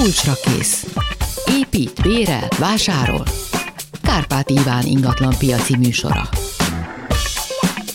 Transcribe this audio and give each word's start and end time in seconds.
Kulcsra 0.00 0.32
kész. 0.42 0.86
Épít, 1.58 2.02
bérel, 2.02 2.48
vásárol. 2.58 3.24
Kárpát 4.02 4.50
Iván 4.50 4.86
ingatlan 4.86 5.34
piaci 5.38 5.76
műsora. 5.76 6.28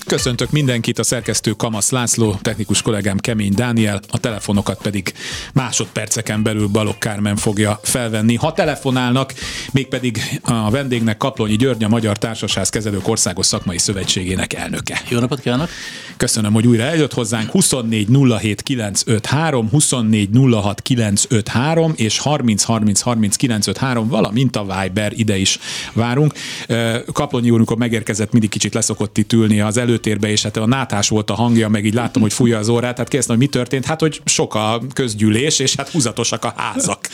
Köszöntök 0.08 0.52
mindenkit, 0.52 1.00
a 1.00 1.04
szerkesztő 1.04 1.52
Kamasz 1.52 1.92
László, 1.92 2.36
technikus 2.42 2.82
kollégám 2.82 3.18
Kemény 3.18 3.54
Dániel, 3.56 4.02
a 4.10 4.18
telefonokat 4.18 4.82
pedig 4.82 5.14
másodperceken 5.54 6.44
belül 6.44 6.68
Balok 6.68 7.00
Kármen 7.00 7.36
fogja 7.36 7.80
felvenni. 7.84 8.36
Ha 8.36 8.54
telefonálnak, 8.54 9.34
mégpedig 9.72 10.40
a 10.42 10.70
vendégnek 10.70 11.18
Kaplonyi 11.18 11.56
György, 11.56 11.84
a 11.84 11.88
Magyar 11.88 12.18
Társaság 12.18 12.66
Kezelők 12.70 13.08
Országos 13.08 13.46
Szakmai 13.46 13.78
Szövetségének 13.78 14.54
elnöke. 14.54 15.02
Jó 15.10 15.20
napot 15.20 15.40
kívánok! 15.40 15.70
Köszönöm, 16.18 16.54
hogy 16.54 16.68
újra 16.68 16.84
eljött 16.84 17.14
hozzánk. 17.14 17.52
24 17.52 18.08
07 18.40 18.62
953, 18.62 19.70
24 19.70 20.30
06 20.52 20.82
953 20.82 21.94
és 21.96 22.20
30 22.20 22.64
30 22.64 23.02
30 23.02 23.36
953, 23.36 24.08
valamint 24.08 24.56
a 24.56 24.82
Viber, 24.82 25.12
ide 25.16 25.38
is 25.38 25.60
várunk. 25.94 26.34
Kaplonyi 27.14 27.50
úr, 27.50 27.56
amikor 27.56 27.78
megérkezett, 27.78 28.32
mindig 28.32 28.50
kicsit 28.50 28.74
leszokott 28.74 29.18
itt 29.18 29.34
ülni 29.34 29.60
az 29.60 29.78
elő 29.78 29.95
előtérbe, 29.96 30.30
és 30.30 30.44
hát 30.44 30.58
a 30.58 30.66
nátás 30.66 31.10
volt 31.10 31.30
a 31.30 31.34
hangja, 31.34 31.70
meg 31.70 31.86
így 31.86 31.94
láttam, 31.94 32.22
hogy 32.22 32.34
fújja 32.34 32.58
az 32.58 32.70
órát, 32.70 32.98
hát 32.98 33.08
kérdeztem, 33.08 33.36
hogy 33.36 33.46
mi 33.46 33.52
történt, 33.52 33.86
hát 33.86 34.00
hogy 34.00 34.22
sok 34.26 34.56
a 34.56 34.82
közgyűlés, 34.94 35.60
és 35.60 35.76
hát 35.76 35.90
húzatosak 35.90 36.46
a 36.46 36.54
házak. 36.56 37.10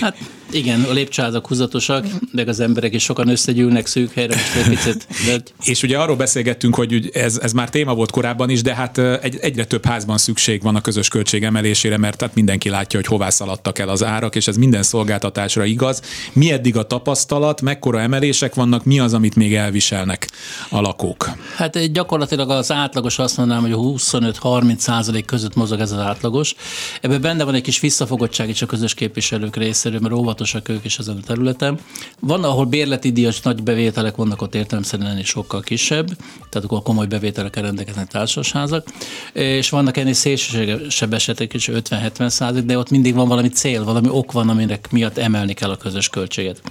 Hát 0.00 0.16
igen, 0.50 0.82
a 0.82 0.92
lépcsőházak 0.92 1.46
húzatosak, 1.46 2.06
de 2.32 2.44
az 2.46 2.60
emberek 2.60 2.94
is 2.94 3.02
sokan 3.02 3.28
összegyűlnek 3.28 3.86
szűk 3.86 4.12
helyre, 4.12 4.34
most 4.34 4.54
egy 4.56 4.68
picit. 4.68 5.06
De... 5.26 5.42
És 5.64 5.82
ugye 5.82 5.98
arról 5.98 6.16
beszélgettünk, 6.16 6.74
hogy 6.74 7.10
ez, 7.12 7.38
ez 7.42 7.52
már 7.52 7.70
téma 7.70 7.94
volt 7.94 8.10
korábban 8.10 8.50
is, 8.50 8.62
de 8.62 8.74
hát 8.74 8.98
egy, 8.98 9.38
egyre 9.40 9.64
több 9.64 9.84
házban 9.84 10.18
szükség 10.18 10.62
van 10.62 10.76
a 10.76 10.80
közös 10.80 11.08
költség 11.08 11.42
emelésére, 11.44 11.96
mert 11.96 12.16
tehát 12.16 12.34
mindenki 12.34 12.68
látja, 12.68 12.98
hogy 12.98 13.08
hová 13.08 13.30
szaladtak 13.30 13.78
el 13.78 13.88
az 13.88 14.04
árak, 14.04 14.34
és 14.34 14.46
ez 14.46 14.56
minden 14.56 14.82
szolgáltatásra 14.82 15.64
igaz. 15.64 16.02
Mi 16.32 16.52
eddig 16.52 16.76
a 16.76 16.82
tapasztalat, 16.82 17.60
mekkora 17.60 18.00
emelések 18.00 18.54
vannak, 18.54 18.84
mi 18.84 18.98
az, 18.98 19.14
amit 19.14 19.36
még 19.36 19.54
elviselnek 19.54 20.28
a 20.68 20.80
lakók? 20.80 21.30
Hát 21.56 21.92
gyakorlatilag 21.92 22.17
az 22.20 22.72
átlagos 22.72 23.18
azt 23.18 23.36
mondanám, 23.36 23.62
hogy 23.62 23.74
25-30 23.76 24.76
százalék 24.76 25.24
között 25.24 25.54
mozog 25.54 25.80
ez 25.80 25.92
az 25.92 25.98
átlagos. 25.98 26.54
Ebben 27.00 27.20
benne 27.20 27.44
van 27.44 27.54
egy 27.54 27.62
kis 27.62 27.80
visszafogottság 27.80 28.48
is 28.48 28.62
a 28.62 28.66
közös 28.66 28.94
képviselők 28.94 29.56
részéről, 29.56 30.00
mert 30.00 30.14
óvatosak 30.14 30.68
ők 30.68 30.84
is 30.84 30.98
ezen 30.98 31.16
a 31.16 31.26
területen. 31.26 31.78
Van, 32.20 32.44
ahol 32.44 32.64
bérleti 32.64 33.12
díjas 33.12 33.40
nagy 33.40 33.62
bevételek 33.62 34.16
vannak, 34.16 34.42
ott 34.42 34.54
értelemszerűen 34.54 35.10
ennél 35.10 35.24
sokkal 35.24 35.60
kisebb, 35.60 36.06
tehát 36.50 36.68
akkor 36.68 36.82
komoly 36.82 37.06
bevételekkel 37.06 37.62
rendelkeznek 37.62 38.08
társasházak, 38.08 38.88
és 39.32 39.70
vannak 39.70 39.96
ennél 39.96 40.12
szélsőségesebb 40.12 41.12
esetek 41.12 41.54
is, 41.54 41.68
50-70 41.72 42.28
százalék, 42.28 42.64
de 42.64 42.78
ott 42.78 42.90
mindig 42.90 43.14
van 43.14 43.28
valami 43.28 43.48
cél, 43.48 43.84
valami 43.84 44.08
ok 44.10 44.32
van, 44.32 44.48
aminek 44.48 44.90
miatt 44.90 45.18
emelni 45.18 45.52
kell 45.52 45.70
a 45.70 45.76
közös 45.76 46.08
költséget. 46.08 46.62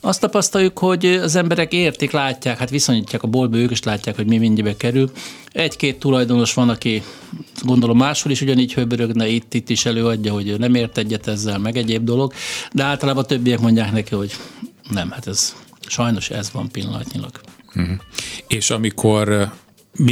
Azt 0.00 0.20
tapasztaljuk, 0.20 0.78
hogy 0.78 1.06
az 1.06 1.36
emberek 1.36 1.72
értik, 1.72 2.10
látják, 2.10 2.58
hát 2.58 2.70
viszonyítják 2.70 3.22
a 3.22 3.26
boltba, 3.26 3.56
ők 3.56 3.70
is 3.70 3.82
látják, 3.82 4.16
hogy 4.16 4.26
mi 4.26 4.38
mindjárt 4.38 4.76
kerül. 4.76 4.93
Egy-két 5.52 5.98
tulajdonos 5.98 6.54
van, 6.54 6.68
aki 6.68 7.02
gondolom 7.62 7.96
máshol 7.96 8.32
is 8.32 8.40
ugyanígy 8.40 8.72
höbörögne, 8.72 9.26
itt, 9.26 9.54
itt 9.54 9.68
is 9.68 9.86
előadja, 9.86 10.32
hogy 10.32 10.58
nem 10.58 10.74
ért 10.74 10.98
egyet 10.98 11.26
ezzel, 11.26 11.58
meg 11.58 11.76
egyéb 11.76 12.04
dolog, 12.04 12.32
de 12.72 12.82
általában 12.82 13.26
többiek 13.26 13.60
mondják 13.60 13.92
neki, 13.92 14.14
hogy 14.14 14.32
nem, 14.90 15.10
hát 15.10 15.26
ez 15.26 15.54
sajnos 15.86 16.30
ez 16.30 16.50
van 16.52 16.70
pillanatnyilag. 16.70 17.40
Uh-huh. 17.74 17.96
És 18.48 18.70
amikor 18.70 19.52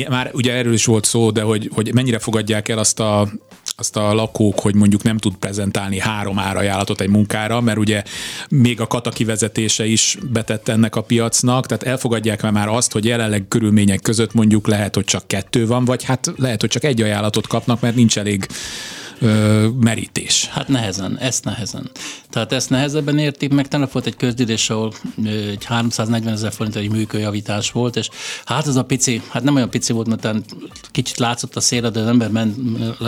már 0.08 0.30
ugye 0.32 0.52
erről 0.52 0.72
is 0.72 0.84
volt 0.84 1.04
szó, 1.04 1.30
de 1.30 1.42
hogy, 1.42 1.70
hogy 1.74 1.94
mennyire 1.94 2.18
fogadják 2.18 2.68
el 2.68 2.78
azt 2.78 3.00
a 3.00 3.28
azt 3.76 3.96
a 3.96 4.14
lakók, 4.14 4.60
hogy 4.60 4.74
mondjuk 4.74 5.02
nem 5.02 5.18
tud 5.18 5.34
prezentálni 5.34 5.98
három 5.98 6.38
árajánlatot 6.38 7.00
egy 7.00 7.08
munkára, 7.08 7.60
mert 7.60 7.78
ugye 7.78 8.02
még 8.48 8.80
a 8.80 8.86
kata 8.86 9.10
kivezetése 9.10 9.86
is 9.86 10.18
betett 10.32 10.68
ennek 10.68 10.96
a 10.96 11.02
piacnak, 11.02 11.66
tehát 11.66 11.82
elfogadják 11.82 12.50
már 12.50 12.68
azt, 12.68 12.92
hogy 12.92 13.04
jelenleg 13.04 13.48
körülmények 13.48 14.00
között 14.00 14.34
mondjuk 14.34 14.66
lehet, 14.66 14.94
hogy 14.94 15.04
csak 15.04 15.26
kettő 15.26 15.66
van, 15.66 15.84
vagy 15.84 16.04
hát 16.04 16.32
lehet, 16.36 16.60
hogy 16.60 16.70
csak 16.70 16.84
egy 16.84 17.02
ajánlatot 17.02 17.46
kapnak, 17.46 17.80
mert 17.80 17.94
nincs 17.94 18.18
elég 18.18 18.46
ö, 19.22 19.68
merítés. 19.80 20.46
Hát 20.46 20.68
nehezen, 20.68 21.18
ezt 21.18 21.44
nehezen. 21.44 21.90
Tehát 22.30 22.52
ezt 22.52 22.70
nehezebben 22.70 23.18
értik, 23.18 23.52
meg 23.52 23.68
tényleg 23.68 23.88
volt 23.92 24.06
egy 24.06 24.16
közgyűlés, 24.16 24.70
ahol 24.70 24.92
egy 25.24 25.64
340 25.64 26.32
ezer 26.32 26.52
forint 26.52 26.76
egy 26.76 26.90
működjavítás 26.90 27.70
volt, 27.70 27.96
és 27.96 28.08
hát 28.44 28.66
ez 28.66 28.76
a 28.76 28.84
pici, 28.84 29.22
hát 29.28 29.42
nem 29.42 29.54
olyan 29.54 29.70
pici 29.70 29.92
volt, 29.92 30.08
mert 30.08 30.38
kicsit 30.90 31.18
látszott 31.18 31.56
a 31.56 31.60
szél, 31.60 31.90
de 31.90 32.00
az 32.00 32.06
ember 32.06 32.30
ment, 32.30 32.56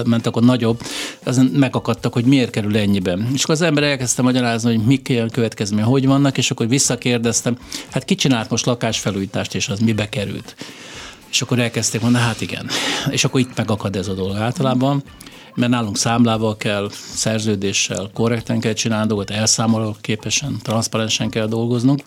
ment 0.06 0.26
akkor 0.26 0.42
nagyobb, 0.42 0.80
ezen 1.22 1.44
megakadtak, 1.44 2.12
hogy 2.12 2.24
miért 2.24 2.50
kerül 2.50 2.76
ennyiben. 2.76 3.28
És 3.34 3.42
akkor 3.42 3.54
az 3.54 3.62
ember 3.62 3.82
elkezdte 3.82 4.22
magyarázni, 4.22 4.74
hogy 4.74 4.84
mik 4.84 5.08
ilyen 5.08 5.30
következmények, 5.30 5.86
hogy 5.86 6.06
vannak, 6.06 6.38
és 6.38 6.50
akkor 6.50 6.69
visszakérdeztem, 6.69 7.58
hát 7.91 8.04
ki 8.04 8.14
csinált 8.14 8.50
most 8.50 8.66
lakásfelújítást, 8.66 9.54
és 9.54 9.69
az 9.69 9.78
mibe 9.78 10.08
került. 10.08 10.56
És 11.30 11.42
akkor 11.42 11.58
elkezdték 11.58 12.00
mondani, 12.00 12.24
hát 12.24 12.41
igen. 12.41 12.69
És 13.10 13.24
akkor 13.24 13.41
itt 13.41 13.56
megakad 13.56 13.97
ez 13.97 14.08
a 14.08 14.14
dolog 14.14 14.36
általában 14.36 15.03
mert 15.54 15.72
nálunk 15.72 15.97
számlával 15.97 16.56
kell, 16.56 16.88
szerződéssel 17.15 18.10
korrekten 18.15 18.60
kell 18.60 18.72
csinálni 18.72 19.06
dolgot, 19.06 19.31
elszámoló 19.31 19.97
képesen, 20.00 20.59
transzparensen 20.62 21.31
kell 21.31 21.47
dolgoznunk 21.47 22.00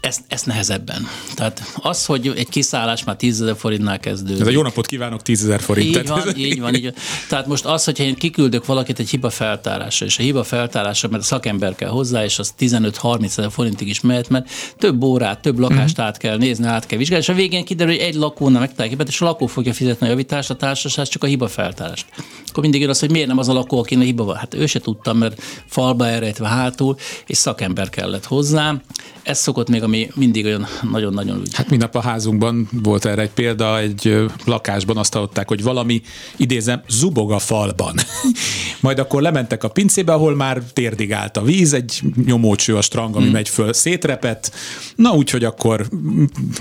ezt, 0.00 0.20
ezt 0.28 0.46
nehezebben. 0.46 1.06
Tehát 1.34 1.62
az, 1.76 2.04
hogy 2.04 2.32
egy 2.36 2.48
kiszállás 2.48 3.04
már 3.04 3.16
10 3.16 3.42
ezer 3.42 3.56
forintnál 3.56 3.98
kezdődik. 4.00 4.40
Ez 4.40 4.46
a 4.46 4.50
jó 4.50 4.62
napot 4.62 4.86
kívánok 4.86 5.22
10 5.22 5.42
ezer 5.42 5.60
forint. 5.60 5.96
Így 5.96 6.06
van, 6.06 6.36
így 6.36 6.60
van, 6.60 6.74
így 6.74 6.82
van. 6.82 6.94
Tehát 7.28 7.46
most 7.46 7.64
az, 7.64 7.84
hogyha 7.84 8.04
én 8.04 8.14
kiküldök 8.14 8.66
valakit 8.66 8.98
egy 8.98 9.10
hiba 9.10 9.30
feltárásra, 9.30 10.06
és 10.06 10.18
a 10.18 10.22
hiba 10.22 10.44
feltárása, 10.44 11.08
mert 11.08 11.22
a 11.22 11.26
szakember 11.26 11.74
kell 11.74 11.88
hozzá, 11.88 12.24
és 12.24 12.38
az 12.38 12.54
15-30 12.58 13.24
ezer 13.24 13.50
forintig 13.50 13.88
is 13.88 14.00
mehet, 14.00 14.28
mert 14.28 14.50
több 14.78 15.02
órát, 15.02 15.40
több 15.40 15.58
lakást 15.58 16.00
mm-hmm. 16.00 16.08
át 16.08 16.16
kell 16.16 16.36
nézni, 16.36 16.66
át 16.66 16.86
kell 16.86 16.98
vizsgálni, 16.98 17.24
és 17.24 17.30
a 17.30 17.34
végén 17.34 17.64
kiderül, 17.64 17.92
hogy 17.92 18.02
egy 18.02 18.14
lakónak 18.14 18.60
megtalálja 18.60 18.96
és 19.06 19.20
a 19.20 19.24
lakó 19.24 19.46
fogja 19.46 19.72
fizetni 19.72 20.06
a 20.06 20.10
javítást, 20.10 20.50
a 20.50 20.56
társaság 20.56 21.06
csak 21.06 21.22
a 21.22 21.26
hiba 21.26 21.48
feltárást. 21.48 22.06
Akkor 22.48 22.62
mindig 22.62 22.80
jön 22.80 22.90
az, 22.90 23.00
hogy 23.00 23.10
miért 23.10 23.28
nem 23.28 23.38
az 23.38 23.48
a 23.48 23.52
lakó, 23.52 23.78
akinek 23.78 24.04
hiba 24.04 24.24
van. 24.24 24.36
Hát 24.36 24.54
ő 24.54 24.66
se 24.66 24.80
tudta, 24.80 25.12
mert 25.12 25.42
falba 25.66 26.06
elrejtve 26.06 26.48
hátul, 26.48 26.96
és 27.26 27.36
szakember 27.36 27.88
kellett 27.88 28.24
hozzá. 28.24 28.74
Ez 29.22 29.38
szokott 29.38 29.68
még, 29.68 29.82
ami 29.88 30.08
mindig 30.14 30.44
olyan 30.44 30.66
nagyon-nagyon 30.90 31.40
úgy. 31.40 31.54
Hát 31.54 31.70
mindnap 31.70 31.94
a 31.94 32.00
házunkban 32.00 32.68
volt 32.72 33.04
erre 33.04 33.22
egy 33.22 33.30
példa, 33.30 33.78
egy 33.78 34.26
lakásban 34.44 34.96
azt 34.96 35.12
hallották, 35.12 35.48
hogy 35.48 35.62
valami, 35.62 36.02
idézem, 36.36 36.82
zubog 36.88 37.32
a 37.32 37.38
falban. 37.38 37.94
Majd 38.80 38.98
akkor 38.98 39.22
lementek 39.22 39.64
a 39.64 39.68
pincébe, 39.68 40.12
ahol 40.12 40.34
már 40.34 40.62
térdig 40.72 41.12
állt 41.12 41.36
a 41.36 41.42
víz, 41.42 41.72
egy 41.72 42.00
nyomócső 42.24 42.76
a 42.76 42.80
strang, 42.80 43.16
ami 43.16 43.24
hmm. 43.24 43.32
megy 43.32 43.48
föl, 43.48 43.72
szétrepett. 43.72 44.52
Na 44.96 45.10
úgyhogy 45.10 45.44
akkor 45.44 45.88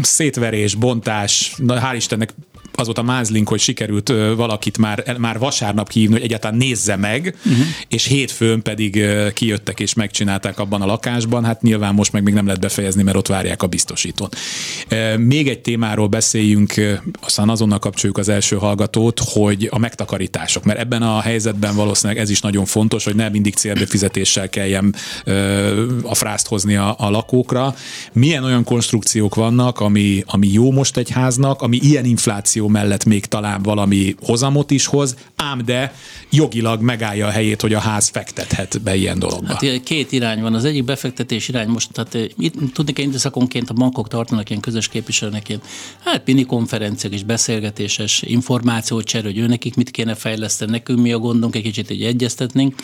szétverés, 0.01 0.75
bontás, 0.75 1.53
na 1.57 1.81
hál' 1.81 1.95
Istennek 1.95 2.33
az 2.79 2.85
volt 2.85 2.97
a 2.97 3.03
mázlink, 3.03 3.49
hogy 3.49 3.59
sikerült 3.59 4.13
valakit 4.35 4.77
már, 4.77 5.15
már 5.17 5.39
vasárnap 5.39 5.91
hívni, 5.91 6.13
hogy 6.13 6.23
egyáltalán 6.23 6.57
nézze 6.57 6.95
meg, 6.95 7.35
uh-huh. 7.45 7.65
és 7.88 8.05
hétfőn 8.05 8.61
pedig 8.61 9.05
kijöttek 9.33 9.79
és 9.79 9.93
megcsinálták 9.93 10.59
abban 10.59 10.81
a 10.81 10.85
lakásban. 10.85 11.45
Hát 11.45 11.61
nyilván 11.61 11.93
most 11.93 12.11
meg 12.11 12.23
még 12.23 12.33
nem 12.33 12.45
lehet 12.45 12.61
befejezni, 12.61 13.03
mert 13.03 13.17
ott 13.17 13.27
várják 13.27 13.63
a 13.63 13.67
biztosítót. 13.67 14.38
Még 15.17 15.47
egy 15.47 15.59
témáról 15.59 16.07
beszéljünk, 16.07 16.73
aztán 17.21 17.49
azonnal 17.49 17.79
kapcsoljuk 17.79 18.17
az 18.17 18.29
első 18.29 18.55
hallgatót, 18.55 19.19
hogy 19.19 19.67
a 19.71 19.77
megtakarítások, 19.77 20.63
mert 20.63 20.79
ebben 20.79 21.01
a 21.01 21.19
helyzetben 21.19 21.75
valószínűleg 21.75 22.21
ez 22.21 22.29
is 22.29 22.41
nagyon 22.41 22.65
fontos, 22.65 23.03
hogy 23.03 23.15
nem 23.15 23.31
mindig 23.31 23.53
célbefizetéssel 23.53 24.49
kelljen 24.49 24.95
a 26.03 26.15
frászt 26.15 26.47
hozni 26.47 26.75
a, 26.75 26.95
a 26.97 27.09
lakókra. 27.09 27.75
Milyen 28.13 28.44
olyan 28.44 28.63
konstrukciók 28.63 29.35
vannak, 29.35 29.79
ami, 29.79 30.23
ami 30.25 30.47
jó 30.51 30.71
most 30.71 30.97
egy 30.97 31.09
háznak, 31.09 31.61
ami 31.61 31.79
ilyen 31.81 32.05
infláció 32.05 32.66
mellett 32.67 33.05
még 33.05 33.25
talán 33.25 33.61
valami 33.61 34.16
hozamot 34.19 34.72
is 34.72 34.85
hoz, 34.85 35.16
ám 35.35 35.61
de 35.66 35.94
jogilag 36.31 36.81
megállja 36.81 37.28
a 37.28 37.29
helyét, 37.29 37.61
hogy 37.61 37.73
a 37.73 37.79
ház 37.79 38.07
fektethet 38.07 38.81
be 38.81 38.95
ilyen 38.95 39.19
dologba. 39.19 39.47
Hát 39.47 39.83
két 39.83 40.12
irány 40.12 40.42
van. 40.42 40.53
Az 40.53 40.65
egyik 40.65 40.83
befektetés 40.83 41.47
irány 41.47 41.68
most, 41.68 41.92
tehát 41.92 42.15
eh, 42.15 42.25
itt, 42.38 42.74
tudni 42.74 42.94
kell 42.94 43.06
időszakonként 43.06 43.69
a 43.69 43.74
bankok 43.74 44.07
tartanak 44.07 44.50
ilyen 44.50 44.62
közös 44.62 44.88
képviselőnek 44.88 45.50
ilyen, 45.50 45.62
hát 46.03 46.25
mini 46.25 46.45
konferenciák 46.45 47.13
és 47.13 47.24
beszélgetéses 47.24 48.21
információcsere, 48.21 49.27
hogy 49.27 49.38
ő 49.38 49.47
nekik 49.47 49.75
mit 49.75 49.92
kéne 49.92 50.15
fejleszteni, 50.15 50.71
nekünk 50.71 51.00
mi 51.00 51.12
a 51.12 51.18
gondunk, 51.18 51.56
egy 51.56 51.62
kicsit 51.62 51.89
így 51.89 52.03
egyeztetnénk. 52.03 52.75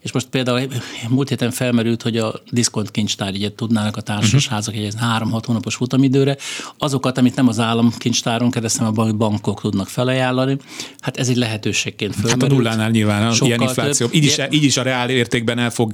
És 0.00 0.12
most 0.12 0.26
például 0.26 0.60
múlt 1.08 1.28
héten 1.28 1.50
felmerült, 1.50 2.02
hogy 2.02 2.16
a 2.16 2.34
diszkont 2.50 2.90
kincstár 2.90 3.34
így 3.34 3.54
tudnának 3.54 3.96
a 3.96 4.00
társasházak 4.00 4.74
uh-huh. 4.74 4.88
egy 4.88 4.94
három-hat 4.98 5.46
hónapos 5.46 5.74
futamidőre, 5.74 6.36
azokat, 6.78 7.18
amit 7.18 7.34
nem 7.34 7.48
az 7.48 7.58
állam 7.58 7.92
kincstáron 7.98 8.50
keresztül, 8.50 8.86
a 8.86 8.90
bankok 9.28 9.60
tudnak 9.60 9.88
felajánlani. 9.88 10.56
Hát 11.00 11.16
ez 11.16 11.28
egy 11.28 11.36
lehetőségként 11.36 12.14
fölmerült. 12.14 12.42
Hát 12.42 12.50
a 12.50 12.54
nullánál 12.54 12.90
nyilván 12.90 13.32
Sokkal 13.32 13.46
ilyen 13.46 13.60
infláció. 13.60 14.08
Így 14.12 14.24
is, 14.24 14.36
így 14.50 14.62
is 14.62 14.76
a 14.76 14.82
reál 14.82 15.10
értékben 15.10 15.58
el 15.58 15.70
fog 15.70 15.92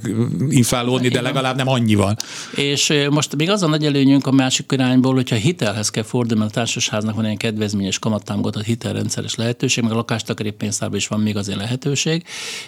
inflálódni, 0.49 1.07
de 1.07 1.21
legalább 1.21 1.55
nem 1.55 1.67
annyival. 1.67 2.15
És 2.55 2.93
most 3.09 3.35
még 3.35 3.49
az 3.49 3.63
a 3.63 3.67
nagy 3.67 3.85
előnyünk 3.85 4.27
a 4.27 4.31
másik 4.31 4.71
irányból, 4.71 5.13
hogyha 5.13 5.35
hitelhez 5.35 5.89
kell 5.89 6.03
fordulni, 6.03 6.43
mert 6.43 6.55
a 6.55 6.59
társasháznak 6.59 7.15
van 7.15 7.23
ilyen 7.23 7.37
kedvezményes 7.37 7.99
kamattámogatott 7.99 8.63
hitelrendszeres 8.63 9.35
lehetőség, 9.35 9.83
meg 9.83 9.91
a 9.91 9.95
lakástakari 9.95 10.51
pénztárban 10.51 10.97
is 10.97 11.07
van 11.07 11.19
még 11.19 11.37
azért 11.37 11.57
lehetőség 11.57 12.23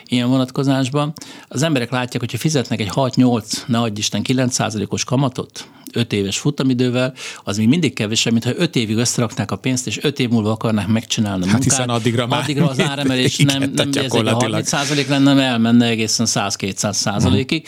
ilyen 0.05 0.29
vonatkozásban. 0.29 1.13
Az 1.47 1.63
emberek 1.63 1.91
látják, 1.91 2.21
hogyha 2.21 2.37
fizetnek 2.37 2.79
egy 2.79 2.89
6-8, 2.93 3.43
ne 3.67 3.79
adj 3.79 3.99
Isten, 3.99 4.21
9%-os 4.27 5.03
kamatot, 5.03 5.67
5 5.95 6.13
éves 6.13 6.37
futamidővel, 6.37 7.13
az 7.43 7.57
még 7.57 7.67
mindig 7.67 7.93
kevesebb, 7.93 8.31
mintha 8.31 8.51
5 8.55 8.75
évig 8.75 8.95
összeraknák 8.95 9.51
a 9.51 9.55
pénzt, 9.55 9.87
és 9.87 10.03
5 10.03 10.19
év 10.19 10.29
múlva 10.29 10.51
akarnák 10.51 10.87
megcsinálni 10.87 11.43
a 11.43 11.45
munkát. 11.45 11.63
Hát 11.63 11.63
hiszen 11.63 11.89
addigra 11.89 12.27
már 12.27 12.41
addigra 12.41 12.69
az 12.69 12.79
áremelés 12.79 13.37
nem, 13.53 13.71
nem 13.75 13.89
ez 13.93 14.13
a 14.13 14.33
30 14.33 14.67
százalék 14.67 15.07
lenne, 15.07 15.33
nem 15.33 15.39
elmenne 15.43 15.85
egészen 15.85 16.25
100-200 16.29 16.93
százalékig. 16.93 17.67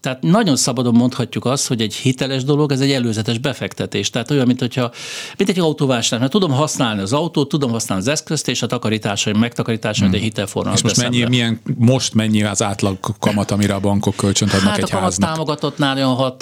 Tehát 0.00 0.22
nagyon 0.22 0.56
szabadon 0.56 0.94
mondhatjuk 0.94 1.44
azt, 1.44 1.66
hogy 1.66 1.80
egy 1.80 1.94
hiteles 1.94 2.44
dolog, 2.44 2.72
ez 2.72 2.80
egy 2.80 2.92
előzetes 2.92 3.38
befektetés. 3.38 4.10
Tehát 4.10 4.30
olyan, 4.30 4.46
mint, 4.46 4.60
hogyha, 4.60 4.92
mint 5.36 5.50
egy 5.50 5.58
autóvásárlás, 5.58 6.20
mert 6.20 6.32
tudom 6.32 6.50
használni 6.50 7.00
az 7.00 7.12
autót, 7.12 7.48
tudom 7.48 7.70
használni 7.70 8.04
az 8.04 8.10
eszközt, 8.10 8.48
és 8.48 8.62
a 8.62 8.66
takarításaim, 8.66 9.38
megtakarításaim, 9.38 10.08
hmm. 10.08 10.18
egy 10.18 10.24
hitelforma. 10.24 10.72
És 10.72 10.82
most 10.82 10.96
mennyi, 10.96 11.24
milyen, 11.24 11.60
most 11.78 12.14
mennyi 12.14 12.42
az 12.42 12.62
átlag 12.62 12.98
kamat, 13.18 13.50
amire 13.50 13.74
a 13.74 13.80
bankok 13.80 14.16
kölcsönt 14.16 14.52
adnak 14.52 14.70
hát 14.70 14.78
egy 14.78 14.92
a 14.92 14.98
háznak? 14.98 15.30
támogatottnál 15.30 15.96
olyan 15.96 16.34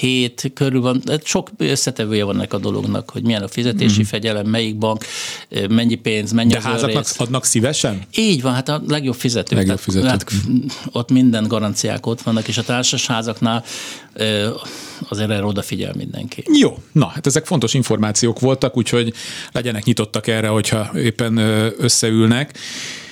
6-7 0.00 0.50
körül 0.54 0.81
van. 0.82 1.02
Sok 1.24 1.50
összetevője 1.56 2.24
van 2.24 2.34
ennek 2.34 2.52
a 2.52 2.58
dolognak, 2.58 3.10
hogy 3.10 3.22
milyen 3.22 3.42
a 3.42 3.48
fizetési 3.48 3.94
hmm. 3.94 4.04
fegyelem, 4.04 4.46
melyik 4.46 4.78
bank, 4.78 5.04
mennyi 5.68 5.94
pénz, 5.94 6.32
mennyi 6.32 6.50
De 6.50 6.58
az 6.58 6.64
házaknak 6.64 7.06
adnak 7.16 7.44
szívesen? 7.44 8.02
Így 8.14 8.42
van, 8.42 8.52
hát 8.52 8.68
a 8.68 8.82
legjobb 8.88 9.14
fizetők. 9.14 9.58
Legjobb 9.58 9.78
fizetők. 9.78 10.08
Hát, 10.08 10.24
ott 10.92 11.10
minden 11.10 11.48
garanciák 11.48 12.06
ott 12.06 12.22
vannak, 12.22 12.48
és 12.48 12.58
a 12.58 12.62
társasházaknál 12.62 13.64
azért 15.08 15.30
erre 15.30 15.44
odafigyel 15.44 15.92
mindenki. 15.96 16.44
Jó, 16.58 16.78
na 16.92 17.06
hát 17.06 17.26
ezek 17.26 17.46
fontos 17.46 17.74
információk 17.74 18.40
voltak, 18.40 18.76
úgyhogy 18.76 19.12
legyenek 19.52 19.84
nyitottak 19.84 20.26
erre, 20.26 20.48
hogyha 20.48 20.90
éppen 20.94 21.36
összeülnek. 21.78 22.58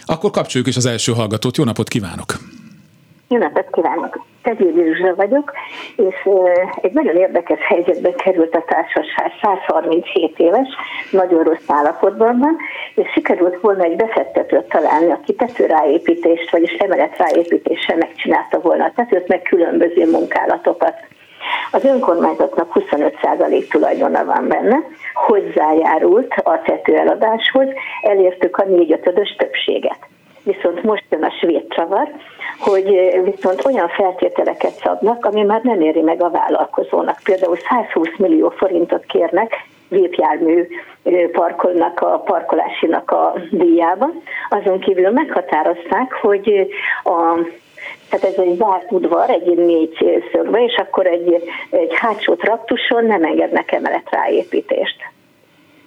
Akkor 0.05 0.31
kapcsoljuk 0.31 0.69
is 0.69 0.77
az 0.77 0.87
első 0.87 1.13
hallgatót. 1.13 1.57
Jó 1.57 1.65
napot 1.65 1.89
kívánok! 1.89 2.59
Jó 3.33 3.39
napot 3.39 3.71
kívánok! 3.71 4.25
Tegyél 4.43 5.15
vagyok, 5.15 5.53
és 5.97 6.29
egy 6.81 6.93
nagyon 6.93 7.17
érdekes 7.17 7.59
helyzetben 7.67 8.15
került 8.15 8.55
a 8.55 8.65
társaság, 8.67 9.33
137 9.43 10.39
éves, 10.39 10.69
nagyon 11.11 11.43
rossz 11.43 11.69
állapotban 11.69 12.39
van, 12.39 12.57
és 12.95 13.11
sikerült 13.13 13.61
volna 13.61 13.83
egy 13.83 13.97
befektetőt 13.97 14.69
találni, 14.69 15.11
aki 15.11 15.35
tetőráépítést, 15.35 16.51
vagyis 16.51 16.73
emeletráépítéssel 16.73 17.97
megcsinálta 17.97 18.61
volna 18.61 18.85
a 18.85 18.93
tetőt, 18.95 19.29
meg 19.29 19.43
különböző 19.43 20.11
munkálatokat. 20.11 20.95
Az 21.71 21.85
önkormányzatnak 21.85 22.73
25% 22.75 23.69
tulajdona 23.69 24.25
van 24.25 24.49
benne, 24.49 24.79
hozzájárult 25.15 26.35
a 26.43 26.63
tetőeladáshoz, 26.63 27.67
elértük 28.03 28.57
a 28.57 28.65
4 28.65 28.93
5 28.93 29.37
többséget. 29.37 29.99
Viszont 30.43 30.83
most 30.83 31.05
jön 31.11 31.23
a 31.23 31.31
svéd 31.31 31.67
csavar, 31.69 32.09
hogy 32.59 32.85
viszont 33.25 33.65
olyan 33.65 33.89
feltételeket 33.89 34.71
szabnak, 34.71 35.25
ami 35.25 35.43
már 35.43 35.61
nem 35.63 35.81
éri 35.81 36.01
meg 36.01 36.23
a 36.23 36.31
vállalkozónak. 36.31 37.19
Például 37.25 37.57
120 37.57 38.09
millió 38.17 38.49
forintot 38.49 39.05
kérnek 39.05 39.55
gépjármű 39.89 40.67
parkolnak 41.33 42.01
a 42.01 42.19
parkolásinak 42.19 43.11
a 43.11 43.35
díjában. 43.51 44.23
Azon 44.51 44.81
kívül 44.81 45.11
meghatározták, 45.11 46.13
hogy 46.13 46.75
a 47.05 47.39
tehát 48.11 48.25
ez 48.25 48.45
egy 48.45 48.57
zárt 48.57 48.93
udvar, 48.93 49.31
egy 49.31 49.57
négy 49.57 50.23
szögbe, 50.33 50.63
és 50.65 50.77
akkor 50.77 51.07
egy, 51.07 51.43
egy 51.71 51.95
hátsó 51.95 52.35
traktuson 52.35 53.05
nem 53.05 53.25
engednek 53.25 53.73
emeletráépítést 53.73 54.97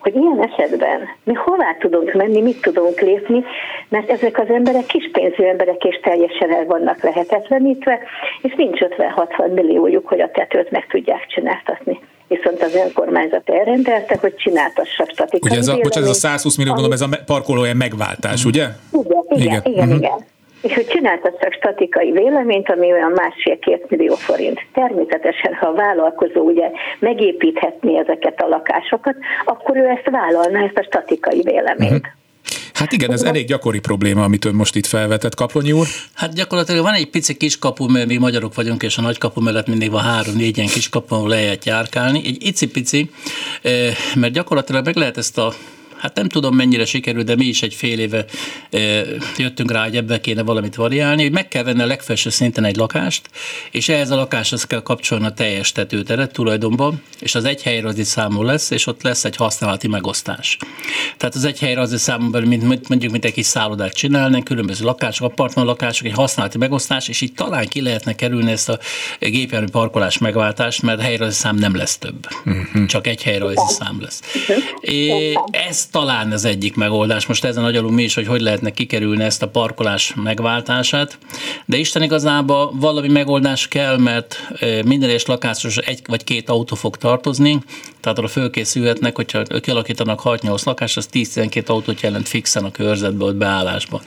hogy 0.03 0.15
ilyen 0.15 0.49
esetben 0.51 0.99
mi 1.23 1.33
hová 1.33 1.75
tudunk 1.79 2.13
menni, 2.13 2.41
mit 2.41 2.61
tudunk 2.61 2.99
lépni, 2.99 3.43
mert 3.89 4.09
ezek 4.09 4.39
az 4.39 4.49
emberek 4.49 4.85
kispénzű 4.85 5.43
emberek 5.43 5.83
és 5.83 5.99
teljesen 6.03 6.53
el 6.53 6.65
vannak 6.65 7.03
lehetetlenítve, 7.03 7.99
és 8.41 8.53
nincs 8.57 8.79
50-60 8.79 9.53
milliójuk, 9.53 10.07
hogy 10.07 10.19
a 10.19 10.31
tetőt 10.31 10.71
meg 10.71 10.87
tudják 10.87 11.27
csináltatni 11.27 11.99
viszont 12.27 12.63
az 12.63 12.75
önkormányzat 12.75 13.49
elrendelte, 13.49 14.17
hogy 14.21 14.35
csináltassak 14.35 15.09
statikai 15.09 15.49
Ugye 15.49 15.59
ez 15.59 15.67
a, 15.67 15.75
bocsánat, 15.75 16.09
ez 16.09 16.15
a 16.15 16.19
120 16.19 16.57
millió, 16.57 16.73
gondolom, 16.73 16.93
ez 16.93 17.01
a 17.01 17.09
parkolója 17.25 17.73
megváltás, 17.73 18.45
ugye? 18.45 18.67
Igen, 18.91 19.25
igen, 19.29 19.45
igen. 19.45 19.61
igen, 19.63 19.87
uh-huh. 19.87 19.97
igen 19.97 20.31
és 20.63 20.73
hogy 20.73 20.87
csináltassak 20.87 21.53
statikai 21.53 22.11
véleményt, 22.11 22.69
ami 22.69 22.91
olyan 22.91 23.11
másfél-két 23.11 23.89
millió 23.89 24.15
forint. 24.15 24.59
Természetesen, 24.73 25.53
ha 25.53 25.67
a 25.67 25.73
vállalkozó 25.73 26.41
ugye 26.41 26.71
megépíthetné 26.99 27.97
ezeket 27.97 28.41
a 28.41 28.47
lakásokat, 28.47 29.15
akkor 29.45 29.77
ő 29.77 29.87
ezt 29.87 30.09
vállalná, 30.09 30.63
ezt 30.63 30.77
a 30.77 30.83
statikai 30.83 31.41
véleményt. 31.41 31.91
Uh-huh. 31.91 32.21
Hát 32.73 32.91
igen, 32.91 33.11
ez 33.11 33.21
elég 33.21 33.45
gyakori 33.45 33.79
probléma, 33.79 34.23
amit 34.23 34.45
ön 34.45 34.55
most 34.55 34.75
itt 34.75 34.85
felvetett, 34.85 35.35
Kaplonyi 35.35 35.71
úr. 35.71 35.87
Hát 36.13 36.33
gyakorlatilag 36.33 36.83
van 36.83 36.93
egy 36.93 37.09
pici 37.09 37.37
kiskapu, 37.37 37.87
mert 37.87 38.07
mi 38.07 38.17
magyarok 38.17 38.55
vagyunk, 38.55 38.83
és 38.83 38.97
a 38.97 39.01
nagy 39.01 39.17
kapu 39.17 39.41
mellett 39.41 39.67
mindig 39.67 39.91
van 39.91 40.01
három-négy 40.01 40.57
ilyen 40.57 40.69
kiskapu, 40.69 41.15
ahol 41.15 41.29
lehet 41.29 41.65
járkálni. 41.65 42.21
Egy 42.25 42.45
icipici, 42.45 43.09
eh, 43.61 43.71
mert 44.15 44.33
gyakorlatilag 44.33 44.85
meg 44.85 44.95
lehet 44.95 45.17
ezt 45.17 45.37
a 45.37 45.53
hát 46.03 46.15
nem 46.15 46.29
tudom 46.29 46.55
mennyire 46.55 46.85
sikerült, 46.85 47.25
de 47.25 47.35
mi 47.35 47.45
is 47.45 47.61
egy 47.61 47.73
fél 47.73 47.99
éve 47.99 48.25
jöttünk 49.37 49.71
rá, 49.71 49.83
hogy 49.83 49.95
ebbe 49.95 50.19
kéne 50.19 50.43
valamit 50.43 50.75
variálni, 50.75 51.21
hogy 51.21 51.31
meg 51.31 51.47
kell 51.47 51.63
venni 51.63 51.81
a 51.81 51.85
legfelső 51.85 52.29
szinten 52.29 52.63
egy 52.63 52.75
lakást, 52.75 53.29
és 53.71 53.89
ehhez 53.89 54.09
a 54.09 54.15
lakáshoz 54.15 54.63
kell 54.63 54.81
kapcsolni 54.81 55.25
a 55.25 55.31
teljes 55.31 55.71
tetőteret 55.71 56.33
tulajdonban, 56.33 57.01
és 57.19 57.35
az 57.35 57.45
egy 57.45 57.61
helyre 57.61 57.87
az 57.87 58.01
számú 58.03 58.41
lesz, 58.41 58.69
és 58.69 58.87
ott 58.87 59.03
lesz 59.03 59.25
egy 59.25 59.35
használati 59.35 59.87
megosztás. 59.87 60.57
Tehát 61.17 61.35
az 61.35 61.45
egy 61.45 61.59
helyre 61.59 61.81
az 61.81 62.01
számú 62.01 62.29
belül, 62.29 62.47
mint, 62.47 62.89
mondjuk, 62.89 63.11
mint 63.11 63.25
egy 63.25 63.33
kis 63.33 63.45
szállodát 63.45 63.93
csinálni, 63.93 64.43
különböző 64.43 64.85
lakások, 64.85 65.31
apartman 65.31 65.65
lakások, 65.65 66.07
egy 66.07 66.13
használati 66.13 66.57
megosztás, 66.57 67.07
és 67.07 67.21
így 67.21 67.33
talán 67.33 67.67
ki 67.67 67.81
lehetne 67.81 68.13
kerülni 68.13 68.51
ezt 68.51 68.69
a 68.69 68.79
gépjármű 69.19 69.67
parkolás 69.67 70.17
megváltást, 70.17 70.81
mert 70.81 71.01
helyre 71.01 71.31
szám 71.31 71.55
nem 71.55 71.75
lesz 71.75 71.97
több. 71.97 72.27
Uh-huh. 72.45 72.85
Csak 72.85 73.07
egy 73.07 73.23
helyre 73.23 73.45
szám 73.55 74.01
lesz. 74.01 74.21
É, 74.81 75.33
ez 75.51 75.85
talán 75.93 76.31
az 76.31 76.45
egyik 76.45 76.75
megoldás. 76.75 77.25
Most 77.25 77.43
ezen 77.43 77.63
agyalunk 77.63 77.95
mi 77.95 78.03
is, 78.03 78.13
hogy 78.13 78.27
hogy 78.27 78.41
lehetne 78.41 78.69
kikerülni 78.69 79.23
ezt 79.23 79.41
a 79.41 79.47
parkolás 79.47 80.13
megváltását. 80.15 81.17
De 81.65 81.77
Isten 81.77 82.03
igazából 82.03 82.71
valami 82.79 83.07
megoldás 83.07 83.67
kell, 83.67 83.97
mert 83.97 84.53
minden 84.85 85.09
és 85.09 85.25
lakásos 85.25 85.77
egy 85.77 85.99
vagy 86.05 86.23
két 86.23 86.49
autó 86.49 86.75
fog 86.75 86.97
tartozni, 86.97 87.59
tehát 88.01 88.17
arra 88.17 88.27
fölkészülhetnek, 88.27 89.15
hogyha 89.15 89.43
kialakítanak 89.43 90.21
6-8 90.23 90.65
lakást, 90.65 90.97
az 90.97 91.09
10-12 91.13 91.65
autót 91.67 92.01
jelent 92.01 92.27
fixen 92.27 92.63
a 92.63 92.71
körzetbe, 92.71 93.25
ott 93.25 93.35
beállásba 93.35 94.01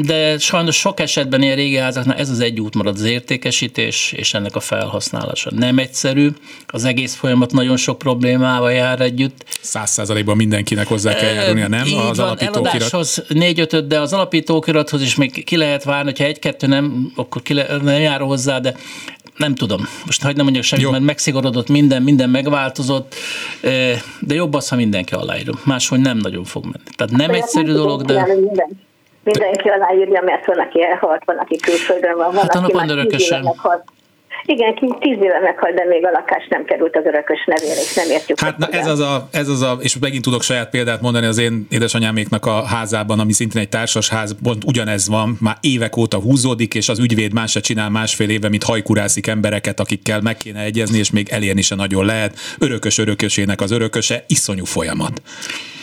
de 0.00 0.38
sajnos 0.38 0.76
sok 0.76 1.00
esetben 1.00 1.42
ilyen 1.42 1.56
régi 1.56 1.76
házaknál 1.76 2.16
ez 2.16 2.30
az 2.30 2.40
egy 2.40 2.60
út 2.60 2.74
marad 2.74 2.94
az 2.94 3.04
értékesítés 3.04 4.12
és 4.16 4.34
ennek 4.34 4.56
a 4.56 4.60
felhasználása. 4.60 5.50
Nem 5.54 5.78
egyszerű, 5.78 6.28
az 6.66 6.84
egész 6.84 7.14
folyamat 7.14 7.52
nagyon 7.52 7.76
sok 7.76 7.98
problémával 7.98 8.72
jár 8.72 9.00
együtt. 9.00 9.44
Száz 9.60 9.90
százalékban 9.90 10.36
mindenkinek 10.36 10.86
hozzá 10.86 11.14
kell 11.14 11.32
járulnia, 11.32 11.68
nem? 11.68 11.86
Így 11.86 11.94
az 11.94 12.18
alapítókirat. 12.18 13.24
négy 13.28 13.60
ötöt, 13.60 13.86
de 13.86 14.00
az 14.00 14.12
alapítókirathoz 14.12 15.02
is 15.02 15.14
még 15.14 15.44
ki 15.44 15.56
lehet 15.56 15.84
várni, 15.84 16.10
hogyha 16.10 16.24
egy-kettő 16.24 16.66
nem, 16.66 17.12
akkor 17.16 17.42
ki 17.42 17.54
le, 17.54 17.76
nem 17.82 18.00
jár 18.00 18.20
hozzá, 18.20 18.58
de 18.58 18.74
nem 19.36 19.54
tudom, 19.54 19.88
most 20.06 20.22
hagyd 20.22 20.36
nem 20.36 20.44
mondjak 20.44 20.64
semmit, 20.64 20.90
mert 20.90 21.02
megszigorodott 21.02 21.68
minden, 21.68 22.02
minden 22.02 22.30
megváltozott, 22.30 23.14
de 24.20 24.34
jobb 24.34 24.54
az, 24.54 24.68
ha 24.68 24.76
mindenki 24.76 25.14
aláírom. 25.14 25.60
Máshogy 25.64 26.00
nem 26.00 26.16
nagyon 26.16 26.44
fog 26.44 26.64
menni. 26.64 26.90
Tehát 26.96 27.12
nem 27.12 27.30
egyszerű 27.30 27.72
dolog, 27.72 28.04
de... 28.04 28.26
Mindenki 29.32 29.68
aláírja, 29.68 30.22
mert 30.24 30.46
van, 30.46 30.58
aki 30.58 30.82
elhalt, 30.82 31.22
van, 31.24 31.36
aki 31.36 31.56
külföldön 31.56 32.16
van, 32.16 32.32
van, 32.32 32.42
hát 32.42 32.54
aki 32.54 32.72
már 32.72 32.88
örökösen. 32.88 33.42
meghalt. 33.42 33.82
Igen, 34.44 34.74
ki 34.74 34.94
tíz 35.00 35.16
éve 35.22 35.40
meghalt, 35.40 35.74
de 35.74 35.84
még 35.84 36.06
a 36.06 36.10
lakás 36.10 36.46
nem 36.48 36.64
került 36.64 36.96
az 36.96 37.04
örökös 37.04 37.44
nevére, 37.46 37.80
és 37.80 37.94
nem 37.94 38.10
értjük. 38.10 38.40
Hát 38.40 38.58
na, 38.58 38.66
ez, 38.70 38.86
az 38.86 39.00
a, 39.00 39.28
ez 39.32 39.48
az 39.48 39.62
a, 39.62 39.76
és 39.80 39.98
megint 39.98 40.22
tudok 40.22 40.42
saját 40.42 40.70
példát 40.70 41.00
mondani 41.00 41.26
az 41.26 41.38
én 41.38 41.66
édesanyáméknak 41.70 42.46
a 42.46 42.64
házában, 42.64 43.20
ami 43.20 43.32
szintén 43.32 43.60
egy 43.60 43.68
társas 43.68 44.08
ház, 44.08 44.36
pont 44.42 44.64
ugyanez 44.64 45.08
van, 45.08 45.36
már 45.40 45.56
évek 45.60 45.96
óta 45.96 46.18
húzódik, 46.20 46.74
és 46.74 46.88
az 46.88 46.98
ügyvéd 46.98 47.32
más 47.32 47.50
se 47.50 47.60
csinál 47.60 47.90
másfél 47.90 48.28
éve, 48.28 48.48
mint 48.48 48.64
hajkurászik 48.64 49.26
embereket, 49.26 49.80
akikkel 49.80 50.20
meg 50.20 50.36
kéne 50.36 50.60
egyezni, 50.60 50.98
és 50.98 51.10
még 51.10 51.28
elérni 51.28 51.62
se 51.62 51.74
nagyon 51.74 52.04
lehet. 52.04 52.38
Örökös 52.58 52.98
örökösének 52.98 53.60
az 53.60 53.70
örököse, 53.70 54.24
iszonyú 54.26 54.64
folyamat. 54.64 55.22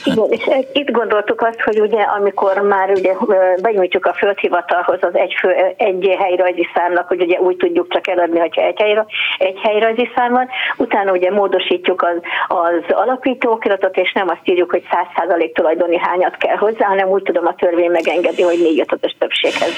Igen, 0.06 0.28
és 0.30 0.66
itt 0.74 0.92
gondoltuk 0.92 1.42
azt, 1.42 1.62
hogy 1.62 1.80
ugye 1.80 2.02
amikor 2.02 2.58
már 2.62 2.90
ugye 2.90 3.14
benyújtjuk 3.62 4.06
a 4.06 4.14
földhivatalhoz 4.14 4.98
az 5.02 5.16
egy, 5.16 5.34
fő, 5.40 5.56
egy 5.78 6.16
helyrajzi 6.20 6.68
számnak, 6.74 7.08
hogy 7.08 7.22
ugye 7.22 7.40
úgy 7.40 7.56
tudjuk 7.56 7.94
csak 7.94 8.08
eladni, 8.08 8.40
hogyha 8.40 8.62
egy, 8.62 8.80
helyra, 8.80 9.06
egy 9.38 9.60
helyrajzi 9.64 10.10
szám 10.16 10.32
van, 10.32 10.48
utána 10.78 11.12
ugye 11.12 11.32
módosítjuk 11.32 12.02
az, 12.02 12.18
az 12.48 12.96
alapítókiratot, 12.96 13.98
és 13.98 14.12
nem 14.14 14.28
azt 14.30 14.42
írjuk, 14.44 14.72
hogy 14.72 14.84
100% 15.28 15.52
tulajdoni 15.52 15.98
hányat 15.98 16.38
kell 16.38 16.56
hozzá, 16.56 16.86
hanem 16.88 17.08
úgy 17.08 17.24
tudom 17.24 17.46
a 17.46 17.56
törvény 17.56 17.92
megengedi, 17.92 18.42
hogy 18.42 18.60
négy 18.62 18.84
ötös 18.92 19.16
többséghez. 19.20 19.72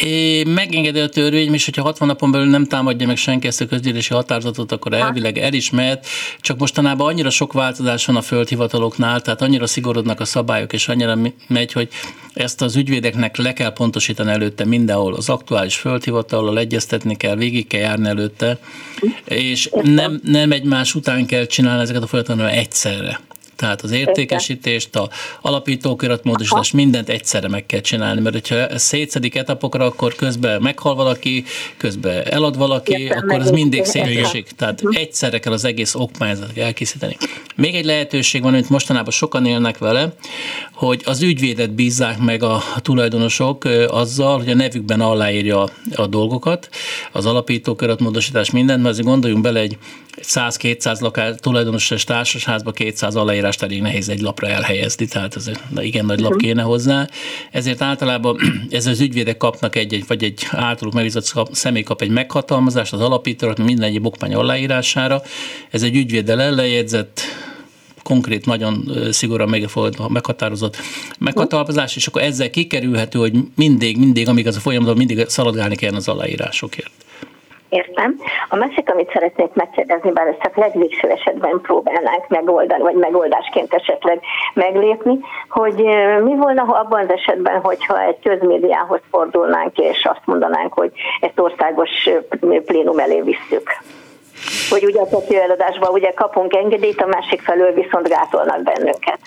É, 0.00 0.44
megengedi 0.44 1.00
a 1.00 1.08
törvény, 1.08 1.52
és 1.52 1.64
hogyha 1.64 1.82
60 1.82 2.08
napon 2.08 2.30
belül 2.30 2.46
nem 2.46 2.64
támadja 2.64 3.06
meg 3.06 3.16
senki 3.16 3.46
ezt 3.46 3.60
a 3.60 3.66
közgyűlési 3.66 4.14
határozatot, 4.14 4.72
akkor 4.72 4.92
elvileg 4.92 5.38
el 5.38 5.52
is 5.52 5.70
mehet, 5.70 6.06
csak 6.40 6.58
mostanában 6.58 7.06
annyira 7.06 7.30
sok 7.30 7.52
változás 7.52 8.06
van 8.06 8.16
a 8.16 8.20
földhivataloknál, 8.20 9.20
tehát 9.26 9.42
annyira 9.42 9.66
szigorodnak 9.66 10.20
a 10.20 10.24
szabályok, 10.24 10.72
és 10.72 10.88
annyira 10.88 11.18
megy, 11.48 11.72
hogy 11.72 11.88
ezt 12.34 12.62
az 12.62 12.76
ügyvédeknek 12.76 13.36
le 13.36 13.52
kell 13.52 13.72
pontosítani 13.72 14.30
előtte 14.30 14.64
mindenhol. 14.64 15.14
Az 15.14 15.28
aktuális 15.28 15.76
földhivatallal 15.76 16.58
egyeztetni 16.58 17.16
kell, 17.16 17.36
végig 17.36 17.66
kell 17.66 17.80
járni 17.80 18.08
előtte, 18.08 18.58
és 19.24 19.70
nem, 19.82 20.20
nem 20.22 20.52
egymás 20.52 20.94
után 20.94 21.26
kell 21.26 21.46
csinálni 21.46 21.82
ezeket 21.82 22.02
a 22.02 22.06
folyamatokat, 22.06 22.52
egyszerre. 22.52 23.20
Tehát 23.56 23.82
az 23.82 23.90
értékesítést, 23.90 24.96
a 24.96 25.08
alapítókiratmódosítást, 25.40 26.72
mindent 26.72 27.08
egyszerre 27.08 27.48
meg 27.48 27.66
kell 27.66 27.80
csinálni, 27.80 28.20
mert 28.20 28.34
hogyha 28.34 28.78
szétszedik 28.78 29.34
etapokra, 29.34 29.84
akkor 29.84 30.14
közben 30.14 30.62
meghal 30.62 30.94
valaki, 30.94 31.44
közben 31.76 32.24
elad 32.24 32.56
valaki, 32.56 32.92
Értem, 32.92 33.18
akkor 33.18 33.40
ez 33.40 33.50
mindig 33.50 33.84
szétesik. 33.84 34.50
Tehát 34.50 34.82
uh-huh. 34.82 35.00
egyszerre 35.00 35.38
kell 35.38 35.52
az 35.52 35.64
egész 35.64 35.94
okmányzatot 35.94 36.58
elkészíteni. 36.58 37.16
Még 37.56 37.74
egy 37.74 37.84
lehetőség 37.84 38.42
van, 38.42 38.52
amit 38.52 38.68
mostanában 38.68 39.12
sokan 39.12 39.46
élnek 39.46 39.78
vele, 39.78 40.14
hogy 40.72 41.02
az 41.04 41.22
ügyvédet 41.22 41.74
bízzák 41.74 42.18
meg 42.18 42.42
a, 42.42 42.62
tulajdonosok 42.76 43.64
azzal, 43.88 44.38
hogy 44.38 44.50
a 44.50 44.54
nevükben 44.54 45.00
aláírja 45.00 45.68
a, 45.94 46.06
dolgokat, 46.06 46.68
az 47.12 47.26
alapítókiratmódosítás 47.26 48.50
mindent, 48.50 48.82
mert 48.82 48.92
azért 48.92 49.06
gondoljunk 49.06 49.42
bele 49.42 49.60
egy 49.60 49.78
100-200 50.22 51.00
lakás, 51.00 51.34
tulajdonosos 51.40 52.04
társasházba 52.04 52.70
200 52.70 53.14
aláírást 53.16 53.62
elég 53.62 53.80
nehéz 53.80 54.08
egy 54.08 54.20
lapra 54.20 54.48
elhelyezni, 54.48 55.06
tehát 55.06 55.36
ez 55.36 55.50
igen 55.76 56.04
nagy 56.04 56.20
lap 56.20 56.30
mhm. 56.30 56.40
kéne 56.40 56.62
hozzá. 56.62 57.08
Ezért 57.50 57.82
általában 57.82 58.38
ez 58.70 58.86
az 58.86 59.00
ügyvédek 59.00 59.36
kapnak 59.36 59.76
egy, 59.76 59.94
egy 59.94 60.04
vagy 60.06 60.24
egy 60.24 60.46
általuk 60.50 60.94
megbízott 60.94 61.32
személy 61.52 61.82
kap 61.82 62.02
egy 62.02 62.10
meghatalmazást 62.10 62.92
az 62.92 63.00
alapítórat, 63.00 63.58
minden 63.58 63.88
egyéb 63.88 64.06
okmány 64.06 64.34
aláírására. 64.34 65.22
Ez 65.70 65.82
egy 65.82 65.96
ügyvéddel 65.96 66.40
ellejegyzett 66.40 67.20
konkrét, 68.02 68.46
nagyon 68.46 68.92
szigorúan 69.10 69.62
meghatározott 70.08 70.76
meghatározás, 71.18 71.96
és 71.96 72.06
akkor 72.06 72.22
ezzel 72.22 72.50
kikerülhető, 72.50 73.18
hogy 73.18 73.32
mindig, 73.54 73.98
mindig, 73.98 74.28
amíg 74.28 74.46
az 74.46 74.56
a 74.56 74.60
folyamatban 74.60 74.96
mindig 74.96 75.28
szaladgálni 75.28 75.76
kell 75.76 75.94
az 75.94 76.08
aláírásokért. 76.08 76.90
Értem. 77.68 78.16
A 78.48 78.56
másik, 78.56 78.90
amit 78.90 79.10
szeretnék 79.12 79.52
megkérdezni, 79.52 80.10
bár 80.10 80.26
ezt 80.26 80.40
csak 80.42 80.56
legvégső 80.56 81.08
esetben 81.08 81.60
próbálnánk 81.62 82.28
megoldani, 82.28 82.82
vagy 82.82 82.94
megoldásként 82.94 83.74
esetleg 83.74 84.20
meglépni, 84.54 85.18
hogy 85.48 85.74
mi 86.22 86.34
volna 86.36 86.62
ha 86.64 86.72
abban 86.72 87.00
az 87.00 87.10
esetben, 87.10 87.60
hogyha 87.60 88.02
egy 88.02 88.18
közmédiához 88.22 89.00
fordulnánk, 89.10 89.78
és 89.78 90.04
azt 90.04 90.22
mondanánk, 90.24 90.72
hogy 90.72 90.92
ezt 91.20 91.40
országos 91.40 91.90
plénum 92.66 92.98
elé 92.98 93.20
visszük 93.20 93.70
hogy 94.68 94.84
ugye 94.84 95.00
a 95.00 95.08
tetőeladásban 95.08 95.92
ugye 95.92 96.10
kapunk 96.10 96.56
engedélyt, 96.56 97.00
a 97.00 97.06
másik 97.06 97.40
felől 97.42 97.72
viszont 97.72 98.08
gátolnak 98.08 98.62
bennünket. 98.62 99.18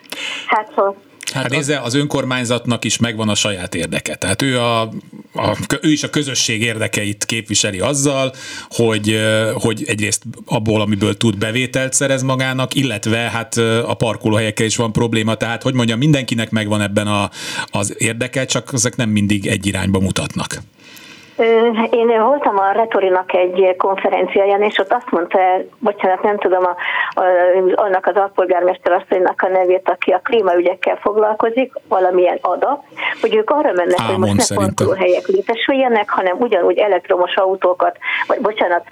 Hát, 0.48 0.72
ha 0.75 0.96
Hát, 1.33 1.41
hát 1.41 1.51
nézze, 1.51 1.79
az 1.79 1.93
önkormányzatnak 1.93 2.86
is 2.86 2.98
megvan 2.98 3.29
a 3.29 3.36
saját 3.36 3.75
érdeke. 3.75 4.15
Tehát 4.15 4.41
ő, 4.41 4.59
a, 4.59 4.81
a, 5.33 5.57
ő 5.81 5.91
is 5.91 6.03
a 6.03 6.09
közösség 6.09 6.62
érdekeit 6.62 7.25
képviseli 7.25 7.79
azzal, 7.79 8.33
hogy, 8.69 9.19
hogy 9.53 9.83
egyrészt 9.88 10.24
abból, 10.45 10.81
amiből 10.81 11.17
tud 11.17 11.38
bevételt 11.38 11.93
szerez 11.93 12.21
magának, 12.21 12.75
illetve 12.75 13.17
hát 13.17 13.57
a 13.86 13.93
parkolóhelyekkel 13.93 14.65
is 14.65 14.75
van 14.75 14.91
probléma, 14.91 15.36
tehát 15.36 15.63
hogy 15.63 15.74
mondjam, 15.74 15.98
mindenkinek 15.98 16.50
megvan 16.50 16.81
ebben 16.81 17.07
a, 17.07 17.29
az 17.65 17.95
érdeke, 17.98 18.45
csak 18.45 18.69
ezek 18.74 18.95
nem 18.95 19.09
mindig 19.09 19.48
egy 19.48 19.65
irányba 19.65 20.00
mutatnak. 20.00 20.62
Én 21.89 22.22
voltam 22.24 22.58
a 22.58 22.72
Retorinak 22.72 23.34
egy 23.34 23.75
konferenciáján, 23.77 24.62
és 24.62 24.77
ott 24.77 24.93
azt 24.93 25.12
mondta, 25.12 25.39
bocsánat, 25.79 26.22
nem 26.22 26.38
tudom 26.38 26.65
a, 26.65 26.75
a, 27.19 27.24
annak 27.75 28.05
az 28.05 28.15
alpolgármester 28.15 28.91
asszonynak 28.91 29.41
a 29.41 29.48
nevét, 29.48 29.89
aki 29.89 30.12
a 30.12 30.22
klímaügyekkel 30.24 30.96
foglalkozik, 31.01 31.74
valamilyen 31.88 32.38
ada, 32.41 32.84
hogy 33.22 33.36
ők 33.36 33.50
arra 33.50 33.72
mennek, 33.74 34.00
Ámon 34.00 34.19
hogy 34.19 34.36
most 34.36 34.50
ne 34.50 34.55
parkolóhelyek 34.55 35.27
létesüljenek, 35.27 36.10
hanem 36.10 36.38
ugyanúgy 36.39 36.77
elektromos 36.77 37.36
autókat, 37.36 37.98
vagy 38.27 38.39
bocsánat, 38.39 38.84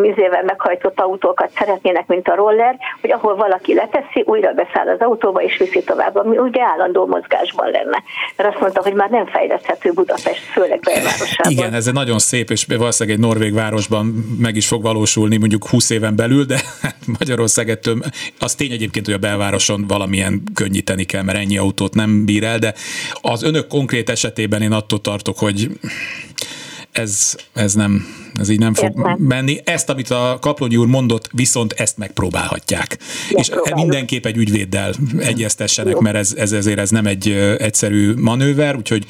műzével 0.00 0.42
meghajtott 0.42 1.00
autókat 1.00 1.50
szeretnének, 1.50 2.06
mint 2.06 2.28
a 2.28 2.34
roller, 2.34 2.76
hogy 3.00 3.12
ahol 3.12 3.36
valaki 3.36 3.74
leteszi, 3.74 4.22
újra 4.24 4.52
beszáll 4.52 4.88
az 4.88 5.00
autóba 5.00 5.42
és 5.42 5.56
viszi 5.56 5.84
tovább, 5.84 6.16
ami 6.16 6.38
ugye 6.38 6.62
állandó 6.62 7.06
mozgásban 7.06 7.70
lenne. 7.70 8.02
Mert 8.36 8.48
azt 8.48 8.60
mondta, 8.60 8.82
hogy 8.82 8.94
már 8.94 9.10
nem 9.10 9.26
fejleszthető 9.26 9.92
Budapest, 9.92 10.44
főleg 10.52 10.80
belvárosában. 10.80 11.53
Igen, 11.58 11.74
ez 11.74 11.86
egy 11.86 11.92
nagyon 11.92 12.18
szép, 12.18 12.50
és 12.50 12.64
valószínűleg 12.64 13.18
egy 13.18 13.24
norvég 13.24 13.52
városban 13.52 14.06
meg 14.38 14.56
is 14.56 14.66
fog 14.66 14.82
valósulni 14.82 15.36
mondjuk 15.36 15.68
20 15.68 15.90
éven 15.90 16.16
belül, 16.16 16.44
de 16.44 16.62
Magyarország 17.18 17.70
ettől, 17.70 18.02
az 18.38 18.54
tény 18.54 18.72
egyébként, 18.72 19.04
hogy 19.04 19.14
a 19.14 19.18
belvároson 19.18 19.86
valamilyen 19.86 20.42
könnyíteni 20.54 21.04
kell, 21.04 21.22
mert 21.22 21.38
ennyi 21.38 21.56
autót 21.56 21.94
nem 21.94 22.24
bír 22.24 22.44
el, 22.44 22.58
de 22.58 22.74
az 23.20 23.42
önök 23.42 23.66
konkrét 23.66 24.10
esetében 24.10 24.62
én 24.62 24.72
attól 24.72 25.00
tartok, 25.00 25.38
hogy 25.38 25.70
ez, 26.94 27.36
ez 27.54 27.74
nem, 27.74 28.06
ez 28.40 28.48
így 28.48 28.58
nem 28.58 28.74
fog 28.74 28.92
Értem. 28.96 29.16
menni. 29.18 29.58
Ezt, 29.64 29.90
amit 29.90 30.10
a 30.10 30.38
Kaplonyi 30.40 30.76
úr 30.76 30.86
mondott, 30.86 31.28
viszont 31.32 31.72
ezt 31.72 31.98
megpróbálhatják. 31.98 32.98
És 33.28 33.50
mindenképp 33.74 34.26
egy 34.26 34.36
ügyvéddel 34.36 34.92
egyeztessenek, 35.18 35.98
mert 35.98 36.16
ez, 36.16 36.34
ez 36.36 36.52
ezért 36.52 36.78
ez 36.78 36.90
nem 36.90 37.06
egy 37.06 37.28
egyszerű 37.58 38.14
manőver, 38.14 38.76
úgyhogy 38.76 39.04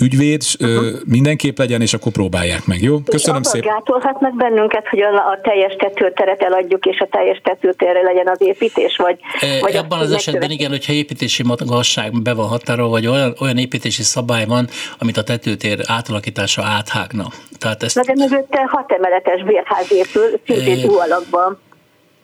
ügyvéd 0.00 0.42
uh-huh. 0.60 0.86
mindenképp 1.04 1.58
legyen, 1.58 1.80
és 1.80 1.94
akkor 1.94 2.12
próbálják 2.12 2.66
meg, 2.66 2.82
jó? 2.82 2.98
Köszönöm 2.98 3.42
szépen. 3.42 3.74
gátolhatnak 3.74 4.36
bennünket, 4.36 4.88
hogy 4.88 5.00
a, 5.00 5.14
a 5.14 5.40
teljes 5.42 5.76
tetőteret 5.78 6.42
eladjuk, 6.42 6.84
és 6.84 6.98
a 6.98 7.08
teljes 7.10 7.40
tetőtérre 7.44 8.02
legyen 8.02 8.28
az 8.28 8.40
építés, 8.40 8.96
vagy, 8.96 9.18
e, 9.40 9.60
vagy 9.60 9.76
Abban 9.76 9.98
az 9.98 10.12
esetben 10.12 10.50
igen, 10.50 10.70
hogyha 10.70 10.92
építési 10.92 11.42
magasság 11.42 12.22
be 12.22 12.34
van 12.34 12.48
határolva, 12.48 12.90
vagy 12.90 13.06
olyan, 13.06 13.34
olyan 13.40 13.58
építési 13.58 14.02
szabály 14.02 14.46
van, 14.46 14.68
amit 14.98 15.16
a 15.16 15.22
tetőtér 15.22 15.80
átalakítása 15.86 16.62
áthágna. 16.62 17.21
Tehát 17.58 17.82
ezt... 17.82 17.94
Na 17.94 18.02
de 18.02 18.12
mögötte 18.16 18.66
hat 18.70 18.92
emeletes 18.92 19.42
bérház 19.42 19.92
épül, 19.92 20.40
szintén 20.46 20.88
alakban 20.88 21.58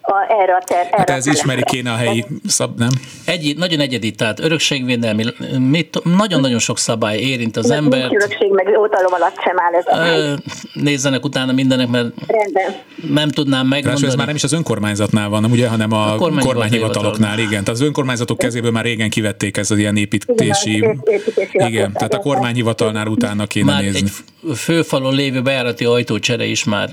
a, 0.01 0.33
erre 0.41 0.55
a 0.55 0.63
ter, 0.65 0.87
erre 0.87 0.97
hát 0.97 1.11
ez 1.11 1.27
ismeri 1.27 1.63
kéne 1.65 1.93
a 1.93 1.97
helyi 1.97 2.25
szab, 2.47 2.79
nem? 2.79 2.91
Egy, 3.29 3.55
nagyon 3.57 3.81
egyedi, 3.81 4.11
tehát 4.11 4.41
örökségvédelmi, 4.41 5.25
nagyon-nagyon 6.03 6.59
sok 6.59 6.79
szabály 6.79 7.19
érint 7.19 7.57
az 7.57 7.71
ember. 7.71 8.01
embert. 8.01 8.23
Örökség, 8.23 8.51
meg 8.51 8.79
ótalom 8.79 9.13
alatt 9.13 9.37
sem 9.45 9.57
áll 9.59 9.75
ez 9.75 9.85
a 9.87 9.97
hely. 9.97 10.37
Nézzenek 10.73 11.25
utána 11.25 11.53
mindenek, 11.53 11.89
mert 11.89 12.13
Rendben. 12.27 12.75
nem 13.09 13.29
tudnám 13.29 13.67
megmondani. 13.67 14.07
ez 14.07 14.15
már 14.15 14.27
nem 14.27 14.35
is 14.35 14.45
az 14.45 14.53
önkormányzatnál 14.53 15.29
van, 15.29 15.45
ugye, 15.45 15.69
hanem 15.69 15.93
a, 15.93 16.13
a 16.13 16.17
kormányhivataloknál, 16.17 17.39
igen. 17.39 17.51
Tehát 17.51 17.69
az 17.69 17.81
önkormányzatok 17.81 18.39
kezéből 18.39 18.71
már 18.71 18.85
régen 18.85 19.11
kivették 19.11 19.57
ez 19.57 19.71
az 19.71 19.79
ilyen 19.79 19.97
építési... 19.97 20.77
Igen, 20.77 21.03
építési 21.05 21.59
igen 21.67 21.93
tehát 21.93 22.15
a 22.15 22.19
kormányhivatalnál 22.19 23.07
utána 23.07 23.47
kéne 23.47 23.73
már 23.73 23.83
nézni. 23.83 24.01
Egy 24.01 24.57
főfalon 24.57 25.15
lévő 25.15 25.43
bejárati 25.43 25.85
ajtócsere 25.85 26.45
is 26.45 26.65
már 26.65 26.91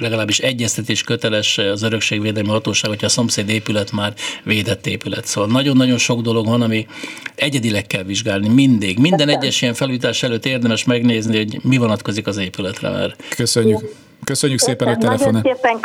legalábbis 0.00 0.38
egyeztetés 0.38 1.02
köteles 1.02 1.58
az 1.58 1.82
örökségvédelmi 1.82 2.48
hatóság, 2.48 2.90
hogyha 2.90 3.06
a 3.06 3.10
szomszéd 3.10 3.48
épület 3.48 3.92
már 3.92 4.14
védett 4.44 4.86
épület. 4.86 5.24
Szóval 5.24 5.50
nagyon-nagyon 5.72 5.98
sok 5.98 6.20
dolog 6.20 6.46
van, 6.46 6.62
ami 6.62 6.86
egyedileg 7.34 7.86
kell 7.86 8.02
vizsgálni 8.02 8.48
mindig. 8.48 8.98
Minden 8.98 9.28
egyes 9.28 9.62
ilyen 9.62 9.74
felújítás 9.74 10.22
előtt 10.22 10.46
érdemes 10.46 10.84
megnézni, 10.84 11.36
hogy 11.36 11.58
mi 11.62 11.76
vonatkozik 11.76 12.26
az 12.26 12.36
épületre. 12.36 12.90
Mert... 12.90 13.34
Köszönjük. 13.36 13.94
Köszönjük 14.24 14.58
szépen, 14.58 14.88
hogy 14.88 14.98
telefonál. 14.98 15.42
Szépen 15.42 15.80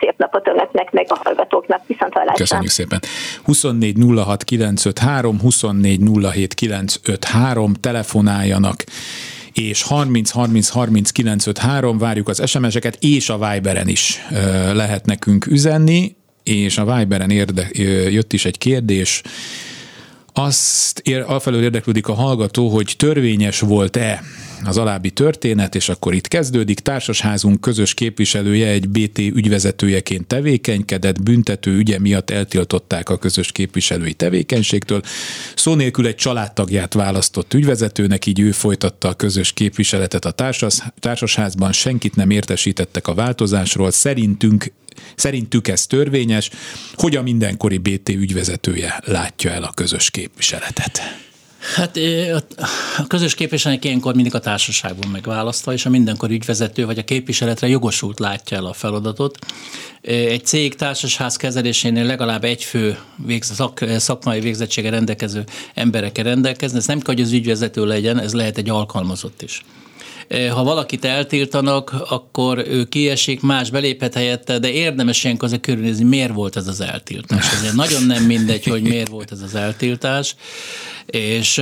szép 0.00 0.14
napot 0.16 0.48
önöknek, 0.48 0.90
meg 0.90 1.06
a 1.08 1.20
hallgatóknak. 1.22 1.82
Viszont 1.86 2.12
hallásra. 2.12 2.34
Köszönjük 2.34 2.70
szépen. 2.70 3.00
24 3.42 3.96
06 4.16 4.44
953, 4.44 5.40
24 5.40 6.00
07 6.32 6.54
953, 6.54 7.74
telefonáljanak 7.74 8.84
és 9.52 9.82
30 9.82 10.30
30 10.30 10.68
30 10.68 11.10
953 11.10 11.98
várjuk 11.98 12.28
az 12.28 12.48
SMS-eket, 12.50 12.96
és 13.00 13.28
a 13.28 13.38
Viberen 13.38 13.88
is 13.88 14.26
lehet 14.72 15.06
nekünk 15.06 15.46
üzenni, 15.46 16.16
és 16.42 16.78
a 16.78 16.96
Viberen 16.96 17.30
érde, 17.30 17.68
jött 18.10 18.32
is 18.32 18.44
egy 18.44 18.58
kérdés, 18.58 19.22
azt 20.34 20.98
ér, 20.98 21.24
alfelől 21.26 21.62
érdeklődik 21.62 22.08
a 22.08 22.12
hallgató, 22.12 22.68
hogy 22.68 22.94
törvényes 22.96 23.60
volt-e 23.60 24.22
az 24.64 24.76
alábbi 24.76 25.10
történet, 25.10 25.74
és 25.74 25.88
akkor 25.88 26.14
itt 26.14 26.28
kezdődik. 26.28 26.80
Társasházunk 26.80 27.60
közös 27.60 27.94
képviselője 27.94 28.68
egy 28.68 28.88
BT 28.88 29.18
ügyvezetőjeként 29.18 30.26
tevékenykedett, 30.26 31.22
büntető 31.22 31.76
ügye 31.76 31.98
miatt 31.98 32.30
eltiltották 32.30 33.08
a 33.08 33.18
közös 33.18 33.52
képviselői 33.52 34.14
tevékenységtől. 34.14 35.02
Szó 35.54 35.74
nélkül 35.74 36.06
egy 36.06 36.14
családtagját 36.14 36.94
választott 36.94 37.54
ügyvezetőnek, 37.54 38.26
így 38.26 38.40
ő 38.40 38.50
folytatta 38.50 39.08
a 39.08 39.14
közös 39.14 39.52
képviseletet 39.52 40.24
a 40.24 40.30
társas, 40.30 40.78
társasházban, 40.98 41.72
senkit 41.72 42.16
nem 42.16 42.30
értesítettek 42.30 43.08
a 43.08 43.14
változásról, 43.14 43.90
szerintünk 43.90 44.72
Szerintük 45.14 45.68
ez 45.68 45.86
törvényes, 45.86 46.50
hogy 46.94 47.16
a 47.16 47.22
mindenkori 47.22 47.78
BT 47.78 48.08
ügyvezetője 48.08 49.02
látja 49.04 49.50
el 49.50 49.62
a 49.62 49.72
közös 49.74 50.10
képviseletet. 50.10 51.00
Hát 51.74 51.98
a 52.98 53.06
közös 53.06 53.34
képviselőnek 53.34 53.84
ilyenkor 53.84 54.14
mindig 54.14 54.34
a 54.34 54.38
társaságban 54.38 55.10
megválasztva, 55.10 55.72
és 55.72 55.86
a 55.86 55.90
mindenkor 55.90 56.30
ügyvezető 56.30 56.86
vagy 56.86 56.98
a 56.98 57.04
képviseletre 57.04 57.68
jogosult 57.68 58.18
látja 58.18 58.56
el 58.56 58.64
a 58.64 58.72
feladatot. 58.72 59.38
Egy 60.00 60.44
cég 60.44 60.74
társasház 60.74 61.36
kezelésénél 61.36 62.04
legalább 62.04 62.44
egy 62.44 62.64
fő 62.64 62.98
végz, 63.16 63.54
szak, 63.54 63.84
szakmai 63.96 64.40
végzettsége 64.40 64.90
rendelkező 64.90 65.44
emberekkel 65.74 66.24
rendelkezni. 66.24 66.78
Ez 66.78 66.86
nem 66.86 67.00
kell, 67.00 67.14
hogy 67.14 67.24
az 67.24 67.32
ügyvezető 67.32 67.86
legyen, 67.86 68.18
ez 68.18 68.32
lehet 68.32 68.58
egy 68.58 68.70
alkalmazott 68.70 69.42
is 69.42 69.62
ha 70.54 70.64
valakit 70.64 71.04
eltiltanak, 71.04 71.94
akkor 72.08 72.58
ő 72.58 72.84
kiesik, 72.84 73.40
más 73.40 73.70
beléphet 73.70 74.14
helyette, 74.14 74.58
de 74.58 74.70
érdemes 74.70 75.24
ilyenkor 75.24 75.44
azért 75.44 75.62
körülnézni, 75.62 76.04
miért 76.04 76.32
volt 76.32 76.56
ez 76.56 76.66
az 76.66 76.80
eltiltás. 76.80 77.52
Ezért 77.52 77.74
nagyon 77.74 78.02
nem 78.02 78.24
mindegy, 78.24 78.64
hogy 78.64 78.82
miért 78.82 79.08
volt 79.08 79.32
ez 79.32 79.40
az 79.40 79.54
eltiltás, 79.54 80.36
és 81.06 81.56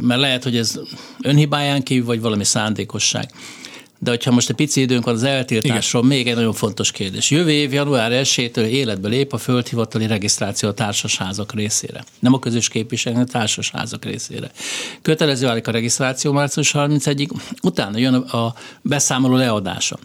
mert 0.00 0.20
lehet, 0.20 0.42
hogy 0.42 0.56
ez 0.56 0.80
önhibáján 1.22 1.82
kívül, 1.82 2.04
vagy 2.04 2.20
valami 2.20 2.44
szándékosság. 2.44 3.30
De 3.98 4.10
hogyha 4.10 4.30
most 4.30 4.48
egy 4.48 4.56
pici 4.56 4.80
időnk 4.80 5.04
van 5.04 5.14
az 5.14 5.22
eltiltásról, 5.22 6.04
Igen. 6.04 6.16
még 6.16 6.28
egy 6.28 6.34
nagyon 6.34 6.52
fontos 6.52 6.90
kérdés. 6.90 7.30
Jövő 7.30 7.50
év 7.50 7.72
január 7.72 8.10
1-től 8.24 8.66
életbe 8.66 9.08
lép 9.08 9.32
a 9.32 9.38
földhivatali 9.38 10.06
regisztráció 10.06 10.68
a 10.68 10.74
társasházak 10.74 11.52
részére. 11.52 12.04
Nem 12.18 12.32
a 12.32 12.38
közös 12.38 12.68
képviselő, 12.68 13.20
a 13.20 13.24
társasházak 13.24 14.04
részére. 14.04 14.50
Kötelező 15.02 15.46
válik 15.46 15.68
a 15.68 15.70
regisztráció 15.70 16.32
március 16.32 16.72
31-ig, 16.74 17.30
utána 17.62 17.98
jön 17.98 18.14
a 18.14 18.54
beszámoló 18.82 19.36
leadása. 19.36 19.98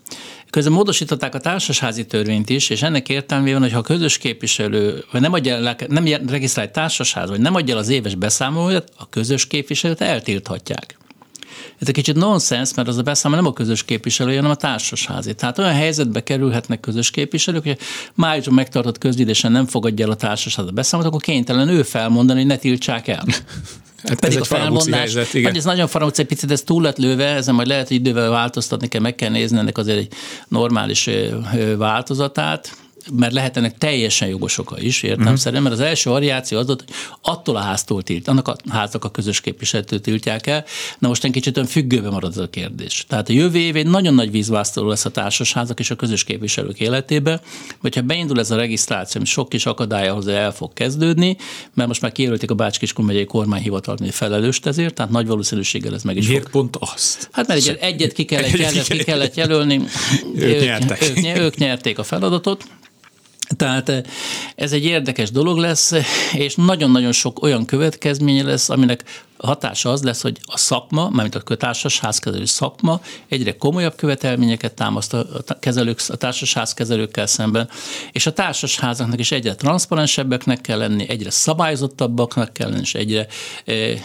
Közben 0.50 0.74
módosították 0.74 1.36
a 1.36 1.40
társasházi 1.40 2.06
törvényt 2.06 2.50
is, 2.50 2.70
és 2.70 2.82
ennek 2.82 3.10
értelmében, 3.10 3.62
hogy 3.62 3.72
ha 3.72 3.78
a 3.78 3.82
közös 3.82 4.18
képviselő 4.18 5.04
vagy 5.12 5.22
nem, 5.22 5.34
adja, 5.34 5.76
nem 5.88 6.06
regisztrál 6.28 6.66
egy 6.66 6.72
társasház, 6.72 7.30
vagy 7.30 7.40
nem 7.40 7.56
adja 7.56 7.74
el 7.74 7.80
az 7.80 7.90
éves 7.90 8.16
beszámolóját, 8.16 8.92
a 8.98 9.10
közös 9.10 9.48
képviselőt 9.48 10.02
eltilthatják. 10.02 10.98
Ez 11.80 11.88
egy 11.88 11.94
kicsit 11.94 12.16
nonsens, 12.16 12.74
mert 12.74 12.88
az 12.88 12.98
a 12.98 13.02
beszámoló 13.02 13.42
nem 13.42 13.52
a 13.52 13.54
közös 13.54 13.84
képviselő, 13.84 14.36
hanem 14.36 14.52
a 14.52 14.56
társasházi. 14.56 15.34
Tehát 15.34 15.58
olyan 15.58 15.74
helyzetbe 15.74 16.24
kerülhetnek 16.24 16.80
közös 16.80 17.12
képviselők, 17.12 17.64
hogy 17.64 17.78
májusban 18.14 18.54
megtartott 18.54 18.98
közgyűlésen 18.98 19.52
nem 19.52 19.66
fogadja 19.66 20.06
el 20.06 20.12
a 20.12 20.16
társasház 20.16 20.68
a 20.68 20.72
beszámolót, 20.72 21.12
akkor 21.12 21.26
kénytelen 21.26 21.68
ő 21.68 21.84
felmondani, 21.84 22.40
hogy 22.40 22.50
ne 22.50 22.58
tiltsák 22.58 23.08
el. 23.08 23.26
Hát 24.04 24.20
Pedig 24.20 24.36
ez 24.38 24.42
a 24.42 24.46
felmondás, 24.56 25.00
helyzet, 25.00 25.34
igen. 25.34 25.56
ez 25.56 25.64
nagyon 25.64 25.88
faramúci, 25.88 26.24
picit 26.24 26.52
ez 26.52 26.62
túl 26.62 26.82
lett 26.82 26.98
lőve, 26.98 27.26
ezen 27.26 27.56
majd 27.56 27.68
lehet, 27.68 27.88
hogy 27.88 27.98
idővel 27.98 28.30
változtatni 28.30 28.88
kell, 28.88 29.02
meg 29.02 29.16
kell 29.16 29.30
nézni 29.30 29.58
ennek 29.58 29.78
azért 29.78 29.98
egy 29.98 30.12
normális 30.48 31.10
változatát 31.78 32.78
mert 33.14 33.34
lehetnek 33.34 33.78
teljesen 33.78 34.28
jogos 34.28 34.58
oka 34.58 34.80
is, 34.80 35.04
értelmszerűen, 35.04 35.62
mhm. 35.62 35.72
mert 35.72 35.82
az 35.82 35.88
első 35.88 36.10
variáció 36.10 36.58
az 36.58 36.66
volt, 36.66 36.84
hogy 36.86 36.96
attól 37.22 37.56
a 37.56 37.60
háztól 37.60 38.04
tilt, 38.04 38.28
annak 38.28 38.48
a 38.48 38.56
háznak 38.70 39.06
a 39.06 39.10
közös 39.10 39.42
képviselőtől 39.42 40.02
tiltják 40.02 40.48
el. 40.48 40.66
Na 41.00 41.08
most 41.08 41.24
egy 41.24 41.32
kicsit 41.32 41.58
olyan 41.58 41.70
függőbe 41.70 42.10
marad 42.10 42.32
ez 42.32 42.38
a 42.38 42.50
kérdés. 42.50 43.06
Tehát 43.08 43.30
a 43.30 43.34
jövő 43.34 43.60
év 43.60 43.76
egy 43.76 43.88
nagyon 43.88 44.14
nagy 44.14 44.32
vízvásztoló 44.32 44.88
lesz 44.90 45.06
a 45.06 45.10
társasházak 45.10 45.80
és 45.80 45.92
a 45.92 45.96
közös 45.96 46.24
képviselők 46.24 46.80
életébe, 46.80 47.42
hogyha 47.82 48.02
beindul 48.02 48.40
ez 48.40 48.52
a 48.52 48.56
regisztráció, 48.56 49.24
sok 49.24 49.50
kis 49.50 49.66
akadálya 49.66 50.14
hozzá 50.14 50.34
el 50.34 50.52
fog 50.52 50.74
kezdődni, 50.74 51.38
mert 51.74 51.88
most 51.88 52.02
már 52.02 52.12
kijelölték 52.12 52.52
a 52.52 52.54
Bács-Kiskun 52.54 53.06
megyei 53.06 53.26
kormányhivatal, 53.26 53.96
ami 54.00 54.10
felelőst 54.12 54.66
ezért, 54.66 54.94
tehát 54.94 55.12
nagy 55.12 55.28
valószínűséggel 55.28 55.94
ez 55.94 56.04
meg 56.04 56.18
is 56.18 56.28
Miért 56.28 56.44
fog. 56.44 56.52
pont 56.52 56.76
azt? 56.80 57.30
Hát 57.32 57.48
mert 57.48 57.68
egy, 57.68 57.78
egyet 57.82 58.14
ki 58.14 58.26
kellett, 58.26 58.54
egyet 58.70 58.88
ki 58.88 58.98
kellett 58.98 59.36
jelölni, 59.36 59.82
ők, 60.36 60.62
ők, 60.62 61.18
ők, 61.18 61.38
ők 61.38 61.56
nyerték 61.56 62.00
a 62.00 62.04
feladatot, 62.04 62.64
tehát 63.56 63.90
eh, 63.90 64.02
ez 64.56 64.72
egy 64.72 64.86
érdekes 64.86 65.32
dolog 65.32 65.58
lesz, 65.58 65.94
és 66.34 66.56
nagyon-nagyon 66.56 67.12
sok 67.12 67.44
olyan 67.44 67.66
következménye 67.66 68.44
lesz, 68.44 68.70
aminek 68.70 69.04
hatása 69.38 69.92
az 69.92 70.04
lesz, 70.04 70.22
hogy 70.22 70.38
a 70.42 70.58
szakma, 70.58 71.10
mármint 71.10 71.36
a 71.36 71.56
társas 71.56 72.00
házkezelő 72.00 72.46
szakma 72.46 73.02
egyre 73.28 73.58
komolyabb 73.58 73.96
követelményeket 73.96 74.74
támaszt 74.74 75.14
a, 75.14 75.26
kezelők, 75.60 76.00
a 76.08 76.16
társas 76.16 76.54
házkezelőkkel 76.54 77.28
szemben, 77.28 77.70
és 78.12 78.26
a 78.26 78.34
társas 78.34 78.80
házaknak 78.80 79.20
is 79.20 79.32
egyre 79.32 79.56
transzparensebbeknek 79.56 80.62
kell 80.62 80.78
lenni, 80.78 81.10
egyre 81.10 81.30
szabályozottabbaknak 81.30 82.54
kell 82.54 82.70
lenni, 82.70 82.82
és 82.82 82.96
egyre 82.96 83.28
eh, 83.66 84.02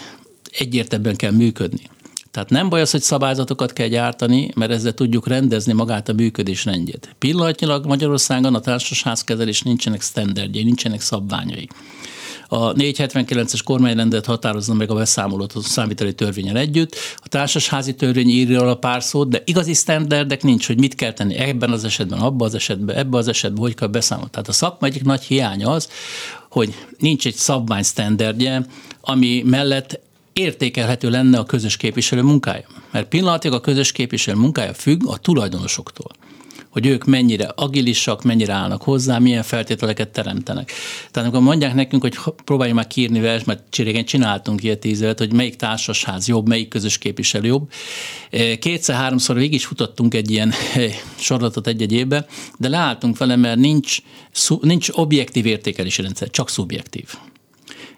egyértelműen 0.51 1.17
kell 1.17 1.33
működni. 1.33 1.91
Tehát 2.35 2.51
nem 2.51 2.69
baj 2.69 2.81
az, 2.81 2.91
hogy 2.91 3.03
szabályzatokat 3.03 3.73
kell 3.73 3.87
gyártani, 3.87 4.51
mert 4.55 4.71
ezzel 4.71 4.93
tudjuk 4.93 5.27
rendezni 5.27 5.73
magát 5.73 6.09
a 6.09 6.13
működés 6.13 6.65
rendjét. 6.65 7.15
Pillanatnyilag 7.19 7.87
Magyarországon 7.87 8.55
a 8.55 8.61
társasházkezelés 8.61 9.63
nincsenek 9.63 10.03
standardjai, 10.03 10.65
nincsenek 10.65 11.01
szabványai. 11.01 11.69
A 12.49 12.73
479-es 12.73 13.61
kormányrendet 13.65 14.27
határozza 14.27 14.75
meg 14.75 14.91
a 14.91 14.95
beszámolót 14.95 15.53
a 15.53 15.61
számviteli 15.61 16.15
törvényen 16.15 16.57
együtt. 16.57 16.97
A 17.17 17.29
társasházi 17.29 17.95
törvény 17.95 18.29
írja 18.29 18.71
a 18.71 18.77
pár 18.77 19.03
szót, 19.03 19.29
de 19.29 19.43
igazi 19.45 19.75
standardek 19.75 20.43
nincs, 20.43 20.67
hogy 20.67 20.79
mit 20.79 20.95
kell 20.95 21.13
tenni 21.13 21.35
ebben 21.35 21.71
az 21.71 21.85
esetben, 21.85 22.19
abban 22.19 22.49
az 22.49 22.55
esetben, 22.55 22.97
ebben 22.97 23.21
az 23.21 23.29
esetben, 23.29 23.61
hogy 23.61 23.75
kell 23.75 23.89
beszámolni. 23.89 24.31
Tehát 24.31 24.49
a 24.49 24.53
szakma 24.53 24.87
egyik 24.87 25.05
nagy 25.05 25.23
hiánya 25.23 25.71
az, 25.71 25.89
hogy 26.51 26.75
nincs 26.99 27.27
egy 27.27 27.35
szabvány 27.35 27.83
standardje, 27.83 28.67
ami 29.01 29.43
mellett 29.47 30.01
értékelhető 30.35 31.11
lenne 31.11 31.39
a 31.39 31.45
közös 31.45 31.77
képviselő 31.77 32.23
munkája. 32.23 32.67
Mert 32.91 33.09
pillanatig 33.09 33.53
a 33.53 33.61
közös 33.61 33.93
képviselő 33.93 34.39
munkája 34.39 34.75
függ 34.75 35.07
a 35.07 35.19
tulajdonosoktól 35.19 36.11
hogy 36.75 36.87
ők 36.87 37.05
mennyire 37.05 37.45
agilisak, 37.45 38.23
mennyire 38.23 38.53
állnak 38.53 38.83
hozzá, 38.83 39.19
milyen 39.19 39.43
feltételeket 39.43 40.09
teremtenek. 40.09 40.73
Tehát 41.11 41.29
amikor 41.29 41.47
mondják 41.47 41.75
nekünk, 41.75 42.03
hogy 42.03 42.19
próbáljuk 42.45 42.77
már 42.77 42.87
kiírni 42.87 43.21
vers, 43.21 43.45
mert 43.45 43.77
régen 43.77 44.05
csináltunk 44.05 44.63
ilyet 44.63 44.79
tíz 44.79 45.01
évet, 45.01 45.19
hogy 45.19 45.33
melyik 45.33 45.57
társasház 45.57 46.29
jobb, 46.29 46.49
melyik 46.49 46.69
közös 46.69 46.99
képviselő 46.99 47.47
jobb. 47.47 47.71
E, 48.31 48.59
kétszer-háromszor 48.59 49.37
végig 49.37 49.55
is 49.55 49.65
futottunk 49.65 50.15
egy 50.15 50.31
ilyen 50.31 50.53
e, 50.75 50.89
sorolatot 51.19 51.67
egy-egy 51.67 51.93
évbe, 51.93 52.27
de 52.59 52.69
leálltunk 52.69 53.19
vele, 53.19 53.37
mert 53.37 53.59
nincs, 53.59 53.99
nincs 54.61 54.89
objektív 54.93 55.47
értékelési 55.47 56.03
rendszer, 56.03 56.31
csak 56.31 56.51
szubjektív. 56.51 57.15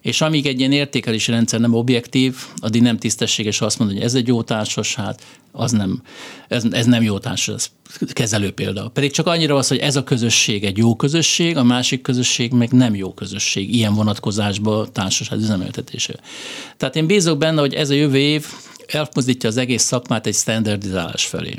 És 0.07 0.21
amíg 0.21 0.47
egy 0.47 0.59
ilyen 0.59 0.73
értékelési 0.73 1.31
rendszer 1.31 1.61
nem 1.61 1.75
objektív, 1.75 2.37
addig 2.57 2.83
nem 2.83 2.97
tisztességes 2.97 3.61
azt 3.61 3.79
mondani, 3.79 3.99
hogy 3.99 4.09
ez 4.09 4.15
egy 4.15 4.27
jó 4.27 4.43
hát 4.95 5.23
az 5.53 5.73
nem, 5.73 6.03
ez, 6.49 6.65
ez 6.71 6.87
nem 6.87 7.03
jó 7.03 7.19
társas, 7.19 7.55
ez 7.55 7.71
kezelő 8.13 8.51
példa. 8.53 8.89
Pedig 8.89 9.11
csak 9.11 9.27
annyira 9.27 9.57
az, 9.57 9.69
hogy 9.69 9.79
ez 9.79 9.97
a 9.97 10.05
közösség 10.05 10.65
egy 10.65 10.77
jó 10.77 10.97
közösség, 10.97 11.57
a 11.57 11.63
másik 11.63 12.03
közösség 12.03 12.53
meg 12.53 12.71
nem 12.73 12.95
jó 12.95 13.15
közösség, 13.15 13.75
ilyen 13.75 13.95
vonatkozásban 13.95 14.93
társaság 14.93 15.39
üzemeltetése. 15.39 16.15
Tehát 16.77 16.97
én 16.97 17.07
bízok 17.07 17.39
benne, 17.39 17.61
hogy 17.61 17.75
ez 17.75 17.91
a 17.91 17.95
jövő 17.95 18.19
év 18.19 18.47
elmozdítja 18.87 19.49
az 19.49 19.57
egész 19.57 19.83
szakmát 19.83 20.27
egy 20.27 20.35
standardizálás 20.35 21.25
felé, 21.25 21.55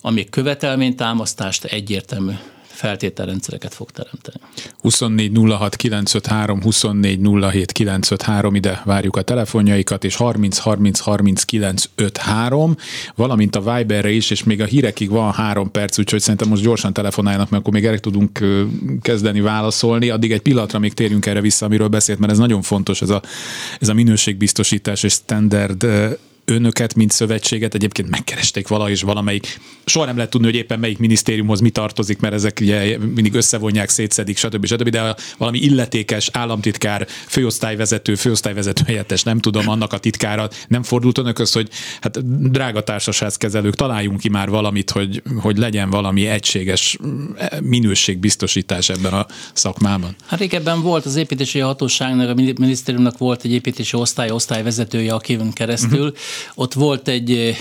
ami 0.00 0.28
követelménytámasztást 0.30 1.64
egyértelmű 1.64 2.32
feltételrendszereket 2.78 3.74
fog 3.74 3.90
teremteni. 3.90 4.36
24 4.80 5.32
06 5.58 5.76
953, 5.76 6.62
24 6.62 7.20
07 7.50 7.72
953, 7.72 8.54
ide 8.54 8.82
várjuk 8.84 9.16
a 9.16 9.22
telefonjaikat, 9.22 10.04
és 10.04 10.16
30 10.16 10.58
30 10.58 10.98
30 10.98 11.42
953, 11.42 12.76
valamint 13.14 13.56
a 13.56 13.74
Viberre 13.74 14.10
is, 14.10 14.30
és 14.30 14.44
még 14.44 14.60
a 14.60 14.64
hírekig 14.64 15.10
van 15.10 15.32
három 15.32 15.70
perc, 15.70 15.98
úgyhogy 15.98 16.20
szerintem 16.20 16.48
most 16.48 16.62
gyorsan 16.62 16.92
telefonáljanak, 16.92 17.50
mert 17.50 17.62
akkor 17.62 17.74
még 17.74 17.84
erre 17.84 17.98
tudunk 17.98 18.44
kezdeni 19.02 19.40
válaszolni. 19.40 20.08
Addig 20.08 20.32
egy 20.32 20.42
pillanatra 20.42 20.78
még 20.78 20.94
térjünk 20.94 21.26
erre 21.26 21.40
vissza, 21.40 21.66
amiről 21.66 21.88
beszélt, 21.88 22.18
mert 22.18 22.32
ez 22.32 22.38
nagyon 22.38 22.62
fontos, 22.62 23.02
ez 23.02 23.10
a, 23.10 23.22
ez 23.80 23.88
a 23.88 23.94
minőségbiztosítás 23.94 25.02
és 25.02 25.12
standard 25.12 25.86
önöket, 26.48 26.94
mint 26.94 27.10
szövetséget 27.10 27.74
egyébként 27.74 28.08
megkeresték 28.10 28.68
vala 28.68 28.90
és 28.90 29.02
valamelyik. 29.02 29.60
Soha 29.84 30.06
nem 30.06 30.16
lehet 30.16 30.30
tudni, 30.30 30.46
hogy 30.46 30.56
éppen 30.56 30.78
melyik 30.78 30.98
minisztériumhoz 30.98 31.60
mi 31.60 31.70
tartozik, 31.70 32.20
mert 32.20 32.34
ezek 32.34 32.58
ugye 32.60 32.98
mindig 32.98 33.34
összevonják, 33.34 33.88
szétszedik, 33.88 34.36
stb. 34.36 34.66
stb. 34.66 34.88
De 34.88 35.14
valami 35.38 35.58
illetékes 35.58 36.28
államtitkár, 36.32 37.06
főosztályvezető, 37.26 38.14
főosztályvezető 38.14 38.82
helyettes, 38.86 39.22
nem 39.22 39.38
tudom, 39.38 39.68
annak 39.68 39.92
a 39.92 39.98
titkára 39.98 40.48
nem 40.68 40.82
fordult 40.82 41.18
önökhöz, 41.18 41.52
hogy 41.52 41.68
hát 42.00 42.48
drága 42.50 42.82
társaságkezelők, 42.82 43.74
találjunk 43.74 44.20
ki 44.20 44.28
már 44.28 44.48
valamit, 44.48 44.90
hogy, 44.90 45.22
hogy 45.40 45.56
legyen 45.56 45.90
valami 45.90 46.26
egységes 46.26 46.98
minőségbiztosítás 47.62 48.88
ebben 48.88 49.12
a 49.12 49.26
szakmában. 49.52 50.16
Hát 50.26 50.38
régebben 50.38 50.82
volt 50.82 51.04
az 51.04 51.16
építési 51.16 51.58
hatóságnak, 51.58 52.30
a 52.30 52.34
minisztériumnak 52.34 53.18
volt 53.18 53.44
egy 53.44 53.52
építési 53.52 53.96
osztály, 53.96 54.30
osztályvezetője, 54.30 55.14
akivön 55.14 55.52
keresztül, 55.52 56.06
uh-huh 56.06 56.16
Ott 56.54 56.72
volt 56.72 57.08
egy 57.08 57.56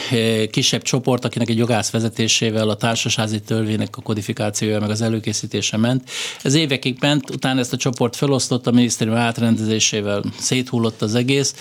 kisebb 0.52 0.82
csoport, 0.82 1.26
akinek 1.26 1.50
egy 1.50 1.58
jogász 1.58 1.90
vezetésével 1.90 2.70
a 2.70 2.76
társasházi 2.76 3.40
törvénynek 3.40 3.98
a 3.98 4.02
kodifikációja 4.02 4.80
meg 4.80 4.90
az 4.90 5.02
előkészítése 5.02 5.78
ment. 5.78 6.10
Ez 6.42 6.54
évekig 6.54 6.98
ment, 7.00 7.30
utána 7.30 7.60
ezt 7.60 7.74
a 7.74 7.78
csoport 7.78 8.16
felosztott, 8.16 8.68
a 8.68 8.72
minisztérium 8.72 9.16
átrendezésével 9.16 10.24
széthullott 10.40 11.02
az 11.02 11.16
egész. 11.16 11.56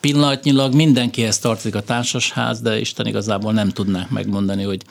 Pillanatnyilag 0.00 0.74
mindenkihez 0.74 1.38
tartozik 1.38 1.74
a 1.74 1.82
társasház, 1.82 2.60
de 2.60 2.78
Isten 2.78 3.06
igazából 3.06 3.52
nem 3.52 3.68
tudnák 3.68 4.10
megmondani, 4.10 4.62
hogy 4.62 4.82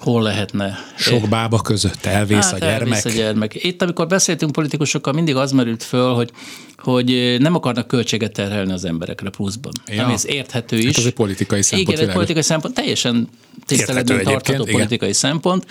hol 0.00 0.22
lehetne. 0.22 0.78
Sok 0.96 1.28
bába 1.28 1.60
között 1.60 2.04
elvész 2.04 2.44
hát, 2.44 2.52
a 2.52 2.58
gyermek. 2.58 2.80
Elvész 2.80 3.04
a 3.04 3.16
gyermek. 3.16 3.64
Itt, 3.64 3.82
amikor 3.82 4.06
beszéltünk 4.06 4.52
politikusokkal, 4.52 5.12
mindig 5.12 5.36
az 5.36 5.52
merült 5.52 5.82
föl, 5.82 6.14
hogy, 6.14 6.30
hogy 6.76 7.36
nem 7.38 7.54
akarnak 7.54 7.86
költséget 7.86 8.32
terhelni 8.32 8.72
az 8.72 8.84
emberekre 8.84 9.30
pluszban. 9.30 9.72
Ja. 9.86 10.04
Ami 10.04 10.12
ez 10.12 10.26
érthető 10.26 10.76
hát 10.76 10.84
is. 10.84 10.90
Hát 10.90 10.98
ez 10.98 11.06
egy 11.06 11.14
politikai 11.14 11.62
szempont. 11.62 11.88
Igen, 11.88 12.08
egy 12.08 12.14
politikai 12.14 12.42
szempont, 12.42 12.74
teljesen 12.74 13.28
tiszteletben 13.66 14.22
tartható 14.24 14.64
politikai 14.64 15.08
igen. 15.08 15.12
szempont. 15.12 15.66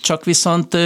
Csak 0.00 0.24
viszont 0.24 0.76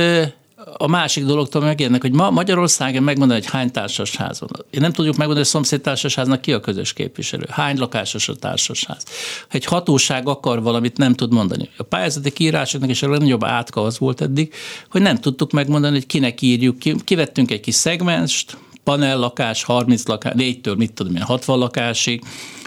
a 0.77 0.87
másik 0.87 1.25
dologtól 1.25 1.63
megérnek, 1.63 2.01
hogy 2.01 2.13
ma 2.13 2.31
Magyarországon 2.31 3.03
megmondani, 3.03 3.41
hogy 3.41 3.51
hány 3.51 3.71
társasház 3.71 4.41
van. 4.41 4.51
Én 4.71 4.81
nem 4.81 4.93
tudjuk 4.93 5.17
megmondani, 5.17 5.47
hogy 5.47 5.49
a 5.49 5.51
szomszéd 5.51 5.81
társasháznak 5.81 6.41
ki 6.41 6.53
a 6.53 6.61
közös 6.61 6.93
képviselő. 6.93 7.47
Hány 7.51 7.79
lakásos 7.79 8.29
a 8.29 8.37
társasház. 8.37 9.05
Egy 9.49 9.65
hatóság 9.65 10.29
akar 10.29 10.63
valamit, 10.63 10.97
nem 10.97 11.15
tud 11.15 11.33
mondani. 11.33 11.69
A 11.77 11.83
pályázati 11.83 12.31
kiírásoknak 12.31 12.91
is 12.91 13.03
a 13.03 13.11
legnagyobb 13.11 13.45
átka 13.45 13.83
az 13.83 13.99
volt 13.99 14.21
eddig, 14.21 14.55
hogy 14.91 15.03
nem 15.03 15.19
tudtuk 15.19 15.53
megmondani, 15.53 15.95
hogy 15.95 16.07
kinek 16.07 16.43
írjuk. 16.43 16.79
Ki, 16.79 16.95
kivettünk 17.05 17.51
egy 17.51 17.61
kis 17.61 17.75
szegmenst, 17.75 18.57
panel 18.89 19.19
lakás, 19.19 19.63
30 19.63 20.07
lakás, 20.07 20.33
4-től 20.37 20.77
mit 20.77 20.93
tudom 20.93 21.17
én, 21.17 21.23
60 21.23 21.59
lakásig, 21.59 22.23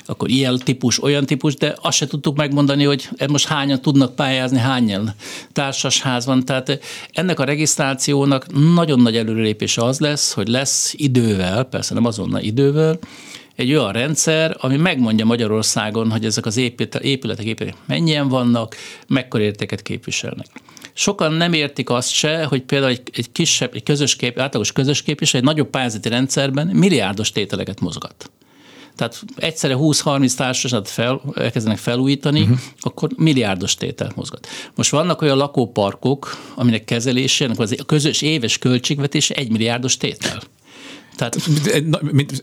akkor 0.06 0.30
ilyen 0.30 0.60
típus, 0.64 1.04
olyan 1.04 1.26
típus, 1.26 1.56
de 1.56 1.76
azt 1.82 1.98
se 1.98 2.08
tudtuk 2.08 2.38
megmondani, 2.38 2.84
hogy 2.84 3.10
most 3.28 3.48
hányan 3.48 3.82
tudnak 3.82 4.16
pályázni, 4.16 4.58
hányan 4.58 5.14
társasház 5.54 6.26
van. 6.26 6.46
Tehát 6.46 6.80
ennek 7.12 7.40
a 7.40 7.44
regisztrációnak 7.44 8.74
nagyon 8.74 9.00
nagy 9.00 9.18
előrelépése 9.18 9.84
az 9.84 10.00
lesz, 10.00 10.34
hogy 10.34 10.48
lesz 10.48 10.94
idővel, 10.98 11.64
persze 11.64 11.94
nem 11.94 12.06
azonnal 12.06 12.42
idővel, 12.42 13.00
egy 13.56 13.74
olyan 13.74 13.92
rendszer, 13.92 14.56
ami 14.60 14.78
megmondja 14.78 15.26
Magyarországon, 15.26 16.12
hogy 16.12 16.26
ezek 16.26 16.46
az 16.46 16.58
épületek, 16.58 17.04
épületek 17.04 17.76
mennyien 17.86 18.28
vannak, 18.28 18.76
mekkora 19.08 19.44
értéket 19.44 19.82
képviselnek. 19.82 20.48
Sokan 20.94 21.34
nem 21.34 21.54
értik 21.54 21.90
azt 21.90 22.12
se, 22.12 22.44
hogy 22.44 22.62
például 22.62 22.92
egy, 22.92 23.02
egy 23.14 23.32
kisebb, 23.32 23.76
egy 23.76 23.84
közös 23.84 24.16
kép, 24.16 24.40
átlagos 24.40 24.72
közös 24.72 25.02
képviselő 25.02 25.44
egy 25.44 25.50
nagyobb 25.50 25.70
pályázati 25.70 26.10
rendszerben 26.10 26.68
milliárdos 26.68 27.32
tételeket 27.32 27.80
mozgat 27.80 28.32
tehát 28.96 29.24
egyszerre 29.36 29.76
20-30 29.78 30.36
társaságot 30.36 30.90
fel, 30.90 31.22
elkezdenek 31.36 31.78
felújítani, 31.78 32.42
uh-huh. 32.42 32.58
akkor 32.80 33.10
milliárdos 33.18 33.76
tételt 33.76 34.16
mozgat. 34.16 34.48
Most 34.76 34.92
vannak 34.92 35.22
olyan 35.22 35.38
lakóparkok, 35.38 36.38
aminek 36.56 36.86
kezelésének 36.86 37.60
az 37.60 37.76
a 37.80 37.84
közös 37.84 38.22
éves 38.22 38.58
költségvetése 38.58 39.34
egy 39.34 39.52
milliárdos 39.52 39.98
tétel. 39.98 40.42
Tehát, 41.16 41.38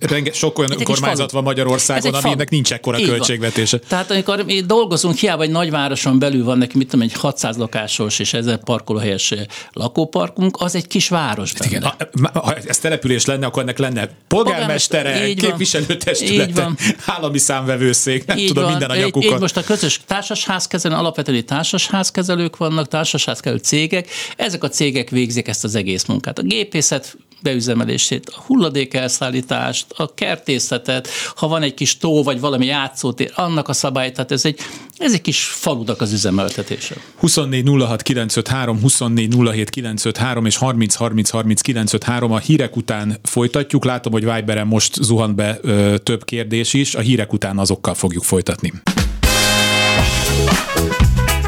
renge, 0.01 0.33
sok 0.33 0.59
olyan 0.59 0.83
kormányzat 0.83 1.31
van 1.31 1.43
Magyarországon, 1.43 2.15
aminek 2.15 2.51
nincs 2.51 2.73
ekkora 2.73 2.99
Így 2.99 3.07
költségvetése. 3.07 3.77
Van. 3.77 3.87
Tehát 3.89 4.11
amikor 4.11 4.45
mi 4.45 4.61
dolgozunk, 4.61 5.17
hiába 5.17 5.43
egy 5.43 5.51
nagyvároson 5.51 6.19
belül 6.19 6.45
van 6.45 6.59
neki, 6.59 6.77
mit 6.77 6.89
tudom, 6.89 7.05
egy 7.05 7.13
600 7.13 7.57
lakásos 7.57 8.19
és 8.19 8.33
ezer 8.33 8.59
parkolóhelyes 8.59 9.35
lakóparkunk, 9.73 10.57
az 10.61 10.75
egy 10.75 10.87
kis 10.87 11.09
város. 11.09 11.53
Hát 11.53 11.67
igen, 11.67 11.83
ha, 11.83 12.41
ha 12.41 12.55
ez 12.55 12.79
település 12.79 13.25
lenne, 13.25 13.47
akkor 13.47 13.63
ennek 13.63 13.79
lenne 13.79 14.09
polgármestere, 14.29 15.35
képviselőtestülete, 15.35 16.71
állami 17.07 17.39
számvevőszék, 17.39 18.27
nem 18.27 18.39
így 18.39 18.47
tudom, 18.47 18.63
van. 18.63 18.73
minden 18.73 18.91
anyagukat. 18.91 19.25
Így, 19.25 19.31
így 19.33 19.41
most 19.41 19.57
a 19.57 19.63
közös 19.63 20.01
társasházkezelő, 20.07 20.95
alapvetően 20.95 21.47
társasházkezelők 21.47 22.57
vannak, 22.57 22.89
társasházkezelő 22.89 23.59
cégek, 23.59 24.09
ezek 24.37 24.65
a 24.65 24.69
cégek 24.69 25.11
végzik 25.11 25.49
ezt 25.49 25.65
az 25.65 25.75
egész 25.75 26.05
munkát. 26.05 26.39
A 26.39 26.43
gépészet 26.43 27.17
beüzemelését, 27.41 28.29
a 28.29 28.43
hulladék 28.47 28.95
elszállítást, 28.95 29.87
a 29.97 30.15
kertészetet, 30.15 31.09
ha 31.37 31.49
van 31.49 31.63
egy 31.63 31.75
kis 31.75 31.97
tó 31.97 32.23
vagy 32.23 32.41
valami 32.41 32.67
játszótér, 32.67 33.33
annak 33.35 33.69
a 33.69 33.73
szabályt, 33.73 34.15
tehát 34.15 34.33
ez 34.33 34.45
egy, 34.45 34.59
ez 34.97 35.13
egy 35.13 35.21
kis 35.21 35.45
faludak 35.45 36.01
az 36.01 36.13
üzemeltetése. 36.13 36.95
24 37.17 37.69
06 37.69 38.03
953, 38.03 38.81
24 38.81 39.35
07 39.53 39.71
953 39.71 40.47
és 40.47 40.57
30 40.57 40.95
30 40.95 41.31
30 41.31 41.61
953 41.61 42.33
a 42.33 42.39
hírek 42.39 42.77
után 42.77 43.19
folytatjuk. 43.23 43.85
Látom, 43.85 44.13
hogy 44.13 44.33
Viberen 44.35 44.67
most 44.67 44.95
zuhant 45.03 45.35
be 45.35 45.59
ö, 45.63 45.99
több 45.99 46.25
kérdés 46.25 46.75
is, 46.75 46.95
a 46.95 47.01
hírek 47.01 47.33
után 47.33 47.59
azokkal 47.59 47.95
fogjuk 47.95 48.25
folytatni. 48.25 48.73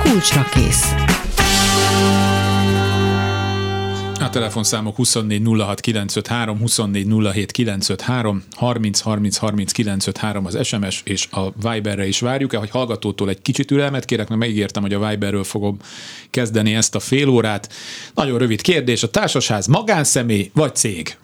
Kulcsra 0.03 0.45
kész. 0.53 1.10
Telefonszámok 4.41 4.97
24 4.97 5.43
06 5.45 5.81
953, 5.81 6.59
24 6.59 7.07
07 7.33 7.51
953, 7.53 8.43
30 8.57 9.01
30 9.01 9.37
30 9.37 9.73
953 9.73 10.47
az 10.47 10.67
SMS, 10.67 11.01
és 11.05 11.27
a 11.31 11.71
Viberre 11.71 12.07
is 12.07 12.21
várjuk-e, 12.21 12.59
hogy 12.59 12.71
hallgatótól 12.71 13.29
egy 13.29 13.43
kicsit 13.43 13.67
türelmet 13.67 14.05
kérek, 14.05 14.29
mert 14.29 14.41
megígértem, 14.41 14.83
hogy 14.83 14.95
a 14.95 15.09
Viberről 15.09 15.45
fogom 15.45 15.77
kezdeni 16.31 16.75
ezt 16.75 16.95
a 16.95 17.01
fél 17.01 17.29
órát. 17.29 17.73
Nagyon 18.15 18.39
rövid 18.39 18.61
kérdés, 18.61 19.03
a 19.03 19.09
társasház 19.09 19.67
magánszemély 19.67 20.51
vagy 20.55 20.75
cég? 20.75 21.17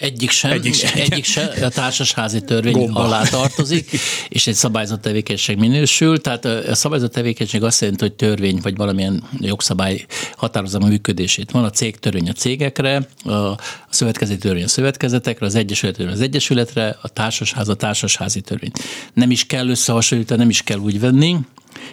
Egyik 0.00 0.30
sem, 0.30 0.50
egyik 0.50 0.74
sem, 0.74 0.90
egyik 0.94 1.24
sem 1.24 1.48
a 1.62 1.68
társasházi 1.68 2.40
törvény 2.40 2.72
Gomba. 2.72 3.00
alá 3.00 3.22
tartozik, 3.22 3.90
és 4.28 4.46
egy 4.46 4.54
szabályzott 4.54 5.00
tevékenység 5.00 5.58
minősül. 5.58 6.20
Tehát 6.20 6.44
a 6.44 6.74
szabályzott 6.74 7.12
tevékenység 7.12 7.62
azt 7.62 7.80
jelenti, 7.80 8.02
hogy 8.02 8.14
törvény 8.14 8.58
vagy 8.62 8.76
valamilyen 8.76 9.22
jogszabály 9.38 10.06
határozza 10.36 10.78
a 10.78 10.86
működését. 10.86 11.50
Van 11.50 11.64
a 11.64 11.70
cégtörvény 11.70 12.28
a 12.28 12.32
cégekre, 12.60 13.06
a 13.24 13.58
szövetkezeti 13.88 14.38
törvény 14.38 14.64
a 14.64 14.68
szövetkezetekre, 14.68 15.46
az 15.46 15.54
egyesület 15.54 15.96
törvény 15.96 16.14
az 16.14 16.20
egyesületre, 16.20 16.98
a 17.02 17.08
társasház 17.08 17.68
a 17.68 17.74
társasházi 17.74 18.40
törvény. 18.40 18.70
Nem 19.14 19.30
is 19.30 19.46
kell 19.46 19.68
összehasonlítani, 19.68 20.40
nem 20.40 20.48
is 20.48 20.62
kell 20.62 20.78
úgy 20.78 21.00
venni, 21.00 21.36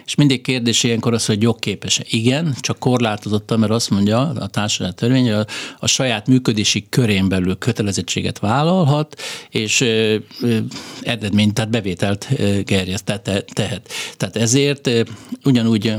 és 0.06 0.14
mindig 0.14 0.42
kérdés 0.42 0.82
ilyenkor 0.82 1.14
az, 1.14 1.26
hogy 1.26 1.42
jogképes-e. 1.42 2.04
Igen, 2.08 2.54
csak 2.60 2.78
korlátozottan, 2.78 3.58
mert 3.58 3.72
azt 3.72 3.90
mondja 3.90 4.18
a 4.18 4.46
társadalmi 4.46 4.94
törvény, 4.94 5.22
hogy 5.22 5.32
a, 5.32 5.46
a 5.78 5.86
saját 5.86 6.26
működési 6.26 6.86
körén 6.90 7.28
belül 7.28 7.58
kötelezettséget 7.58 8.38
vállalhat, 8.38 9.20
és 9.50 9.80
ö, 9.80 10.16
ö, 10.40 10.58
eredményt, 11.02 11.54
tehát 11.54 11.70
bevételt 11.70 12.28
gerjeszt, 12.64 13.04
tehát 13.04 13.44
tehet. 13.52 13.88
Tehát 14.16 14.36
ezért 14.36 14.90
ugyanúgy 15.44 15.94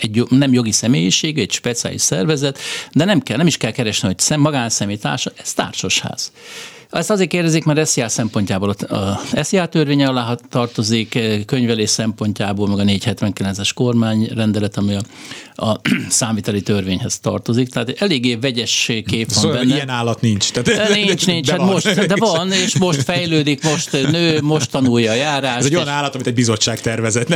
egy 0.00 0.22
nem 0.28 0.52
jogi 0.52 0.72
személyiség, 0.72 1.38
egy 1.38 1.52
speciális 1.52 2.00
szervezet, 2.00 2.58
de 2.92 3.04
nem 3.04 3.20
kell, 3.20 3.36
nem 3.36 3.46
is 3.46 3.56
kell 3.56 3.70
keresni, 3.70 4.06
hogy 4.08 4.18
szem, 4.18 4.40
magánszemély 4.40 4.96
társa, 4.96 5.32
ez 5.36 5.52
társasház. 5.52 6.32
Ezt 6.94 7.10
azért 7.10 7.28
kérdezik, 7.28 7.64
mert 7.64 7.86
SZIA 7.86 8.08
szempontjából 8.08 8.70
a 8.70 9.20
SZIA 9.42 9.66
törvény 9.66 10.04
alá 10.04 10.36
tartozik, 10.50 11.18
könyvelés 11.46 11.90
szempontjából, 11.90 12.68
meg 12.68 12.78
a 12.78 12.82
479-es 12.82 13.70
kormányrendelet, 13.74 14.76
ami 14.76 14.94
a, 14.94 15.00
a 15.64 15.80
számviteli 16.08 16.62
törvényhez 16.62 17.18
tartozik. 17.18 17.68
Tehát 17.68 17.94
eléggé 17.98 18.34
vegyes 18.34 18.84
kép 19.06 19.32
van 19.32 19.42
szóval 19.42 19.56
benne. 19.56 19.74
ilyen 19.74 19.88
állat 19.88 20.20
nincs. 20.20 20.50
Tehát, 20.50 20.94
nincs, 20.94 21.26
nincs. 21.32 21.46
De, 21.46 21.52
hát 21.52 21.60
van. 21.60 21.70
most, 21.70 22.06
de 22.06 22.14
van, 22.16 22.52
és 22.52 22.78
most 22.78 23.02
fejlődik, 23.02 23.62
most 23.64 23.92
nő, 23.92 24.40
most 24.40 24.70
tanulja 24.70 25.10
a 25.10 25.14
járást. 25.14 25.58
Ez 25.58 25.64
egy 25.64 25.74
olyan 25.74 25.88
állat, 25.88 26.14
amit 26.14 26.26
egy 26.26 26.34
bizottság 26.34 26.80
tervezett. 26.80 27.28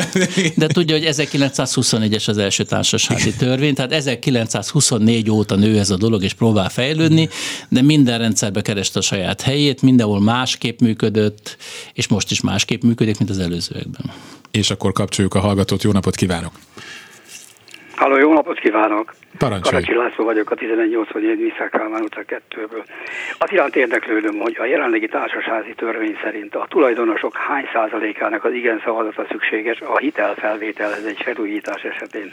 De 0.57 0.67
tudja, 0.67 0.97
hogy 0.97 1.09
1924-es 1.11 2.29
az 2.29 2.39
első 2.39 2.65
társasági 2.65 3.35
törvény, 3.35 3.75
tehát 3.75 3.93
1924 3.93 5.31
óta 5.31 5.55
nő 5.57 5.79
ez 5.79 5.91
a 5.91 5.97
dolog, 5.97 6.23
és 6.23 6.33
próbál 6.33 6.69
fejlődni, 6.69 7.29
de 7.69 7.83
minden 7.83 8.19
rendszerbe 8.19 8.63
kereste 8.63 8.99
a 8.99 9.03
saját 9.03 9.47
helyét, 9.49 9.83
mindenhol 9.83 10.21
másképp 10.21 10.79
működött, 10.81 11.57
és 11.95 12.09
most 12.09 12.31
is 12.31 12.41
másképp 12.43 12.83
működik, 12.83 13.19
mint 13.19 13.31
az 13.31 13.39
előzőekben. 13.39 14.07
És 14.51 14.71
akkor 14.71 14.93
kapcsoljuk 14.93 15.35
a 15.35 15.41
hallgatót. 15.41 15.83
Jó 15.83 15.93
napot 15.93 16.15
kívánok! 16.15 16.53
Halló, 17.95 18.17
jó 18.17 18.33
napot 18.33 18.59
kívánok! 18.59 19.15
Parancsolj! 19.39 19.85
Karacsi 19.85 19.95
László 19.95 20.25
vagyok 20.25 20.51
a 20.51 20.55
1181 20.59 21.39
Visszák 21.39 21.71
Kálmán 21.71 22.03
utca 22.03 22.21
2-ből. 22.27 22.85
Az 23.39 23.53
iránt 23.53 23.77
érdeklődöm, 23.77 24.39
hogy 24.39 24.57
a 24.59 24.65
jelenlegi 24.65 25.09
társasházi 25.09 25.75
törvény 25.77 26.17
szerint 26.23 26.55
a 26.55 26.67
tulajdonosok 26.69 27.37
hány 27.37 27.69
százalékának 27.73 28.45
az 28.45 28.53
igen 28.53 28.81
szavazata 28.85 29.27
szükséges 29.31 29.81
a 29.81 29.99
hitelfelvételhez 29.99 31.05
egy 31.05 31.21
felújítás 31.25 31.83
esetén 31.83 32.33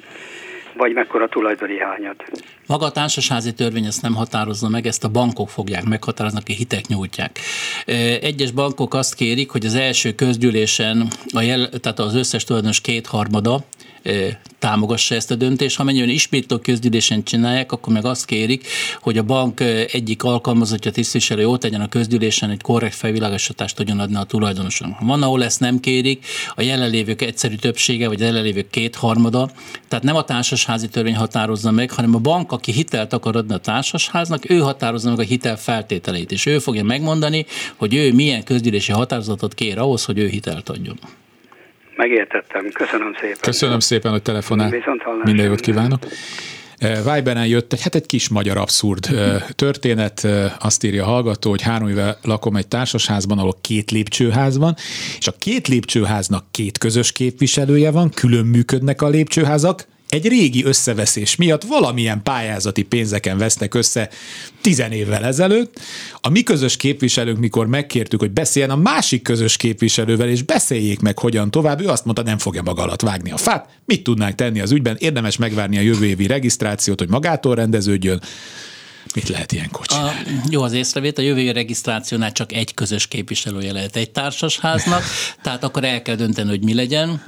vagy 0.78 0.94
mekkora 0.94 1.28
tulajdoni 1.28 1.80
hányat. 1.80 2.24
Maga 2.68 2.86
a 2.86 2.92
társasházi 2.92 3.54
törvény 3.54 3.86
ezt 3.86 4.02
nem 4.02 4.16
határozza 4.16 4.70
meg, 4.70 4.88
ezt 4.88 5.04
a 5.04 5.10
bankok 5.10 5.50
fogják 5.50 5.84
meghatározni, 5.84 6.40
akik 6.40 6.58
hitek 6.58 6.88
nyújtják. 6.88 7.40
Egyes 8.22 8.52
bankok 8.52 8.94
azt 8.94 9.16
kérik, 9.16 9.50
hogy 9.50 9.66
az 9.66 9.76
első 9.76 10.14
közgyűlésen, 10.14 11.08
a 11.34 11.42
jel, 11.42 11.70
tehát 11.70 12.00
az 12.00 12.16
összes 12.16 12.44
tulajdonos 12.44 12.82
kétharmada 12.82 13.60
támogassa 14.60 15.16
ezt 15.16 15.32
a 15.32 15.36
döntést. 15.36 15.78
Ha 15.78 15.84
mennyiben 15.84 16.10
ismétlő 16.10 16.58
közgyűlésen 16.58 17.24
csinálják, 17.24 17.72
akkor 17.72 17.94
meg 17.94 18.06
azt 18.06 18.26
kérik, 18.26 18.68
hogy 19.02 19.18
a 19.18 19.24
bank 19.24 19.60
egyik 19.92 20.24
alkalmazottja 20.24 20.92
tisztviselő 20.92 21.48
ott 21.48 21.60
tegyen 21.60 21.82
a 21.82 21.90
közgyűlésen 21.90 22.50
egy 22.50 22.62
korrekt 22.62 22.96
felvilágosítást 22.96 23.76
tudjon 23.76 24.00
adni 24.00 24.16
a 24.16 24.24
tulajdonoson. 24.24 24.96
Van, 25.02 25.24
ahol 25.24 25.44
ezt 25.44 25.60
nem 25.60 25.80
kérik, 25.80 26.26
a 26.56 26.62
jelenlévők 26.62 27.22
egyszerű 27.22 27.56
többsége, 27.56 28.08
vagy 28.08 28.22
a 28.22 28.26
jelenlévők 28.26 28.70
kétharmada. 28.70 29.50
Tehát 29.88 30.04
nem 30.04 30.16
a 30.16 30.24
társasházi 30.24 30.88
törvény 30.88 31.16
határozza 31.16 31.72
meg, 31.72 31.92
hanem 31.92 32.16
a 32.16 32.20
bank, 32.20 32.52
aki 32.52 32.72
hitelt 32.72 33.14
akar 33.14 33.36
adni 33.36 33.54
a 33.54 33.58
társasháznak, 33.58 34.50
ő 34.50 34.60
határozza 34.60 35.10
meg 35.10 35.20
a 35.20 35.24
hitel 35.24 35.58
feltételeit, 35.58 36.32
és 36.32 36.46
ő 36.46 36.60
fogja 36.60 36.84
megmondani, 36.84 37.46
hogy 37.76 37.94
ő 37.94 38.14
milyen 38.14 38.44
közgyűlési 38.44 38.92
határozatot 38.92 39.54
kér 39.54 39.78
ahhoz, 39.78 40.06
hogy 40.06 40.18
ő 40.18 40.28
hitelt 40.28 40.70
adjon. 40.70 41.00
Megértettem. 41.96 42.70
Köszönöm 42.74 43.14
szépen. 43.14 43.38
Köszönöm 43.42 43.80
szépen, 43.80 44.12
hogy 44.12 44.22
telefonál. 44.22 44.74
Minden 45.24 45.46
jót 45.46 45.60
kívánok. 45.60 46.00
Viberen 47.14 47.48
jött 47.48 47.74
egy, 47.74 47.82
hát 47.82 47.96
egy 47.96 48.06
kis 48.06 48.30
magyar 48.30 48.58
abszurd 48.58 49.08
történet, 49.56 50.28
azt 50.60 50.84
írja 50.84 51.04
a 51.04 51.08
hallgató, 51.08 51.50
hogy 51.50 51.62
három 51.62 51.88
éve 51.88 52.18
lakom 52.22 52.56
egy 52.56 52.68
társasházban, 52.68 53.38
ahol 53.38 53.56
két 53.62 53.92
lépcsőház 53.92 54.58
van, 54.58 54.76
és 55.18 55.28
a 55.28 55.34
két 55.40 55.68
lépcsőháznak 55.68 56.46
két 56.52 56.78
közös 56.78 57.12
képviselője 57.12 57.92
van, 57.92 58.10
külön 58.10 58.46
működnek 58.46 59.02
a 59.02 59.10
lépcsőházak, 59.10 59.86
egy 60.16 60.28
régi 60.28 60.64
összeveszés 60.64 61.36
miatt 61.36 61.64
valamilyen 61.64 62.24
pályázati 62.24 62.84
pénzeken 62.84 63.38
vesznek 63.38 63.74
össze 63.74 64.10
tizen 64.62 64.92
évvel 64.92 65.26
ezelőtt. 65.26 65.80
A 66.22 66.30
mi 66.30 66.44
közös 66.44 66.78
képviselőnk, 66.78 67.40
mikor 67.40 67.68
megkértük, 67.68 68.20
hogy 68.20 68.32
beszéljen 68.32 68.72
a 68.72 68.76
másik 68.76 69.22
közös 69.22 69.58
képviselővel, 69.58 70.30
és 70.30 70.44
beszéljék 70.44 71.00
meg, 71.00 71.20
hogyan 71.20 71.52
tovább, 71.52 71.82
ő 71.82 71.88
azt 71.88 72.06
mondta, 72.06 72.24
nem 72.24 72.38
fogja 72.38 72.62
maga 72.62 72.82
alatt 72.82 73.02
vágni 73.02 73.32
a 73.32 73.38
fát. 73.38 73.70
Mit 73.86 74.04
tudnánk 74.04 74.36
tenni 74.36 74.60
az 74.60 74.72
ügyben? 74.72 74.96
Érdemes 75.00 75.38
megvárni 75.38 75.78
a 75.78 75.82
jövő 75.82 76.06
évi 76.06 76.28
regisztrációt, 76.28 77.00
hogy 77.00 77.10
magától 77.10 77.56
rendeződjön. 77.56 78.22
Mit 79.16 79.30
lehet 79.30 79.52
ilyen 79.52 79.70
kocsi? 79.72 79.96
A, 79.96 80.12
jó, 80.50 80.62
az 80.62 80.74
észrevét, 80.74 81.18
a 81.18 81.22
jövő 81.22 81.52
regisztrációnál 81.52 82.32
csak 82.32 82.54
egy 82.54 82.74
közös 82.74 83.08
képviselője 83.08 83.72
lehet 83.72 83.96
egy 83.96 84.12
társasháznak, 84.12 85.04
tehát 85.44 85.64
akkor 85.64 85.84
el 85.84 86.02
kell 86.02 86.16
dönteni, 86.16 86.50
hogy 86.50 86.64
mi 86.64 86.74
legyen. 86.74 87.22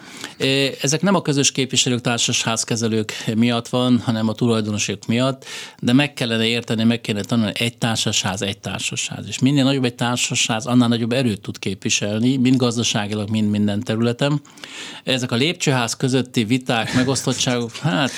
Ezek 0.82 1.02
nem 1.02 1.15
a 1.15 1.21
közös 1.21 1.52
képviselők 1.52 2.02
társasházkezelők 2.02 3.13
miatt 3.36 3.67
van, 3.67 4.00
hanem 4.00 4.28
a 4.28 4.34
tulajdonosok 4.34 5.06
miatt, 5.06 5.45
de 5.80 5.93
meg 5.93 6.13
kellene 6.13 6.45
érteni, 6.45 6.84
meg 6.84 7.02
kellene 7.02 7.26
tanulni, 7.26 7.52
egy 7.56 7.78
társasház, 7.78 8.41
egy 8.41 8.58
társasház. 8.58 9.26
És 9.28 9.39
minél 9.39 9.63
nagyobb 9.63 9.84
egy 9.84 9.95
társasház, 9.95 10.65
annál 10.65 10.88
nagyobb 10.88 11.12
erőt 11.12 11.41
tud 11.41 11.60
képviselni, 11.60 12.38
mind 12.38 12.56
gazdaságilag, 12.56 13.30
mind 13.30 13.50
minden 13.50 13.84
területen. 13.84 14.41
Ezek 15.04 15.32
a 15.32 15.36
lépcsőház 15.36 15.95
közötti 15.95 16.43
viták, 16.43 16.93
megosztottságok, 16.93 17.76
hát 17.76 18.12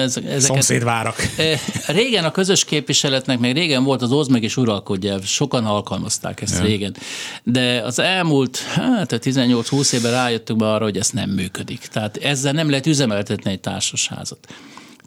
ezeket... 0.00 0.40
Szomszédvárak. 0.40 1.16
Régen 1.86 2.24
a 2.24 2.30
közös 2.30 2.64
képviseletnek, 2.64 3.38
még 3.38 3.54
régen 3.54 3.84
volt 3.84 4.02
az 4.02 4.12
oz 4.12 4.28
meg 4.28 4.42
és 4.42 4.56
uralkodja, 4.56 5.20
sokan 5.22 5.64
alkalmazták 5.66 6.40
ezt 6.40 6.58
ja. 6.58 6.64
régen. 6.64 6.96
De 7.42 7.82
az 7.84 7.98
elmúlt, 7.98 8.58
hát 8.58 9.18
18-20 9.22 9.92
évben 9.92 10.12
rájöttünk 10.12 10.58
be 10.58 10.72
arra, 10.72 10.84
hogy 10.84 10.98
ez 10.98 11.10
nem 11.10 11.30
működik. 11.30 11.80
Tehát 11.80 12.16
ezzel 12.16 12.52
nem 12.52 12.68
lehet 12.70 12.86
üzemeltetni 12.86 13.50
egy 13.50 13.60
társasházat. 13.60 14.38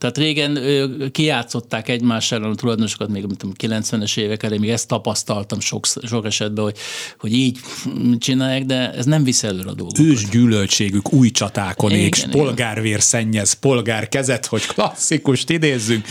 Tehát 0.06 0.18
régen 0.18 0.60
kiátszották 1.12 1.90
egymás 1.90 2.32
ellen 2.32 2.50
a 2.50 2.56
tulajdonosokat, 2.56 3.10
még 3.10 3.26
tudom, 3.38 3.54
90-es 3.58 4.18
évek 4.18 4.44
elé, 4.44 4.58
még 4.58 4.70
ezt 4.70 4.88
tapasztaltam 4.88 5.60
sok, 5.60 5.86
sok 6.04 6.26
esetben, 6.26 6.64
hogy, 6.64 6.78
hogy 7.20 7.34
így 7.34 7.60
csinálják, 8.18 8.66
de 8.66 8.92
ez 8.92 9.06
nem 9.06 9.24
viszi 9.24 9.48
előre 9.48 9.70
a 9.70 9.74
dolgokat. 9.74 10.06
Ős 10.06 10.30
gyűlöltségük 10.30 11.14
új 11.14 11.32
csatákon 11.32 11.92
ég, 11.92 12.16
polgárvér 12.32 13.02
szennyez, 13.02 13.54
polgár 13.54 14.10
kezet, 14.10 14.46
hogy 14.46 14.66
klasszikust 14.66 15.50
idézzünk. 15.50 16.06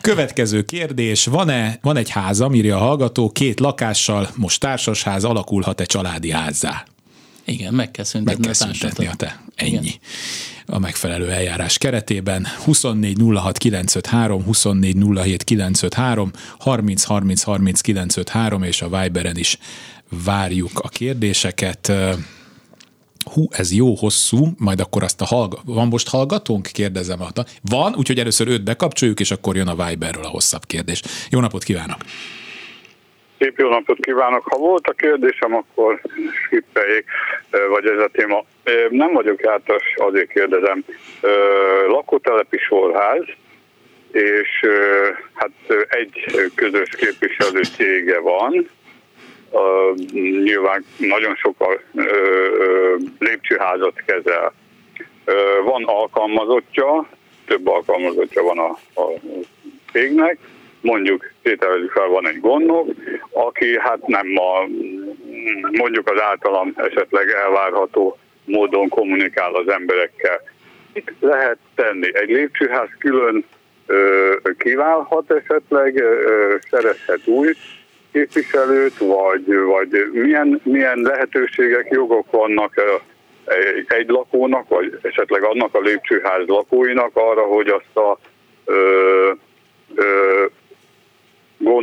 Következő 0.00 0.62
kérdés, 0.62 1.24
van-e, 1.24 1.78
van 1.82 1.96
egy 1.96 2.10
háza, 2.10 2.50
írja 2.52 2.76
a 2.76 2.80
hallgató, 2.80 3.30
két 3.30 3.60
lakással, 3.60 4.30
most 4.34 4.60
társasház 4.60 5.24
alakulhat-e 5.24 5.84
családi 5.84 6.30
házzá? 6.30 6.84
Igen, 7.44 7.74
meg 7.74 7.90
kell 7.90 8.04
szüntetni, 8.04 8.46
meg 8.46 8.56
kell 8.56 8.68
szüntetni 8.72 9.06
a 9.06 9.14
te. 9.14 9.42
Ennyi. 9.54 9.72
Igen 9.72 9.92
a 10.70 10.78
megfelelő 10.78 11.30
eljárás 11.30 11.78
keretében. 11.78 12.46
24 12.64 13.16
06 13.34 13.58
953, 13.58 14.44
24 14.44 14.96
07 15.14 15.44
953, 15.44 16.30
30 16.58 17.04
30 17.04 17.42
30 17.42 17.80
953, 17.80 18.62
és 18.62 18.82
a 18.82 18.88
Viberen 18.88 19.36
is 19.36 19.58
várjuk 20.24 20.78
a 20.78 20.88
kérdéseket. 20.88 21.92
Hú, 23.32 23.46
ez 23.50 23.72
jó 23.72 23.94
hosszú, 23.94 24.54
majd 24.56 24.80
akkor 24.80 25.02
azt 25.02 25.20
a 25.20 25.24
hallg- 25.24 25.60
van 25.64 25.88
most 25.88 26.08
hallgatónk? 26.08 26.68
Kérdezem. 26.72 27.20
Van, 27.62 27.94
úgyhogy 27.94 28.18
először 28.18 28.48
őt 28.48 28.64
bekapcsoljuk, 28.64 29.20
és 29.20 29.30
akkor 29.30 29.56
jön 29.56 29.68
a 29.68 29.86
Viberről 29.86 30.24
a 30.24 30.28
hosszabb 30.28 30.66
kérdés. 30.66 31.02
Jó 31.30 31.40
napot 31.40 31.64
kívánok! 31.64 31.98
Szép 33.38 33.58
jó 33.58 33.68
napot 33.68 33.98
kívánok! 34.00 34.46
Ha 34.46 34.56
volt 34.58 34.86
a 34.86 34.92
kérdésem, 34.92 35.54
akkor 35.54 36.00
skippeljék, 36.44 37.04
vagy 37.68 37.86
ez 37.86 37.98
a 37.98 38.08
téma. 38.12 38.44
Nem 38.88 39.12
vagyok 39.12 39.40
jártas, 39.40 39.82
azért 39.96 40.32
kérdezem. 40.32 40.84
Lakótelepi 41.88 42.58
sorház, 42.58 43.24
és 44.12 44.66
hát 45.34 45.50
egy 45.88 46.24
közös 46.54 46.88
képviselő 46.88 47.62
cége 47.62 48.20
van, 48.20 48.68
nyilván 50.42 50.84
nagyon 50.96 51.34
sok 51.34 51.60
a 51.60 51.80
lépcsőházat 53.18 54.02
kezel. 54.06 54.52
Van 55.64 55.84
alkalmazottja, 55.84 57.08
több 57.46 57.68
alkalmazottja 57.68 58.42
van 58.42 58.58
a, 58.58 59.00
a 59.00 59.20
cégnek, 59.92 60.38
mondjuk 60.80 61.32
tételezzük 61.48 61.90
fel, 61.90 62.06
van 62.06 62.28
egy 62.28 62.40
gondok, 62.40 62.88
aki 63.30 63.78
hát 63.78 64.06
nem 64.06 64.26
a, 64.36 64.68
mondjuk 65.70 66.10
az 66.10 66.20
általam 66.20 66.72
esetleg 66.76 67.28
elvárható 67.28 68.18
módon 68.44 68.88
kommunikál 68.88 69.54
az 69.54 69.68
emberekkel. 69.68 70.42
Mit 70.92 71.12
lehet 71.20 71.58
tenni? 71.74 72.10
Egy 72.12 72.28
lépcsőház 72.28 72.88
külön 72.98 73.44
kiválhat 74.58 75.30
esetleg, 75.30 76.02
szerezhet 76.70 77.26
új 77.26 77.52
képviselőt, 78.12 78.98
vagy, 78.98 79.54
vagy 79.54 80.10
milyen, 80.12 80.60
milyen 80.64 80.98
lehetőségek, 80.98 81.88
jogok 81.90 82.30
vannak 82.30 82.82
egy, 83.86 84.08
lakónak, 84.08 84.68
vagy 84.68 84.98
esetleg 85.02 85.42
annak 85.42 85.74
a 85.74 85.80
lépcsőház 85.80 86.46
lakóinak 86.46 87.10
arra, 87.16 87.42
hogy 87.42 87.68
azt 87.68 87.96
a 87.96 88.18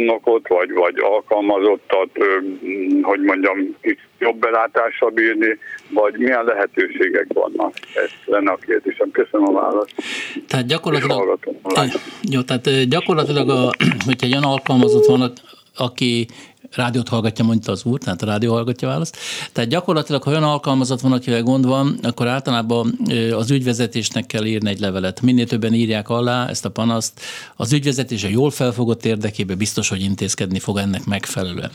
gondnokot, 0.05 0.47
vagy, 0.47 0.71
vagy 0.73 0.95
alkalmazottat, 0.99 2.09
hogy 3.01 3.19
mondjam, 3.19 3.75
jobb 4.19 4.37
belátással 4.39 5.09
bírni, 5.09 5.57
vagy 5.89 6.17
milyen 6.17 6.43
lehetőségek 6.43 7.27
vannak. 7.33 7.73
Ez 7.95 8.09
lenne 8.25 8.51
a 8.51 8.55
kérdésem. 8.55 9.11
Köszönöm 9.11 9.55
a 9.55 9.61
választ. 9.61 9.93
Tehát 10.47 10.65
gyakorlatilag, 10.65 11.39
jó, 12.21 12.41
tehát 12.41 12.87
gyakorlatilag, 12.89 13.49
a, 13.49 13.69
hogyha 14.07 14.25
egy 14.25 14.31
olyan 14.31 14.43
alkalmazott 14.43 15.05
van, 15.05 15.31
aki 15.77 16.27
rádiót 16.75 17.09
hallgatja, 17.09 17.45
mondta 17.45 17.71
az 17.71 17.83
úr, 17.83 17.99
tehát 17.99 18.21
a 18.21 18.25
rádió 18.25 18.53
hallgatja 18.53 18.87
választ. 18.87 19.17
Tehát 19.51 19.69
gyakorlatilag, 19.69 20.23
ha 20.23 20.29
olyan 20.29 20.43
alkalmazat 20.43 21.01
van, 21.01 21.11
akivel 21.11 21.43
gond 21.43 21.65
van, 21.65 21.99
akkor 22.01 22.27
általában 22.27 22.99
az 23.31 23.51
ügyvezetésnek 23.51 24.25
kell 24.25 24.45
írni 24.45 24.69
egy 24.69 24.79
levelet. 24.79 25.21
Minél 25.21 25.47
többen 25.47 25.73
írják 25.73 26.09
alá 26.09 26.47
ezt 26.47 26.65
a 26.65 26.69
panaszt, 26.69 27.21
az 27.55 27.73
ügyvezetése 27.73 28.29
jól 28.29 28.51
felfogott 28.51 29.05
érdekében 29.05 29.57
biztos, 29.57 29.89
hogy 29.89 30.01
intézkedni 30.01 30.59
fog 30.59 30.77
ennek 30.77 31.05
megfelelően. 31.05 31.71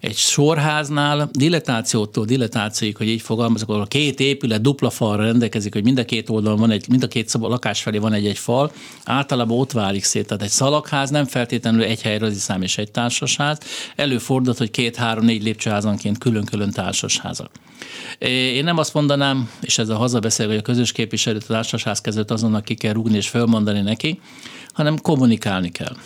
Egy 0.00 0.16
sorháznál 0.16 1.28
diletációtól 1.32 2.24
diletációig, 2.24 2.96
hogy 2.96 3.08
így 3.08 3.22
fogalmazok, 3.22 3.68
ahol 3.68 3.82
a 3.82 3.86
két 3.86 4.20
épület 4.20 4.60
dupla 4.60 4.90
falra 4.90 5.22
rendelkezik, 5.22 5.72
hogy 5.72 5.84
mind 5.84 5.98
a 5.98 6.04
két 6.04 6.30
oldalon 6.30 6.58
van 6.58 6.70
egy, 6.70 6.88
mind 6.88 7.02
a 7.02 7.08
két 7.08 7.28
szoba, 7.28 7.48
lakás 7.48 7.82
felé 7.82 7.98
van 7.98 8.12
egy-egy 8.12 8.38
fal, 8.38 8.72
általában 9.04 9.58
ott 9.58 9.72
válik 9.72 10.04
szét. 10.04 10.26
Tehát 10.26 10.42
egy 10.42 10.48
szalagház 10.48 11.10
nem 11.10 11.24
feltétlenül 11.24 11.82
egy 11.82 12.02
helyre 12.02 12.32
szám 12.32 12.62
és 12.62 12.78
egy 12.78 12.90
társasház. 12.90 13.58
Előfordul 13.96 14.35
fordult, 14.36 14.58
hogy 14.58 14.70
két, 14.70 14.96
három, 14.96 15.24
négy 15.24 15.42
lépcsőházanként 15.42 16.18
külön-külön 16.18 16.70
társasházak. 16.70 17.50
Én 18.18 18.64
nem 18.64 18.78
azt 18.78 18.94
mondanám, 18.94 19.50
és 19.60 19.78
ez 19.78 19.88
a 19.88 19.96
hazabeszél, 19.96 20.46
hogy 20.46 20.56
a 20.56 20.62
közös 20.62 20.92
képviselőt, 20.92 21.42
a 21.42 21.52
társasház 21.52 22.00
kezdett 22.00 22.30
azonnal 22.30 22.62
ki 22.62 22.74
kell 22.74 22.92
rúgni 22.92 23.16
és 23.16 23.28
fölmondani 23.28 23.80
neki, 23.80 24.20
hanem 24.72 24.98
kommunikálni 24.98 25.70
kell 25.70 25.96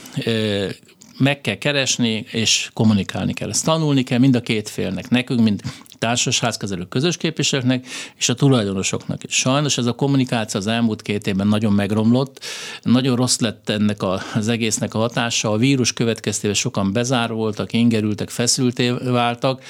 meg 1.19 1.41
kell 1.41 1.55
keresni, 1.55 2.25
és 2.31 2.71
kommunikálni 2.73 3.33
kell. 3.33 3.49
Ezt 3.49 3.65
tanulni 3.65 4.03
kell 4.03 4.19
mind 4.19 4.35
a 4.35 4.41
két 4.41 4.69
félnek. 4.69 5.09
Nekünk, 5.09 5.41
mint 5.41 5.63
társasházkezelő 6.01 6.85
közös 6.89 7.17
képviselőknek 7.17 7.87
és 8.17 8.29
a 8.29 8.35
tulajdonosoknak 8.35 9.25
is. 9.25 9.35
Sajnos 9.35 9.79
ez 9.79 9.87
a 9.87 9.93
kommunikáció 9.93 10.61
az 10.61 10.67
elmúlt 10.67 11.03
két 11.03 11.27
évben 11.27 11.47
nagyon 11.47 11.73
megromlott, 11.73 12.45
nagyon 12.83 13.17
rossz 13.17 13.39
lett 13.39 13.69
ennek 13.69 14.03
a, 14.03 14.23
az 14.35 14.49
egésznek 14.49 14.95
a 14.95 14.99
hatása, 14.99 15.51
a 15.51 15.57
vírus 15.57 15.93
következtében 15.93 16.57
sokan 16.57 16.93
bezárva 16.93 17.35
voltak, 17.35 17.73
ingerültek, 17.73 18.31
feszülté 18.31 18.91
váltak, 18.91 19.63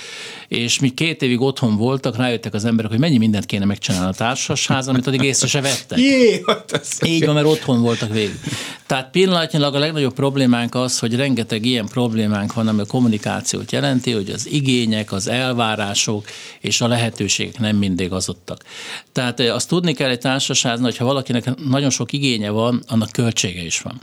és 0.49 0.79
mi 0.79 0.89
két 0.89 1.23
évig 1.23 1.41
otthon 1.41 1.77
voltak, 1.77 2.17
rájöttek 2.17 2.55
az 2.55 2.65
emberek, 2.65 2.91
hogy 2.91 3.01
mennyi 3.01 3.19
mindent 3.19 3.47
kéne 3.47 3.65
megcsinálni 3.65 4.09
a 4.09 4.13
társasházon, 4.13 4.95
amit 4.95 5.07
addig 5.07 5.23
észre 5.23 5.47
se 5.47 5.61
vettek. 5.61 5.99
Jé, 5.99 6.43
hát 6.47 6.83
Így 7.05 7.25
van, 7.25 7.35
mert 7.35 7.47
otthon 7.47 7.81
voltak 7.81 8.13
végig. 8.13 8.41
Tehát 8.87 9.11
pillanatnyilag 9.11 9.75
a 9.75 9.79
legnagyobb 9.79 10.15
problémánk 10.15 10.75
az, 10.75 10.99
hogy 10.99 11.17
rengeteg 11.17 11.65
ilyen 11.65 11.87
problémánk 11.87 12.53
van, 12.53 12.69
ami 12.69 12.81
a 12.81 12.87
kommunikációt 12.87 13.73
jelenti, 13.73 14.13
hogy 14.13 14.31
az 14.31 14.49
igények, 14.51 15.13
az 15.13 15.29
elvárások 15.29 16.20
és 16.61 16.81
a 16.81 16.89
lehetőségek 16.89 17.59
nem 17.59 17.77
mindig 17.77 18.13
azottak. 18.13 18.65
Tehát 19.13 19.41
azt 19.41 19.69
tudni 19.69 19.93
kell 19.93 20.11
egy 20.11 20.19
társaságnak, 20.19 20.85
hogy 20.85 20.97
ha 20.97 21.05
valakinek 21.05 21.55
nagyon 21.55 21.91
sok 21.91 22.13
igénye 22.13 22.51
van, 22.51 22.83
annak 22.87 23.11
költsége 23.13 23.63
is 23.63 23.81
van. 23.81 24.01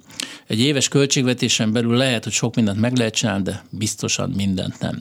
Egy 0.47 0.59
éves 0.59 0.87
költségvetésen 0.87 1.71
belül 1.71 1.95
lehet, 1.95 2.23
hogy 2.23 2.33
sok 2.33 2.55
mindent 2.55 2.79
meg 2.79 2.97
lehet 2.97 3.15
csinálni, 3.15 3.43
de 3.43 3.65
biztosan 3.69 4.29
mindent 4.29 4.79
nem. 4.79 4.99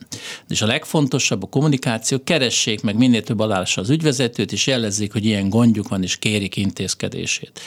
És 0.48 0.62
a 0.62 0.66
legfontosabb 0.66 1.42
a 1.42 1.46
kommunikáció, 1.46 2.22
keressék 2.24 2.82
meg 2.82 2.96
minél 2.96 3.22
több 3.22 3.40
alásra 3.40 3.82
az 3.82 3.90
ügyvezetőt, 3.90 4.52
és 4.52 4.66
jelezzék, 4.66 5.12
hogy 5.12 5.24
ilyen 5.24 5.48
gondjuk 5.48 5.88
van, 5.88 6.02
és 6.02 6.16
kérik 6.16 6.56
intézkedését 6.56 7.60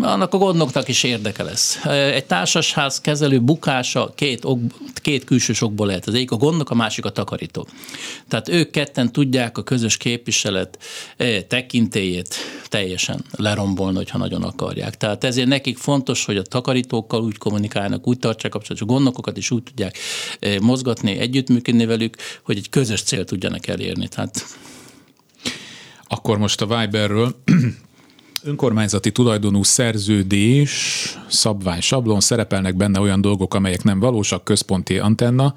annak 0.00 0.34
a 0.34 0.38
gondoknak 0.38 0.88
is 0.88 1.02
érdeke 1.02 1.42
lesz. 1.42 1.84
Egy 1.86 2.24
társasház 2.24 3.00
kezelő 3.00 3.40
bukása 3.40 4.12
két, 4.14 4.44
ok, 4.44 4.60
két 4.94 5.24
külső 5.24 5.54
okból 5.60 5.86
lehet. 5.86 6.06
Az 6.06 6.14
egyik 6.14 6.30
a 6.30 6.36
gondok, 6.36 6.70
a 6.70 6.74
másik 6.74 7.04
a 7.04 7.10
takarító. 7.10 7.66
Tehát 8.28 8.48
ők 8.48 8.70
ketten 8.70 9.12
tudják 9.12 9.58
a 9.58 9.62
közös 9.62 9.96
képviselet 9.96 10.78
tekintélyét 11.48 12.34
teljesen 12.68 13.24
lerombolni, 13.36 13.96
hogyha 13.96 14.18
nagyon 14.18 14.42
akarják. 14.42 14.96
Tehát 14.96 15.24
ezért 15.24 15.48
nekik 15.48 15.78
fontos, 15.78 16.24
hogy 16.24 16.36
a 16.36 16.42
takarítókkal 16.42 17.22
úgy 17.22 17.38
kommunikálnak, 17.38 18.06
úgy 18.06 18.18
tartsák 18.18 18.50
kapcsolatot, 18.50 18.88
a 18.88 18.92
gondokokat 18.92 19.36
is 19.36 19.50
úgy 19.50 19.62
tudják 19.62 19.98
mozgatni, 20.60 21.18
együttműködni 21.18 21.86
velük, 21.86 22.16
hogy 22.42 22.56
egy 22.56 22.68
közös 22.68 23.02
célt 23.02 23.26
tudjanak 23.26 23.66
elérni. 23.66 24.08
Tehát 24.08 24.44
akkor 26.08 26.38
most 26.38 26.60
a 26.60 26.66
Viberről 26.66 27.42
önkormányzati 28.44 29.12
tulajdonú 29.12 29.62
szerződés, 29.62 30.72
szabvány, 31.28 31.80
sablon, 31.80 32.20
szerepelnek 32.20 32.76
benne 32.76 33.00
olyan 33.00 33.20
dolgok, 33.20 33.54
amelyek 33.54 33.82
nem 33.82 34.00
valósak, 34.00 34.44
központi 34.44 34.98
antenna, 34.98 35.54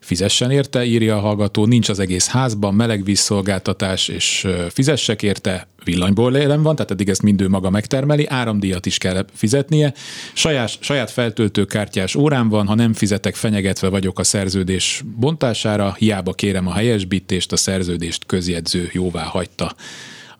fizessen 0.00 0.50
érte, 0.50 0.84
írja 0.84 1.16
a 1.16 1.20
hallgató, 1.20 1.66
nincs 1.66 1.88
az 1.88 1.98
egész 1.98 2.26
házban, 2.26 2.74
melegvízszolgáltatás, 2.74 4.08
és 4.08 4.46
fizessek 4.68 5.22
érte, 5.22 5.68
villanyból 5.84 6.36
élem 6.36 6.62
van, 6.62 6.74
tehát 6.74 6.90
eddig 6.90 7.08
ezt 7.08 7.22
mindő 7.22 7.48
maga 7.48 7.70
megtermeli, 7.70 8.26
áramdíjat 8.26 8.86
is 8.86 8.98
kell 8.98 9.24
fizetnie, 9.32 9.94
saját, 10.32 10.70
saját 10.80 11.10
feltöltőkártyás 11.10 12.14
órám 12.14 12.48
van, 12.48 12.66
ha 12.66 12.74
nem 12.74 12.92
fizetek, 12.92 13.34
fenyegetve 13.34 13.88
vagyok 13.88 14.18
a 14.18 14.24
szerződés 14.24 15.02
bontására, 15.16 15.94
hiába 15.98 16.32
kérem 16.32 16.66
a 16.66 16.74
helyesbítést, 16.74 17.52
a 17.52 17.56
szerződést 17.56 18.26
közjegyző 18.26 18.88
jóvá 18.92 19.22
hagyta 19.22 19.74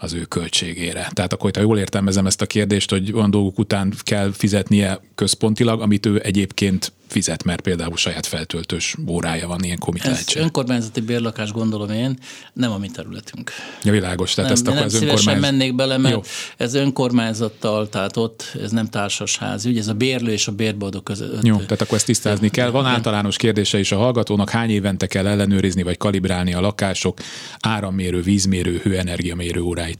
az 0.04 0.12
ő 0.12 0.24
költségére. 0.24 1.10
Tehát 1.12 1.32
akkor, 1.32 1.50
ha 1.54 1.60
jól 1.60 1.78
értelmezem 1.78 2.26
ezt 2.26 2.40
a 2.40 2.46
kérdést, 2.46 2.90
hogy 2.90 3.12
olyan 3.12 3.30
dolgok 3.30 3.58
után 3.58 3.94
kell 4.02 4.32
fizetnie 4.32 5.00
központilag, 5.14 5.80
amit 5.80 6.06
ő 6.06 6.20
egyébként 6.24 6.92
fizet, 7.14 7.44
mert 7.44 7.60
például 7.60 7.96
saját 7.96 8.26
feltöltős 8.26 8.96
órája 9.08 9.46
van, 9.46 9.62
ilyen 9.62 9.78
Ez 10.02 10.24
önkormányzati 10.36 11.00
bérlakás 11.00 11.52
gondolom 11.52 11.90
én, 11.90 12.18
nem 12.52 12.72
a 12.72 12.78
mi 12.78 12.88
területünk. 12.88 13.50
Ja, 13.82 13.92
világos, 13.92 14.34
tehát 14.34 14.50
nem, 14.50 14.58
ezt 14.58 14.66
akkor 14.66 14.78
nem 14.78 14.86
az 14.86 14.94
önkormányzat... 14.94 15.40
mennék 15.40 15.74
bele, 15.74 15.98
mert 15.98 16.14
Jó. 16.14 16.20
ez 16.56 16.74
önkormányzattal, 16.74 17.88
tehát 17.88 18.16
ott 18.16 18.56
ez 18.62 18.70
nem 18.70 18.86
társasház 18.86 19.64
ügy, 19.64 19.78
ez 19.78 19.88
a 19.88 19.92
bérlő 19.94 20.32
és 20.32 20.46
a 20.48 20.52
bérboldog 20.52 21.02
között. 21.02 21.44
Jó, 21.44 21.56
tehát 21.56 21.80
akkor 21.80 21.96
ezt 21.96 22.06
tisztázni 22.06 22.48
kell. 22.48 22.70
Van 22.70 22.86
általános 22.86 23.36
kérdése 23.36 23.78
is 23.78 23.92
a 23.92 23.96
hallgatónak, 23.96 24.50
hány 24.50 24.70
évente 24.70 25.06
kell 25.06 25.26
ellenőrizni 25.26 25.82
vagy 25.82 25.96
kalibrálni 25.96 26.54
a 26.54 26.60
lakások 26.60 27.18
árammérő, 27.60 28.22
vízmérő, 28.22 28.80
hőenergiamérő 28.82 29.60
óráit? 29.60 29.93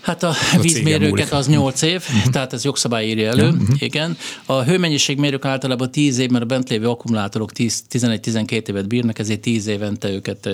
Hát 0.00 0.22
a, 0.22 0.32
cégem 0.32 0.60
vízmérőket 0.60 1.32
az 1.32 1.48
8 1.48 1.82
év, 1.82 2.02
Mhm. 2.08 2.30
tehát 2.30 2.52
ez 2.52 2.64
jogszabály 2.64 3.06
írja 3.08 3.28
elő, 3.30 3.52
igen. 3.78 4.16
A 4.44 4.62
hőmennyiségmérők 4.62 5.44
általában 5.44 5.90
10 5.90 6.18
év, 6.18 6.30
mert 6.30 6.44
a 6.44 6.46
bent 6.46 6.68
lévő 6.68 6.88
akkumulátorok 6.88 7.52
10 7.52 7.82
11-12 7.90 8.68
évet 8.68 8.88
bírnak, 8.88 9.18
ezért 9.18 9.40
10 9.40 9.66
évente 9.66 10.08
őket 10.10 10.48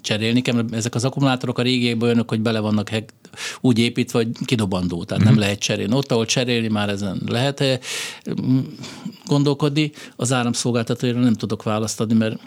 cserélni 0.00 0.40
kell. 0.42 0.54
mert 0.54 0.74
Ezek 0.74 0.94
az 0.94 1.04
akkumulátorok 1.04 1.58
a 1.58 1.62
régiekben 1.62 2.06
olyanok, 2.08 2.28
hogy 2.28 2.40
bele 2.40 2.60
vannak 2.60 2.88
hek, 2.88 3.12
úgy 3.60 3.78
építve, 3.78 4.18
hogy 4.18 4.28
kidobandó, 4.44 5.04
tehát 5.04 5.22
Mhm. 5.22 5.32
nem 5.32 5.40
lehet 5.42 5.58
cserélni. 5.58 5.94
Ott, 5.94 6.10
ahol 6.12 6.24
cserélni, 6.26 6.68
már 6.68 6.88
ezen 6.88 7.20
lehet 7.26 7.60
eh, 7.60 7.78
gondolkodni. 9.26 9.92
Az 10.16 10.32
áramszolgáltatóra 10.32 11.18
nem 11.18 11.34
tudok 11.34 11.62
választ 11.62 12.00
adni, 12.00 12.14
mert 12.14 12.38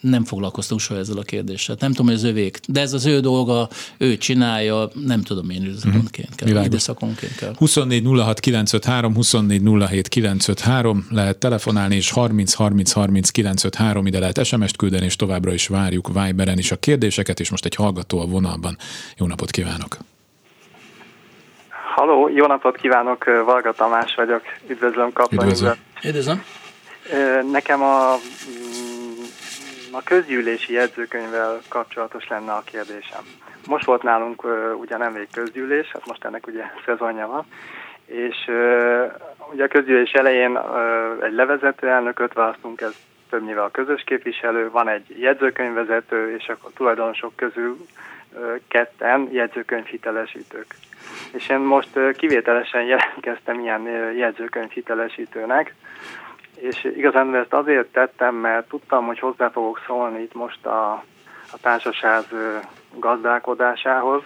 nem 0.00 0.24
foglalkoztam 0.24 0.78
soha 0.78 1.00
ezzel 1.00 1.18
a 1.18 1.22
kérdéssel. 1.22 1.76
Nem 1.78 1.90
tudom, 1.90 2.06
hogy 2.06 2.14
az 2.14 2.24
övék, 2.24 2.58
de 2.68 2.80
ez 2.80 2.92
az 2.92 3.06
ő 3.06 3.20
dolga, 3.20 3.68
ő 3.98 4.16
csinálja, 4.16 4.88
nem 5.06 5.22
tudom 5.22 5.50
én 5.50 5.62
időszakonként 5.62 6.34
kell. 6.34 6.48
Világos. 6.48 6.66
Időszakonként 6.66 7.34
kell. 7.34 7.54
24 7.56 8.04
06 8.04 8.40
953, 8.40 9.14
24 9.14 9.62
07 9.88 10.08
953 10.08 11.06
lehet 11.10 11.36
telefonálni, 11.38 11.96
és 11.96 12.10
30 12.10 12.52
30 12.52 12.92
30 12.92 13.30
953 13.30 14.06
ide 14.06 14.18
lehet 14.18 14.44
SMS-t 14.44 14.76
küldeni, 14.76 15.04
és 15.04 15.16
továbbra 15.16 15.52
is 15.52 15.66
várjuk 15.66 16.08
Viberen 16.08 16.58
is 16.58 16.70
a 16.70 16.76
kérdéseket, 16.76 17.40
és 17.40 17.50
most 17.50 17.64
egy 17.64 17.74
hallgató 17.74 18.20
a 18.20 18.26
vonalban. 18.26 18.76
Jó 19.16 19.26
napot 19.26 19.50
kívánok! 19.50 19.96
Haló, 21.94 22.28
jó 22.28 22.46
napot 22.46 22.76
kívánok, 22.76 23.24
Varga 23.44 23.72
Tamás 23.72 24.14
vagyok, 24.14 24.42
üdvözlöm 24.66 25.12
Kaplany 25.12 25.46
Üdvözlöm. 25.46 25.74
Üdvözlöm. 26.04 26.42
Nekem 27.52 27.82
a, 27.82 28.14
a 29.92 30.02
közgyűlési 30.04 30.72
jegyzőkönyvvel 30.72 31.60
kapcsolatos 31.68 32.28
lenne 32.28 32.52
a 32.52 32.62
kérdésem. 32.64 33.22
Most 33.66 33.84
volt 33.84 34.02
nálunk 34.02 34.44
ugye 34.80 34.96
nemrég 34.96 35.28
közgyűlés, 35.32 35.90
hát 35.92 36.06
most 36.06 36.24
ennek 36.24 36.46
ugye 36.46 36.64
szezonja 36.84 37.26
van, 37.26 37.44
és 38.06 38.36
ugye 39.52 39.64
a 39.64 39.68
közgyűlés 39.68 40.12
elején 40.12 40.58
egy 41.22 41.32
levezető 41.32 41.88
elnököt 41.88 42.32
választunk, 42.32 42.80
ez 42.80 42.94
többnyire 43.30 43.62
a 43.62 43.70
közös 43.70 44.02
képviselő, 44.06 44.70
van 44.70 44.88
egy 44.88 45.20
jegyzőkönyvvezető, 45.20 46.34
és 46.36 46.48
a 46.48 46.70
tulajdonosok 46.74 47.36
közül 47.36 47.76
ketten 48.68 49.28
jegyzőkönyvhitelesítők. 49.32 50.74
És 51.32 51.48
én 51.48 51.58
most 51.58 51.88
kivételesen 52.16 52.82
jelentkeztem 52.82 53.60
ilyen 53.60 53.82
jegyzőkönyvhitelesítőnek, 54.16 55.74
és 56.60 56.84
igazán 56.84 57.34
ezt 57.34 57.52
azért 57.52 57.92
tettem, 57.92 58.34
mert 58.34 58.68
tudtam, 58.68 59.06
hogy 59.06 59.18
hozzá 59.18 59.48
fogok 59.48 59.80
szólni 59.86 60.22
itt 60.22 60.34
most 60.34 60.66
a, 60.66 60.92
a 61.52 61.58
társaság 61.60 62.24
gazdálkodásához, 62.94 64.22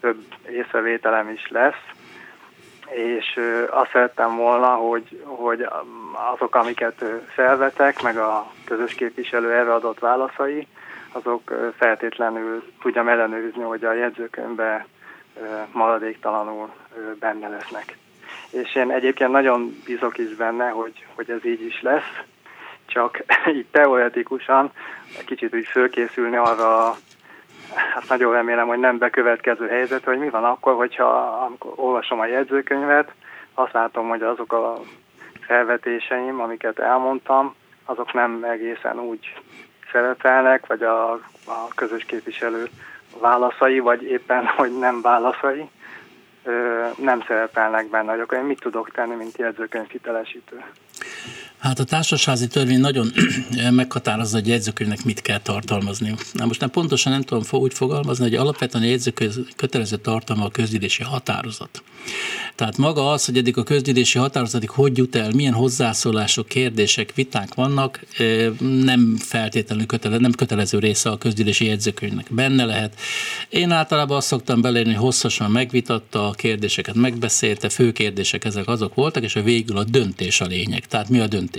több 0.00 0.24
észrevételem 0.50 1.28
is 1.28 1.48
lesz, 1.48 1.84
és 2.90 3.40
azt 3.70 3.90
szerettem 3.90 4.36
volna, 4.36 4.68
hogy, 4.68 5.22
hogy 5.24 5.66
azok, 6.34 6.54
amiket 6.54 7.04
felvetek, 7.34 8.02
meg 8.02 8.16
a 8.16 8.52
közös 8.64 8.94
képviselő 8.94 9.52
erre 9.52 9.74
adott 9.74 9.98
válaszai, 9.98 10.66
azok 11.12 11.72
feltétlenül 11.76 12.72
tudjam 12.80 13.08
ellenőrizni, 13.08 13.62
hogy 13.62 13.84
a 13.84 13.92
jegyzőkönyvben 13.92 14.84
maradéktalanul 15.72 16.70
benne 17.18 17.48
lesznek. 17.48 17.96
És 18.52 18.74
én 18.74 18.90
egyébként 18.90 19.30
nagyon 19.30 19.82
bízok 19.84 20.18
is 20.18 20.34
benne, 20.34 20.68
hogy, 20.68 21.06
hogy 21.14 21.30
ez 21.30 21.44
így 21.44 21.64
is 21.66 21.82
lesz, 21.82 22.20
csak 22.86 23.22
így 23.56 23.66
teoretikusan 23.70 24.70
kicsit 25.24 25.54
úgy 25.54 25.66
fölkészülni 25.66 26.36
arra, 26.36 26.96
hát 27.74 28.08
nagyon 28.08 28.32
remélem, 28.32 28.66
hogy 28.66 28.78
nem 28.78 28.98
bekövetkező 28.98 29.68
helyzet, 29.68 30.04
hogy 30.04 30.18
mi 30.18 30.28
van 30.28 30.44
akkor, 30.44 30.74
hogyha 30.74 31.04
amikor 31.46 31.72
olvasom 31.76 32.20
a 32.20 32.26
jegyzőkönyvet, 32.26 33.12
azt 33.54 33.72
látom, 33.72 34.08
hogy 34.08 34.22
azok 34.22 34.52
a 34.52 34.80
felvetéseim, 35.40 36.40
amiket 36.40 36.78
elmondtam, 36.78 37.54
azok 37.84 38.12
nem 38.12 38.44
egészen 38.44 38.98
úgy 38.98 39.34
szerepelnek, 39.92 40.66
vagy 40.66 40.82
a, 40.82 41.12
a 41.46 41.68
közös 41.74 42.04
képviselő 42.04 42.68
válaszai, 43.20 43.78
vagy 43.78 44.02
éppen, 44.02 44.46
hogy 44.46 44.78
nem 44.78 45.00
válaszai, 45.00 45.68
nem 46.96 47.24
szerepelnek 47.26 47.88
benne, 47.88 48.10
hogy 48.10 48.20
akkor 48.20 48.38
én 48.38 48.44
mit 48.44 48.60
tudok 48.60 48.90
tenni, 48.90 49.14
mint 49.14 49.38
jegyzőkönyv 49.38 49.88
hitelesítő. 49.88 50.64
Hát 51.62 51.78
a 51.78 51.84
társasházi 51.84 52.46
törvény 52.46 52.80
nagyon 52.80 53.12
meghatározza, 53.70 54.36
hogy 54.36 54.48
jegyzőkönyvnek 54.48 55.04
mit 55.04 55.22
kell 55.22 55.40
tartalmazni. 55.40 56.14
Na 56.32 56.46
most 56.46 56.60
nem 56.60 56.70
pontosan 56.70 57.12
nem 57.12 57.22
tudom 57.22 57.44
úgy 57.50 57.74
fogalmazni, 57.74 58.24
hogy 58.24 58.34
alapvetően 58.34 58.84
a 58.84 58.86
jegyzőkönyv 58.86 59.32
kötelező 59.56 59.96
tartalma 59.96 60.44
a 60.44 60.50
közgyűlési 60.50 61.02
határozat. 61.02 61.82
Tehát 62.54 62.76
maga 62.76 63.10
az, 63.10 63.24
hogy 63.24 63.36
eddig 63.36 63.56
a 63.56 63.62
közgyűlési 63.62 64.18
határozatig 64.18 64.70
hogy 64.70 64.96
jut 64.96 65.16
el, 65.16 65.30
milyen 65.32 65.52
hozzászólások, 65.52 66.48
kérdések, 66.48 67.12
viták 67.14 67.54
vannak, 67.54 68.04
nem 68.58 69.16
feltétlenül 69.18 69.86
kötelező, 69.86 70.20
nem 70.20 70.32
kötelező 70.32 70.78
része 70.78 71.10
a 71.10 71.18
közgyűlési 71.18 71.64
jegyzőkönyvnek. 71.64 72.26
Benne 72.30 72.64
lehet. 72.64 73.00
Én 73.48 73.70
általában 73.70 74.16
azt 74.16 74.26
szoktam 74.26 74.60
belérni, 74.60 74.92
hogy 74.92 75.02
hosszasan 75.02 75.50
megvitatta 75.50 76.28
a 76.28 76.32
kérdéseket, 76.32 76.94
megbeszélte, 76.94 77.68
fő 77.68 77.92
kérdések 77.92 78.44
ezek 78.44 78.68
azok 78.68 78.94
voltak, 78.94 79.22
és 79.22 79.36
a 79.36 79.42
végül 79.42 79.76
a 79.76 79.84
döntés 79.84 80.40
a 80.40 80.46
lényeg. 80.46 80.86
Tehát 80.86 81.08
mi 81.08 81.20
a 81.20 81.26
döntés? 81.26 81.51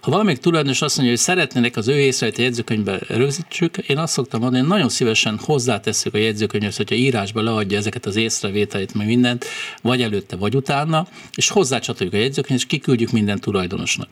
Ha 0.00 0.10
valamelyik 0.10 0.40
tulajdonos 0.40 0.82
azt 0.82 0.96
mondja, 0.96 1.14
hogy 1.14 1.24
szeretnének 1.24 1.76
az 1.76 1.88
ő 1.88 1.98
észrevét 1.98 2.38
a 2.38 2.42
jegyzőkönyvbe 2.42 2.98
rögzítsük, 3.08 3.76
én 3.76 3.98
azt 3.98 4.12
szoktam 4.12 4.40
mondani, 4.40 4.62
hogy 4.62 4.70
nagyon 4.72 4.88
szívesen 4.88 5.38
hozzátesszük 5.38 6.14
a 6.14 6.18
jegyzőkönyvhez, 6.18 6.76
hogyha 6.76 6.94
írásba 6.94 7.42
leadja 7.42 7.78
ezeket 7.78 8.06
az 8.06 8.16
észrevételét, 8.16 8.94
meg 8.94 9.06
mindent, 9.06 9.44
vagy 9.82 10.02
előtte, 10.02 10.36
vagy 10.36 10.56
utána, 10.56 11.06
és 11.34 11.48
hozzácsatoljuk 11.48 12.14
a 12.14 12.18
jegyzőkönyvet, 12.18 12.62
és 12.62 12.66
kiküldjük 12.66 13.10
minden 13.10 13.40
tulajdonosnak. 13.40 14.08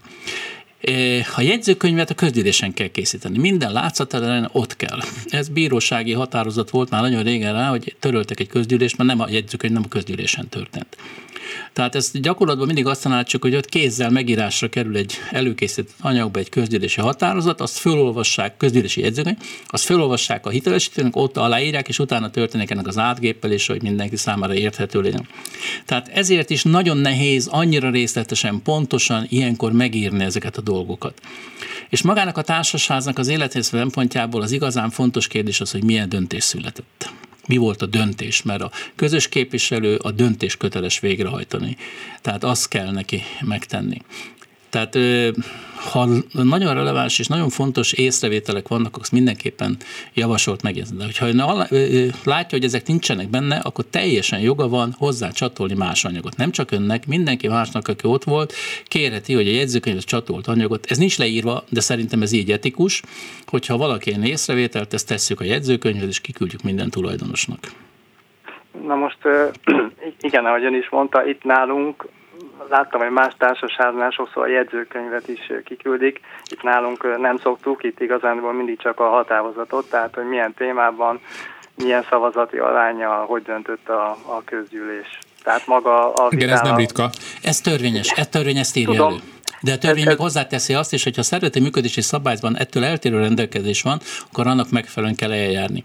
A 1.37 1.41
jegyzőkönyvet 1.41 2.11
a 2.11 2.15
közgyűlésen 2.15 2.75
kell 2.75 2.87
készíteni. 2.89 3.39
Minden 3.39 3.73
látszat 3.73 4.17
ott 4.53 4.77
kell. 4.77 4.99
Ez 5.29 5.49
bírósági 5.49 6.13
határozat 6.13 6.71
volt 6.71 6.91
már 6.91 7.03
nagyon 7.03 7.23
régen 7.23 7.53
rá, 7.53 7.69
hogy 7.69 7.97
töröltek 8.01 8.41
egy 8.41 8.49
közgyűlést, 8.49 8.97
mert 8.97 9.09
nem 9.09 9.21
a 9.21 9.31
jegyzőkönyv 9.31 9.73
nem 9.73 9.83
a 9.85 9.89
közgyűlésen 9.89 10.49
történt. 10.49 10.97
Tehát 11.73 11.95
ezt 11.95 12.21
gyakorlatban 12.21 12.67
mindig 12.67 12.87
azt 12.87 13.03
tanácsuk, 13.03 13.43
hogy 13.43 13.55
ott 13.55 13.67
kézzel 13.67 14.11
megírásra 14.11 14.69
kerül 14.69 14.97
egy 14.97 15.15
előkészített 15.31 15.95
anyagba 16.01 16.39
egy 16.39 16.49
közgyűlési 16.49 17.01
határozat, 17.01 17.61
azt 17.61 17.79
felolvassák, 17.79 18.57
közgyűlési 18.57 19.01
jegyzőkönyv, 19.01 19.37
azt 19.67 19.85
felolvassák 19.85 20.47
a 20.47 20.51
hitelesítőnek, 20.51 21.17
ott 21.17 21.37
aláírják, 21.37 21.89
és 21.89 21.99
utána 21.99 22.31
történik 22.31 22.71
ennek 22.71 22.87
az 22.87 22.99
átgéppelés, 22.99 23.67
hogy 23.67 23.83
mindenki 23.83 24.17
számára 24.17 24.55
érthető 24.55 25.01
legyen. 25.01 25.29
Tehát 25.85 26.09
ezért 26.09 26.51
is 26.51 26.63
nagyon 26.63 26.97
nehéz 26.97 27.47
annyira 27.47 27.91
részletesen, 27.91 28.63
pontosan 28.63 29.27
ilyenkor 29.29 29.73
megírni 29.73 30.25
ezeket 30.25 30.57
a 30.57 30.61
dolgokat. 30.61 31.21
És 31.89 32.03
magának 32.03 32.37
a 32.37 32.43
társasháznak 32.43 33.19
az 33.19 33.29
életész 33.29 33.67
szempontjából 33.67 34.43
az 34.43 34.53
igazán 34.53 34.91
fontos 34.91 35.27
kérdés 35.27 35.61
az, 35.61 35.71
hogy 35.71 35.85
milyen 35.85 36.09
döntés 36.09 36.45
született 36.45 37.11
mi 37.47 37.57
volt 37.57 37.83
a 37.83 37.87
döntés, 37.87 38.43
mert 38.43 38.63
a 38.63 38.71
közös 38.95 39.29
képviselő 39.29 39.97
a 39.97 40.11
döntés 40.11 40.57
köteles 40.57 41.01
végrehajtani. 41.01 41.77
Tehát 42.21 42.45
azt 42.45 42.69
kell 42.69 42.91
neki 42.91 43.23
megtenni. 43.41 43.99
Tehát 44.73 44.99
ha 45.93 46.07
nagyon 46.33 46.75
releváns 46.75 47.19
és 47.19 47.27
nagyon 47.27 47.49
fontos 47.49 47.93
észrevételek 47.93 48.69
vannak, 48.69 48.87
akkor 48.87 49.07
mindenképpen 49.13 49.77
javasolt 50.15 50.63
megjegyezni. 50.63 50.97
De 50.97 51.05
hogyha 51.05 51.67
látja, 52.25 52.59
hogy 52.59 52.65
ezek 52.65 52.87
nincsenek 52.87 53.29
benne, 53.29 53.57
akkor 53.57 53.85
teljesen 53.91 54.41
joga 54.41 54.69
van 54.69 54.95
hozzá 54.99 55.29
csatolni 55.29 55.75
más 55.75 56.05
anyagot. 56.05 56.37
Nem 56.37 56.51
csak 56.51 56.71
önnek, 56.71 57.07
mindenki 57.07 57.49
másnak, 57.49 57.89
aki 57.89 58.07
ott 58.07 58.25
volt, 58.25 58.53
kérheti, 58.85 59.35
hogy 59.35 59.49
a 59.49 59.51
jegyzőkönyvhez 59.51 60.05
csatolt 60.05 60.47
anyagot. 60.47 60.87
Ez 60.89 60.99
nincs 60.99 61.19
leírva, 61.19 61.65
de 61.69 61.81
szerintem 61.81 62.23
ez 62.23 62.33
így 62.33 62.51
etikus, 62.51 63.03
hogyha 63.47 63.77
valaki 63.77 64.09
ilyen 64.11 64.25
észrevételt, 64.25 64.93
ezt 64.93 65.09
tesszük 65.09 65.41
a 65.41 65.45
jegyzőkönyvhez, 65.45 66.09
és 66.09 66.21
kiküldjük 66.21 66.63
minden 66.63 66.91
tulajdonosnak. 66.91 67.59
Na 68.87 68.95
most 68.95 69.19
igen, 70.21 70.45
ahogy 70.45 70.65
ön 70.65 70.75
is 70.75 70.89
mondta, 70.91 71.27
itt 71.27 71.45
nálunk 71.45 72.09
láttam, 72.69 73.01
hogy 73.01 73.11
más 73.11 73.35
társaságnál 73.39 74.11
sokszor 74.11 74.43
a 74.43 74.47
jegyzőkönyvet 74.47 75.29
is 75.29 75.53
kiküldik. 75.65 76.21
Itt 76.51 76.63
nálunk 76.63 77.19
nem 77.19 77.39
szoktuk, 77.39 77.83
itt 77.83 78.01
igazán 78.01 78.37
mindig 78.37 78.79
csak 78.79 79.01
a 79.01 79.09
határozatot, 79.09 79.91
tehát 79.91 80.15
hogy 80.15 80.29
milyen 80.29 80.55
témában, 80.55 81.21
milyen 81.75 82.07
szavazati 82.11 82.59
aránya, 82.59 83.11
hogy 83.11 83.43
döntött 83.43 83.89
a, 83.89 84.11
a 84.11 84.43
közgyűlés. 84.45 85.19
Tehát 85.43 85.67
maga 85.67 86.15
a 86.15 86.29
Igen, 86.31 86.49
ez 86.49 86.61
nem 86.61 86.77
ritka. 86.77 87.11
Ez 87.43 87.61
törvényes, 87.61 88.11
ez 88.11 88.29
törvény 88.29 88.59
ezt 88.59 88.77
írja 88.77 88.93
Tudom, 88.93 89.13
elő. 89.13 89.21
De 89.61 89.73
a 89.73 89.79
törvény 89.79 90.07
még 90.07 90.17
hozzáteszi 90.17 90.75
azt 90.75 90.93
is, 90.93 91.03
hogy 91.03 91.17
ha 91.17 91.23
szervezeti 91.23 91.61
működési 91.61 92.01
szabályban 92.01 92.59
ettől 92.59 92.85
eltérő 92.85 93.19
rendelkezés 93.19 93.83
van, 93.83 94.01
akkor 94.31 94.47
annak 94.47 94.71
megfelelően 94.71 95.17
kell 95.17 95.33
eljárni. 95.33 95.85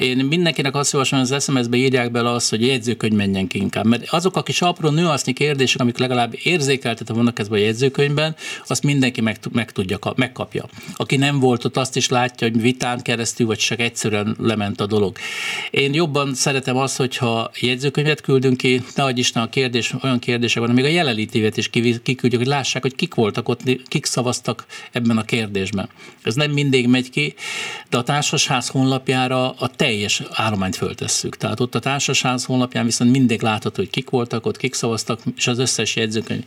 Én 0.00 0.16
mindenkinek 0.16 0.74
azt 0.74 0.92
javaslom, 0.92 1.20
hogy 1.20 1.32
az 1.32 1.44
SMS-be 1.44 1.76
írják 1.76 2.10
bele 2.10 2.30
azt, 2.30 2.50
hogy 2.50 2.66
jegyzőkönyv 2.66 3.12
menjen 3.12 3.46
ki 3.46 3.58
inkább. 3.58 3.86
Mert 3.86 4.08
azok 4.10 4.36
a 4.36 4.42
kis 4.42 4.62
apró 4.62 4.90
nőaszni 4.90 5.32
kérdések, 5.32 5.80
amik 5.80 5.98
legalább 5.98 6.34
érzékeltetve 6.42 7.14
vannak 7.14 7.38
ezben 7.38 7.58
a 7.58 7.62
jegyzőkönyvben, 7.62 8.36
azt 8.66 8.82
mindenki 8.82 9.20
meg, 9.20 9.38
meg 9.52 9.72
tudja, 9.72 9.98
megkapja. 10.16 10.64
Aki 10.96 11.16
nem 11.16 11.38
volt 11.38 11.64
ott, 11.64 11.76
azt 11.76 11.96
is 11.96 12.08
látja, 12.08 12.48
hogy 12.48 12.60
vitán 12.60 13.02
keresztül, 13.02 13.46
vagy 13.46 13.58
csak 13.58 13.80
egyszerűen 13.80 14.36
lement 14.38 14.80
a 14.80 14.86
dolog. 14.86 15.16
Én 15.70 15.94
jobban 15.94 16.34
szeretem 16.34 16.76
azt, 16.76 16.96
hogyha 16.96 17.50
jegyzőkönyvet 17.60 18.20
küldünk 18.20 18.56
ki, 18.56 18.82
ne 18.94 19.04
adj 19.04 19.20
Isten 19.20 19.42
a 19.42 19.48
kérdés, 19.48 19.94
olyan 20.02 20.18
kérdések 20.18 20.62
van, 20.62 20.74
még 20.74 20.84
a 20.84 20.88
jelenlétévet 20.88 21.56
is 21.56 21.70
kiküldjük, 22.02 22.36
hogy 22.36 22.46
lássák, 22.46 22.82
hogy 22.82 22.89
kik 22.94 23.14
voltak 23.14 23.48
ott, 23.48 23.60
kik 23.88 24.06
szavaztak 24.06 24.66
ebben 24.92 25.18
a 25.18 25.22
kérdésben. 25.22 25.88
Ez 26.22 26.34
nem 26.34 26.50
mindig 26.50 26.88
megy 26.88 27.10
ki, 27.10 27.34
de 27.90 27.96
a 27.96 28.02
társasház 28.02 28.68
honlapjára 28.68 29.50
a 29.50 29.68
teljes 29.68 30.22
állományt 30.30 30.76
föltesszük. 30.76 31.36
Tehát 31.36 31.60
ott 31.60 31.74
a 31.74 31.78
társasház 31.78 32.44
honlapján 32.44 32.84
viszont 32.84 33.10
mindig 33.10 33.42
látható, 33.42 33.76
hogy 33.76 33.90
kik 33.90 34.10
voltak 34.10 34.46
ott, 34.46 34.56
kik 34.56 34.74
szavaztak, 34.74 35.20
és 35.36 35.46
az 35.46 35.58
összes 35.58 35.96
jegyzőkönyv. 35.96 36.44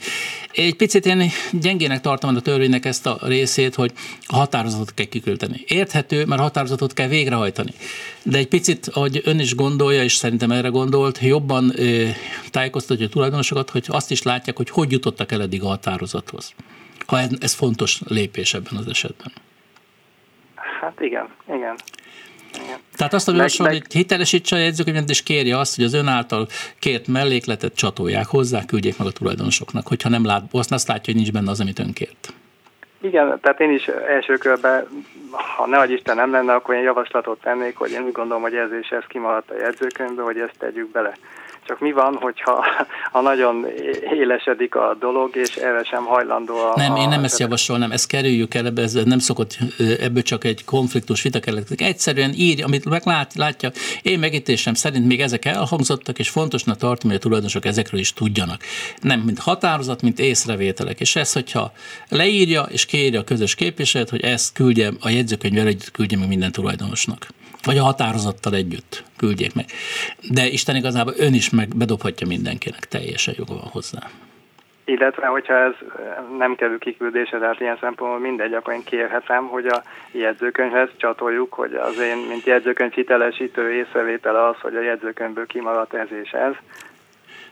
Egy 0.51 0.75
picit 0.75 1.05
én 1.05 1.31
gyengének 1.51 2.01
tartom 2.01 2.35
a 2.35 2.39
törvénynek 2.39 2.85
ezt 2.85 3.05
a 3.05 3.19
részét, 3.21 3.75
hogy 3.75 3.91
a 4.25 4.35
határozatot 4.35 4.93
kell 4.93 5.05
kiküldeni. 5.05 5.63
Érthető, 5.67 6.25
mert 6.25 6.41
határozatot 6.41 6.93
kell 6.93 7.07
végrehajtani. 7.07 7.73
De 8.23 8.37
egy 8.37 8.47
picit, 8.47 8.87
ahogy 8.93 9.21
ön 9.23 9.39
is 9.39 9.55
gondolja, 9.55 10.03
és 10.03 10.15
szerintem 10.15 10.51
erre 10.51 10.67
gondolt, 10.67 11.19
jobban 11.19 11.73
tájékoztatja 12.51 13.05
a 13.05 13.09
tulajdonosokat, 13.09 13.69
hogy 13.69 13.85
azt 13.87 14.11
is 14.11 14.21
látják, 14.21 14.57
hogy 14.57 14.69
hogy 14.69 14.91
jutottak 14.91 15.31
el 15.31 15.41
eddig 15.41 15.63
a 15.63 15.79
határozathoz. 16.33 16.53
Ha 17.07 17.19
ez, 17.19 17.29
ez 17.39 17.53
fontos 17.53 18.01
lépés 18.07 18.53
ebben 18.53 18.75
az 18.77 18.87
esetben. 18.87 19.31
Hát 20.55 21.01
igen, 21.01 21.27
igen. 21.47 21.75
Tehát 22.95 23.13
azt 23.13 23.27
a 23.27 23.31
javasol, 23.31 23.67
hogy 23.67 23.93
hitelesítse 23.93 24.55
a 24.55 24.59
jegyzőkönyvet, 24.59 25.09
és 25.09 25.23
kérje 25.23 25.57
azt, 25.57 25.75
hogy 25.75 25.85
az 25.85 25.93
ön 25.93 26.07
által 26.07 26.47
kért 26.79 27.07
mellékletet 27.07 27.75
csatolják 27.75 28.25
hozzá, 28.25 28.65
küldjék 28.65 28.97
meg 28.97 29.07
a 29.07 29.11
tulajdonosoknak, 29.11 29.87
hogyha 29.87 30.09
nem 30.09 30.25
lát, 30.25 30.43
azt, 30.51 30.71
azt 30.71 30.87
látja, 30.87 31.13
hogy 31.13 31.15
nincs 31.15 31.31
benne 31.31 31.49
az, 31.49 31.59
amit 31.59 31.79
ön 31.79 31.93
kért. 31.93 32.33
Igen, 33.01 33.39
tehát 33.41 33.59
én 33.59 33.71
is 33.71 33.87
első 33.87 34.37
körben, 34.37 34.87
ha 35.31 35.67
ne 35.67 35.85
Isten 35.85 36.15
nem 36.15 36.31
lenne, 36.31 36.53
akkor 36.53 36.75
én 36.75 36.81
javaslatot 36.81 37.41
tennék, 37.41 37.77
hogy 37.77 37.91
én 37.91 38.03
úgy 38.03 38.11
gondolom, 38.11 38.41
hogy 38.41 38.55
ez 38.55 38.71
és 38.81 38.89
ez 38.89 39.03
kimaradt 39.07 39.49
a 39.49 39.57
jegyzőkönyvbe, 39.57 40.21
hogy 40.21 40.39
ezt 40.39 40.57
tegyük 40.57 40.91
bele. 40.91 41.17
Csak 41.65 41.79
mi 41.79 41.91
van, 41.91 42.15
hogyha 42.15 42.65
ha 43.11 43.21
nagyon 43.21 43.65
élesedik 44.13 44.75
a 44.75 44.95
dolog, 44.99 45.35
és 45.35 45.55
erre 45.55 45.83
sem 45.83 46.05
hajlandó 46.05 46.55
a... 46.57 46.73
Nem, 46.75 46.95
én 46.95 47.07
nem 47.07 47.23
ezt 47.23 47.39
javasolnám, 47.39 47.91
ezt 47.91 48.07
kerüljük 48.07 48.53
el, 48.53 48.71
ez 48.75 48.93
nem 48.93 49.19
szokott, 49.19 49.57
ebből 49.99 50.21
csak 50.21 50.43
egy 50.43 50.65
konfliktus 50.65 51.21
vita 51.21 51.39
keletkezik. 51.39 51.81
Egyszerűen 51.81 52.33
ír, 52.35 52.63
amit 52.63 52.85
meglát, 52.85 53.33
látja, 53.35 53.69
én 54.01 54.19
megítésem 54.19 54.73
szerint 54.73 55.07
még 55.07 55.21
ezek 55.21 55.45
elhangzottak, 55.45 56.19
és 56.19 56.29
fontosnak 56.29 56.77
tartom, 56.77 57.09
hogy 57.09 57.19
a 57.19 57.21
tulajdonosok 57.21 57.65
ezekről 57.65 57.99
is 57.99 58.13
tudjanak. 58.13 58.61
Nem 59.01 59.19
mint 59.19 59.39
határozat, 59.39 60.01
mint 60.01 60.19
észrevételek. 60.19 60.99
És 60.99 61.15
ez, 61.15 61.33
hogyha 61.33 61.71
leírja 62.09 62.61
és 62.61 62.85
kéri 62.85 63.15
a 63.15 63.23
közös 63.23 63.55
képviselőt, 63.55 64.09
hogy 64.09 64.23
ezt 64.23 64.53
küldje 64.53 64.91
a 64.99 65.09
jegyzőkönyvvel 65.09 65.67
együtt 65.67 65.91
küldje 65.91 66.17
meg 66.17 66.27
minden 66.27 66.51
tulajdonosnak 66.51 67.27
vagy 67.65 67.77
a 67.77 67.83
határozattal 67.83 68.53
együtt 68.53 69.03
küldjék 69.17 69.55
meg. 69.55 69.65
De 70.29 70.45
Isten 70.45 70.75
igazából 70.75 71.13
ön 71.17 71.33
is 71.33 71.49
meg 71.49 71.67
bedobhatja 71.75 72.27
mindenkinek, 72.27 72.85
teljesen 72.85 73.33
joga 73.37 73.53
van 73.53 73.69
hozzá. 73.71 74.09
Illetve, 74.85 75.25
hogyha 75.27 75.53
ez 75.53 75.73
nem 76.37 76.55
kerül 76.55 76.79
kiküldésre, 76.79 77.39
tehát 77.39 77.59
ilyen 77.59 77.77
szempontból 77.81 78.19
mindegy, 78.19 78.53
akkor 78.53 78.73
én 78.73 78.83
kérhetem, 78.83 79.47
hogy 79.47 79.65
a 79.65 79.83
jegyzőkönyvhez 80.11 80.89
csatoljuk, 80.97 81.53
hogy 81.53 81.73
az 81.73 81.99
én, 81.99 82.17
mint 82.17 82.45
jegyzőkönyv 82.45 82.91
hitelesítő 82.91 83.73
észrevétele 83.73 84.47
az, 84.47 84.55
hogy 84.61 84.75
a 84.75 84.81
jegyzőkönyvből 84.81 85.45
kimaradt 85.45 85.93
ez 85.93 86.07
és 86.23 86.31
ez, 86.31 86.53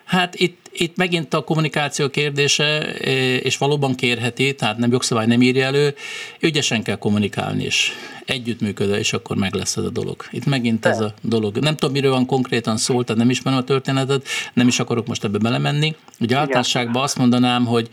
Hát 0.06 0.36
itt, 0.36 0.70
itt 0.72 0.96
megint 0.96 1.34
a 1.34 1.44
kommunikáció 1.44 2.10
kérdése, 2.10 2.64
e, 2.64 3.36
és 3.36 3.58
valóban 3.58 3.96
kérheti, 3.96 4.56
tehát 4.56 4.78
nem 4.78 4.92
jogszabály 4.92 5.26
nem 5.26 5.42
írja 5.42 5.66
elő, 5.66 5.96
ügyesen 6.40 6.84
kell 6.84 6.96
kommunikálni, 6.96 7.64
és 7.64 7.92
együttműködve, 8.26 9.00
és 9.00 9.14
akkor 9.14 9.38
meg 9.38 9.54
lesz 9.54 9.78
ez 9.78 9.84
a 9.84 9.90
dolog. 9.90 10.26
Itt 10.32 10.46
megint 10.46 10.86
ez 10.86 11.00
a 11.00 11.14
dolog. 11.22 11.58
Nem 11.58 11.76
tudom, 11.76 11.94
miről 11.94 12.12
van 12.12 12.26
konkrétan 12.26 12.78
szó, 12.78 13.04
tehát 13.04 13.22
nem 13.22 13.30
ismerem 13.30 13.60
a 13.60 13.64
történetet, 13.64 14.28
nem 14.54 14.68
is 14.68 14.80
akarok 14.80 15.08
most 15.08 15.24
ebbe 15.24 15.38
belemenni. 15.38 15.96
Ugye 16.20 16.38
általánosságban 16.38 17.04
azt 17.04 17.18
mondanám, 17.18 17.66
hogy, 17.66 17.90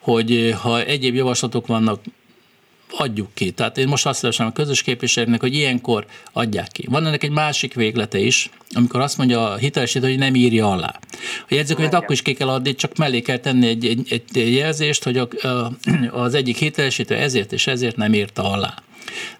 hogy 0.00 0.54
ha 0.62 0.82
egyéb 0.84 1.14
javaslatok 1.14 1.66
vannak, 1.66 2.00
adjuk 2.90 3.34
ki. 3.34 3.50
Tehát 3.50 3.78
én 3.78 3.88
most 3.88 4.06
azt 4.06 4.22
javaslom 4.22 4.48
a 4.48 4.52
közös 4.52 4.82
képviselőknek, 4.82 5.40
hogy 5.40 5.54
ilyenkor 5.54 6.06
adják 6.32 6.68
ki. 6.68 6.86
Van 6.90 7.06
ennek 7.06 7.22
egy 7.22 7.30
másik 7.30 7.74
véglete 7.74 8.18
is, 8.18 8.50
amikor 8.72 9.00
azt 9.00 9.18
mondja 9.18 9.50
a 9.50 9.56
hitelesítő, 9.56 10.08
hogy 10.08 10.18
nem 10.18 10.34
írja 10.34 10.70
alá. 10.70 10.98
A 11.48 11.54
jegyzőkönyvet 11.54 11.94
akkor 11.94 12.10
is 12.10 12.22
ki 12.22 12.32
kell 12.32 12.48
adni, 12.48 12.74
csak 12.74 12.96
mellé 12.96 13.20
kell 13.20 13.38
tenni 13.38 13.66
egy, 13.66 13.86
egy, 13.86 14.14
egy 14.32 14.54
jelzést, 14.54 15.04
hogy 15.04 15.16
a, 15.16 15.28
a, 15.46 15.72
az 16.10 16.34
egyik 16.34 16.56
hitelesítő 16.56 17.14
ezért 17.14 17.52
és 17.52 17.66
ezért 17.66 17.96
nem 17.96 18.14
írta 18.14 18.50
alá. 18.50 18.74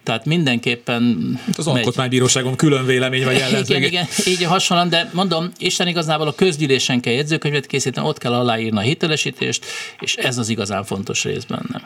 Tehát 0.03 0.25
mindenképpen... 0.25 1.39
Az 1.57 1.65
megy. 1.65 1.75
alkotmánybíróságon 1.75 2.55
külön 2.55 2.85
vélemény 2.85 3.23
vagy 3.23 3.35
ellenzék. 3.35 3.77
Igen, 3.77 3.89
igen, 3.89 4.05
így 4.25 4.43
hasonlóan, 4.43 4.89
de 4.89 5.09
mondom, 5.13 5.51
Isten 5.57 5.87
igazából 5.87 6.27
a 6.27 6.35
közgyűlésen 6.35 6.99
kell 6.99 7.13
jegyzőkönyvet 7.13 7.65
készíteni, 7.65 8.07
ott 8.07 8.17
kell 8.17 8.33
aláírni 8.33 8.77
a 8.77 8.81
hitelesítést, 8.81 9.65
és 9.99 10.15
ez 10.15 10.37
az 10.37 10.49
igazán 10.49 10.83
fontos 10.83 11.23
rész 11.23 11.43
benne. 11.43 11.81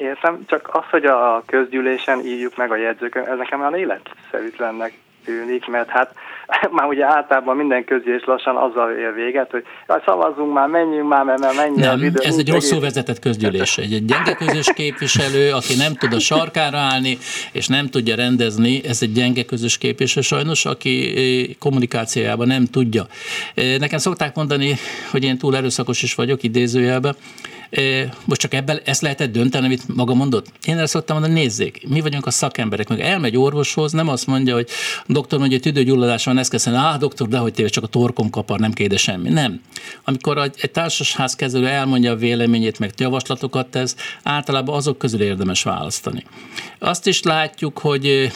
Értem, 0.00 0.38
csak 0.46 0.68
az, 0.72 0.84
hogy 0.90 1.04
a 1.04 1.42
közgyűlésen 1.46 2.20
írjuk 2.24 2.56
meg 2.56 2.70
a 2.70 2.76
jegyzőkönyvet, 2.76 3.32
ez 3.32 3.38
nekem 3.38 3.60
olyan 3.60 3.74
életszerűtlennek 3.74 4.92
tűnik, 5.24 5.66
mert 5.66 5.88
hát 5.88 6.14
már 6.76 6.86
ugye 6.86 7.04
általában 7.04 7.56
minden 7.56 7.84
közgyűlés 7.84 8.24
lassan 8.24 8.56
azzal 8.56 8.90
ér 8.90 9.14
véget, 9.14 9.50
hogy 9.50 9.64
ja, 9.88 10.02
szavazzunk 10.04 10.52
már, 10.52 10.68
menjünk 10.68 11.08
már, 11.08 11.24
mert 11.24 11.56
mennyi 11.56 11.80
nem, 11.80 11.94
az 11.94 12.02
idő. 12.02 12.20
ez 12.22 12.36
egy 12.38 12.50
rosszul 12.50 12.80
vezetett 12.80 13.18
közgyűlés. 13.18 13.78
Egy, 13.78 13.92
egy 13.92 14.04
gyenge 14.04 14.34
közös 14.34 14.72
képviselő, 14.72 15.52
aki 15.52 15.74
nem 15.76 15.94
tud 15.94 16.12
a 16.12 16.18
sarkára 16.18 16.78
állni, 16.78 17.18
és 17.52 17.66
nem 17.66 17.86
tudja 17.86 18.16
rendezni, 18.16 18.80
ez 18.84 18.98
egy 19.02 19.12
gyenge 19.12 19.44
közös 19.44 19.78
képviselő 19.78 20.26
sajnos, 20.26 20.64
aki 20.64 21.14
eh, 21.16 21.54
kommunikációjában 21.58 22.46
nem 22.46 22.64
tudja. 22.64 23.02
Eh, 23.54 23.78
nekem 23.78 23.98
szokták 23.98 24.34
mondani, 24.34 24.74
hogy 25.10 25.24
én 25.24 25.38
túl 25.38 25.56
erőszakos 25.56 26.02
is 26.02 26.14
vagyok, 26.14 26.42
idézőjelben, 26.42 27.16
most 28.24 28.40
csak 28.40 28.54
ebben 28.54 28.80
ezt 28.84 29.02
lehetett 29.02 29.32
dönteni, 29.32 29.66
amit 29.66 29.96
maga 29.96 30.14
mondott? 30.14 30.46
Én 30.64 30.76
erre 30.76 30.86
szoktam 30.86 31.18
mondani, 31.20 31.40
nézzék, 31.40 31.88
mi 31.88 32.00
vagyunk 32.00 32.26
a 32.26 32.30
szakemberek, 32.30 32.88
meg 32.88 33.00
elmegy 33.00 33.36
orvoshoz, 33.36 33.92
nem 33.92 34.08
azt 34.08 34.26
mondja, 34.26 34.54
hogy 34.54 34.68
doktor 35.06 35.38
mondja, 35.38 35.58
hogy 35.62 35.72
tüdőgyulladás 35.72 36.24
van, 36.24 36.38
ezt 36.38 36.64
kell 36.64 36.74
á, 36.74 36.96
doktor, 36.96 37.28
de 37.28 37.38
hogy 37.38 37.52
téve 37.52 37.68
csak 37.68 37.84
a 37.84 37.86
torkom 37.86 38.30
kapar, 38.30 38.58
nem 38.58 38.72
kéde 38.72 38.96
semmi. 38.96 39.28
Nem. 39.28 39.60
Amikor 40.04 40.38
egy 40.38 40.70
társasház 40.70 41.34
kezelő 41.34 41.66
elmondja 41.66 42.12
a 42.12 42.16
véleményét, 42.16 42.78
meg 42.78 42.92
javaslatokat 42.96 43.66
tesz, 43.66 43.96
általában 44.22 44.76
azok 44.76 44.98
közül 44.98 45.20
érdemes 45.20 45.62
választani. 45.62 46.24
Azt 46.78 47.06
is 47.06 47.22
látjuk, 47.22 47.78
hogy 47.78 48.30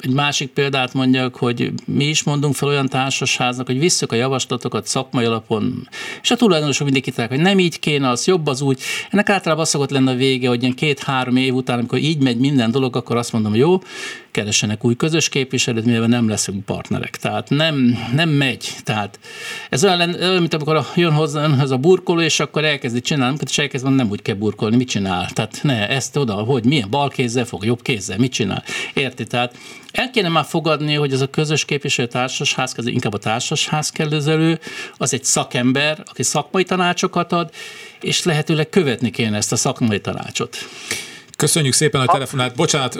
egy 0.00 0.12
másik 0.12 0.48
példát 0.48 0.94
mondjak, 0.94 1.36
hogy 1.36 1.72
mi 1.86 2.04
is 2.04 2.22
mondunk 2.22 2.54
fel 2.54 2.68
olyan 2.68 2.88
társasháznak, 2.88 3.66
hogy 3.66 3.78
visszük 3.78 4.12
a 4.12 4.16
javaslatokat 4.16 4.86
szakmai 4.86 5.24
alapon, 5.24 5.88
és 6.22 6.30
a 6.30 6.36
tulajdonosok 6.36 6.84
mindig 6.84 7.02
kitalálják, 7.02 7.38
hogy 7.38 7.46
nem 7.46 7.58
így 7.58 7.78
kéne, 7.78 8.08
az 8.08 8.26
jobb, 8.26 8.46
az 8.46 8.60
úgy. 8.60 8.80
Ennek 9.10 9.28
általában 9.28 9.64
az 9.64 9.68
szokott 9.68 9.90
lenne 9.90 10.10
a 10.10 10.14
vége, 10.14 10.48
hogy 10.48 10.62
ilyen 10.62 10.74
két-három 10.74 11.36
év 11.36 11.54
után, 11.54 11.78
amikor 11.78 11.98
így 11.98 12.22
megy 12.22 12.38
minden 12.38 12.70
dolog, 12.70 12.96
akkor 12.96 13.16
azt 13.16 13.32
mondom, 13.32 13.54
jó, 13.54 13.78
keresenek 14.30 14.84
új 14.84 14.96
közös 14.96 15.28
képviselőt, 15.28 15.84
mivel 15.84 16.06
nem 16.06 16.28
leszünk 16.28 16.64
partnerek. 16.64 17.16
Tehát 17.16 17.48
nem, 17.48 17.98
nem 18.14 18.28
megy. 18.28 18.68
Tehát 18.84 19.18
ez 19.70 19.84
olyan, 19.84 19.96
lenne, 19.96 20.38
mint 20.38 20.54
amikor 20.54 20.86
jön 20.94 21.12
hozzá 21.12 21.48
ez 21.60 21.70
a 21.70 21.76
burkoló, 21.76 22.20
és 22.20 22.40
akkor 22.40 22.64
elkezdi 22.64 23.00
csinálni, 23.00 23.36
és 23.46 23.58
elkezd 23.58 23.94
nem 23.94 24.10
úgy 24.10 24.22
kell 24.22 24.34
burkolni, 24.34 24.76
mit 24.76 24.88
csinál. 24.88 25.30
Tehát 25.30 25.58
ne, 25.62 25.88
ezt 25.88 26.16
oda, 26.16 26.34
hogy 26.34 26.64
milyen 26.64 26.90
bal 26.90 27.08
kézzel 27.08 27.44
fog, 27.44 27.64
jobb 27.64 27.82
kézzel, 27.82 28.18
mit 28.18 28.32
csinál. 28.32 28.64
Érti? 28.94 29.24
Tehát 29.24 29.56
el 29.92 30.10
kéne 30.10 30.28
már 30.28 30.44
fogadni, 30.44 30.94
hogy 30.94 31.12
ez 31.12 31.20
a 31.20 31.26
közös 31.26 31.64
képviselő 31.64 32.08
társasház, 32.08 32.74
inkább 32.84 33.14
a 33.14 33.18
társasház 33.18 33.90
kellőzelő, 33.90 34.58
az 34.96 35.14
egy 35.14 35.24
szakember, 35.24 36.02
aki 36.06 36.22
szakmai 36.22 36.64
tanácsokat 36.64 37.32
ad, 37.32 37.50
és 38.00 38.24
lehetőleg 38.24 38.68
követni 38.68 39.10
kéne 39.10 39.36
ezt 39.36 39.52
a 39.52 39.56
szakmai 39.56 40.00
tanácsot. 40.00 40.56
Köszönjük 41.40 41.72
szépen 41.72 42.00
a 42.00 42.12
telefonát. 42.12 42.56
Bocsánat, 42.56 42.94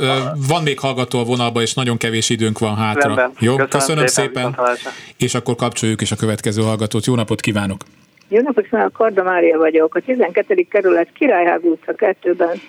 van 0.48 0.62
még 0.62 0.78
hallgató 0.78 1.18
a 1.18 1.24
vonalba, 1.24 1.60
és 1.60 1.74
nagyon 1.74 1.96
kevés 1.96 2.30
időnk 2.30 2.58
van 2.58 2.76
hátra. 2.76 3.14
Rendben. 3.14 3.32
Jó, 3.38 3.54
köszönöm, 3.54 3.68
köszönöm 3.68 4.06
szépen. 4.06 4.54
szépen. 4.56 4.92
És 5.16 5.34
akkor 5.34 5.54
kapcsoljuk 5.54 6.00
is 6.00 6.12
a 6.12 6.16
következő 6.16 6.62
hallgatót. 6.62 7.06
Jó 7.06 7.14
napot 7.14 7.40
kívánok! 7.40 7.80
Jó 8.28 8.40
napot 8.40 8.64
kívánok, 8.64 8.92
Karda 8.92 9.22
Mária 9.22 9.58
vagyok. 9.58 9.94
A 9.94 10.00
12. 10.00 10.66
kerület 10.70 11.08
Királyház 11.12 11.60
utca 11.62 11.92
2-ben. 11.96 12.60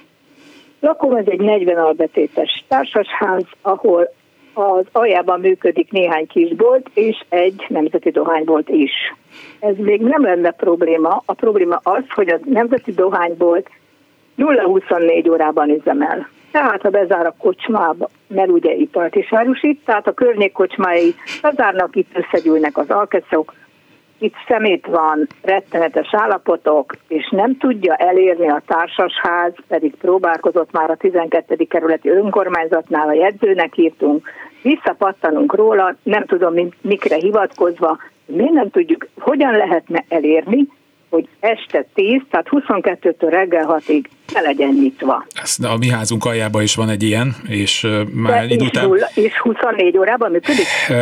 Lakom 0.80 1.16
ez 1.16 1.26
egy 1.28 1.40
40 1.40 1.78
albetétes 1.78 2.64
társasház, 2.68 3.44
ahol 3.62 4.14
az 4.54 4.86
aljában 4.92 5.40
működik 5.40 5.92
néhány 5.92 6.28
kisbolt, 6.28 6.90
és 6.94 7.24
egy 7.30 7.66
nemzeti 7.68 8.10
dohánybolt 8.10 8.70
is. 8.70 8.92
Ez 9.60 9.76
még 9.78 10.02
nem 10.02 10.24
lenne 10.24 10.52
probléma. 10.52 11.24
A 11.26 11.34
probléma 11.34 11.80
az, 11.84 12.04
hogy 12.10 12.30
a 12.30 12.40
nemzeti 12.46 12.92
dohánybolt 12.92 13.70
0-24 14.42 15.32
órában 15.32 15.70
üzemel. 15.70 16.28
Tehát 16.52 16.82
ha 16.82 16.90
bezár 16.90 17.26
a 17.26 17.36
kocsmába, 17.38 18.10
mert 18.28 18.50
ugye 18.50 18.74
italt 18.74 19.16
is 19.16 19.34
árusít, 19.34 19.82
tehát 19.86 20.08
a 20.08 20.14
környék 20.14 20.52
kocsmái 20.52 21.16
bezárnak, 21.42 21.96
itt 21.96 22.10
összegyűlnek 22.14 22.78
az 22.78 22.90
alkeszok, 22.90 23.54
itt 24.20 24.36
szemét 24.48 24.86
van, 24.86 25.28
rettenetes 25.42 26.08
állapotok, 26.12 26.94
és 27.08 27.30
nem 27.30 27.58
tudja 27.58 27.96
elérni 27.96 28.50
a 28.50 28.62
társasház, 28.66 29.54
pedig 29.68 29.96
próbálkozott 29.96 30.72
már 30.72 30.90
a 30.90 30.96
12. 30.96 31.56
kerületi 31.64 32.10
önkormányzatnál, 32.10 33.08
a 33.08 33.14
jegyzőnek 33.14 33.78
írtunk, 33.78 34.30
visszapattanunk 34.62 35.56
róla, 35.56 35.96
nem 36.04 36.26
tudom 36.26 36.54
mikre 36.82 37.16
hivatkozva, 37.16 37.98
miért 38.26 38.54
nem 38.54 38.70
tudjuk, 38.70 39.08
hogyan 39.20 39.58
lehetne 39.58 40.04
elérni, 40.10 40.68
hogy 41.10 41.28
este 41.40 41.86
10, 41.94 42.22
tehát 42.30 42.48
22-től 42.50 43.28
reggel 43.30 43.66
6-ig 43.70 44.04
ne 44.34 44.42
legyen 44.42 44.78
nyitva. 44.82 45.26
Ez, 45.44 45.56
a 45.62 45.78
mi 45.78 45.90
házunk 45.90 46.26
aljában 46.26 46.62
is 46.62 46.76
van 46.76 46.90
egy 46.90 47.04
ilyen, 47.04 47.36
és 47.48 47.88
már 48.14 48.44
egy 48.44 48.62
után... 48.62 48.90
És 49.14 49.40
24 49.40 49.98
órában 49.98 50.32
működik? 50.32 50.66
Uh, 50.90 50.96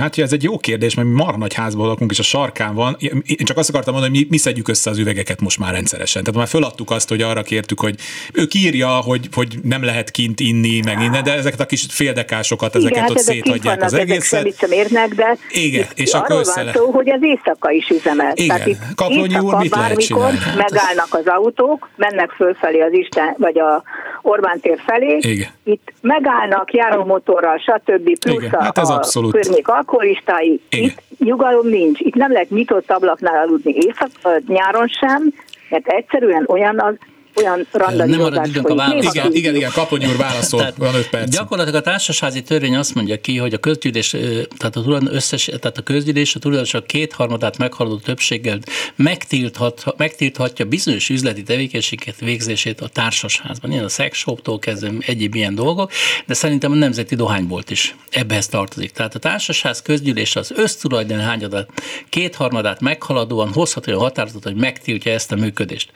hát 0.00 0.18
ez 0.18 0.32
egy 0.32 0.42
jó 0.42 0.58
kérdés, 0.58 0.94
mert 0.94 1.08
mi 1.08 1.14
marha 1.14 1.38
nagy 1.38 1.54
házban 1.54 1.86
lakunk, 1.86 2.10
és 2.10 2.18
a 2.18 2.22
sarkán 2.22 2.74
van. 2.74 2.96
Én 3.24 3.44
csak 3.44 3.56
azt 3.56 3.68
akartam 3.68 3.92
mondani, 3.92 4.16
hogy 4.16 4.24
mi, 4.24 4.30
mi 4.30 4.36
szedjük 4.36 4.68
össze 4.68 4.90
az 4.90 4.98
üvegeket 4.98 5.40
most 5.40 5.58
már 5.58 5.72
rendszeresen. 5.72 6.22
Tehát 6.22 6.38
már 6.38 6.48
föladtuk 6.48 6.90
azt, 6.90 7.08
hogy 7.08 7.22
arra 7.22 7.42
kértük, 7.42 7.80
hogy 7.80 7.94
ő 8.32 8.46
írja, 8.54 8.88
hogy, 8.88 9.28
hogy 9.32 9.58
nem 9.62 9.84
lehet 9.84 10.10
kint 10.10 10.40
inni, 10.40 10.80
meg 10.84 11.00
innen, 11.00 11.22
de 11.22 11.32
ezeket 11.32 11.60
a 11.60 11.66
kis 11.66 11.86
féldekásokat, 11.90 12.74
ezeket 12.74 12.96
Igen, 12.96 13.10
ott 13.10 13.18
széthagyják 13.18 13.82
az 13.82 13.94
egészet. 13.94 14.46
Ezek 14.46 14.70
érnek, 14.70 15.14
de 15.14 15.36
Igen, 15.50 15.86
és 15.94 16.12
akkor 16.12 16.40
össze 16.40 16.64
van 16.64 16.72
szó, 16.72 16.90
hogy 16.90 17.10
az 17.10 17.22
éjszaka 17.22 17.70
is 17.70 17.88
üzemel. 17.88 18.32
Igen, 18.34 18.46
Tehát 18.46 18.66
itt 18.66 18.78
Kaplonyi 18.94 19.38
úr 19.38 19.54
mit 19.54 19.74
lehet 19.74 19.98
csinálni? 19.98 20.38
megállnak 20.56 21.08
az 21.10 21.26
autók, 21.26 21.88
mennek 21.96 22.15
fölfelé 22.36 22.80
az 22.80 22.92
Isten, 22.92 23.34
vagy 23.38 23.58
a 23.58 23.82
Orbán 24.22 24.60
tér 24.60 24.78
felé. 24.86 25.16
Igen. 25.20 25.48
Itt 25.64 25.92
megállnak 26.00 26.72
járómotorral, 26.72 27.58
stb. 27.58 28.18
plusz 28.18 28.42
Igen. 28.42 28.60
Hát 28.60 28.78
ez 28.78 28.88
a 28.88 28.94
abszolút. 28.94 29.32
környék 29.32 29.68
alkoholistái. 29.68 30.60
Igen. 30.68 30.84
Itt 30.84 31.02
nyugalom 31.18 31.68
nincs. 31.68 32.00
Itt 32.00 32.14
nem 32.14 32.32
lehet 32.32 32.50
nyitott 32.50 32.90
ablaknál 32.90 33.42
aludni 33.46 33.74
éjszak, 33.74 34.10
nyáron 34.48 34.88
sem, 34.88 35.32
mert 35.70 35.86
egyszerűen 35.86 36.44
olyan 36.48 36.80
az 36.80 36.94
olyan 37.36 37.66
randalírozás 37.72 38.50
Nem 38.50 38.64
a 38.64 38.74
válasz. 38.74 39.14
Igen, 39.14 39.32
igen, 39.32 39.54
igen, 39.54 39.70
Kapony 39.72 40.06
úr 40.06 40.16
válaszol, 40.16 40.58
tehát, 40.58 40.76
van 40.76 40.94
öt 40.94 41.08
perc. 41.08 41.30
Gyakorlatilag 41.30 41.80
a 41.80 41.84
társasházi 41.84 42.42
törvény 42.42 42.76
azt 42.76 42.94
mondja 42.94 43.20
ki, 43.20 43.36
hogy 43.36 43.54
a 43.54 43.58
közgyűlés, 43.58 44.10
tehát 44.56 44.76
a, 44.76 44.82
tulajdon 44.82 45.14
összes, 45.14 45.44
tehát 45.44 45.78
a 45.78 45.82
közgyűlés 45.82 46.34
a 46.34 46.38
tulajdonosok 46.38 46.86
kétharmadát 46.86 47.58
meghaladó 47.58 47.96
többséggel 47.96 48.58
megtilthat, 48.96 49.84
megtilthatja 49.96 50.64
bizonyos 50.64 51.08
üzleti 51.08 51.42
tevékenységet 51.42 52.20
végzését 52.20 52.80
a 52.80 52.88
társasházban. 52.88 53.70
Ilyen 53.70 53.84
a 53.84 53.88
sex 53.88 54.18
shoptól 54.18 54.58
kezdve 54.58 54.90
egyéb 55.00 55.34
ilyen 55.34 55.54
dolgok, 55.54 55.90
de 56.26 56.34
szerintem 56.34 56.72
a 56.72 56.74
nemzeti 56.74 57.14
dohánybolt 57.14 57.70
is 57.70 57.94
ebbehez 58.10 58.46
tartozik. 58.46 58.90
Tehát 58.90 59.14
a 59.14 59.18
társasház 59.18 59.82
közgyűlés 59.82 60.36
az 60.36 60.52
össztulajdoni 60.56 61.22
hányadát 61.22 61.68
kétharmadát 62.08 62.80
meghaladóan 62.80 63.52
hozhat 63.52 63.86
olyan 63.86 64.00
határozatot, 64.00 64.44
hogy 64.44 64.54
megtiltja 64.54 65.12
ezt 65.12 65.32
a 65.32 65.36
működést. 65.36 65.92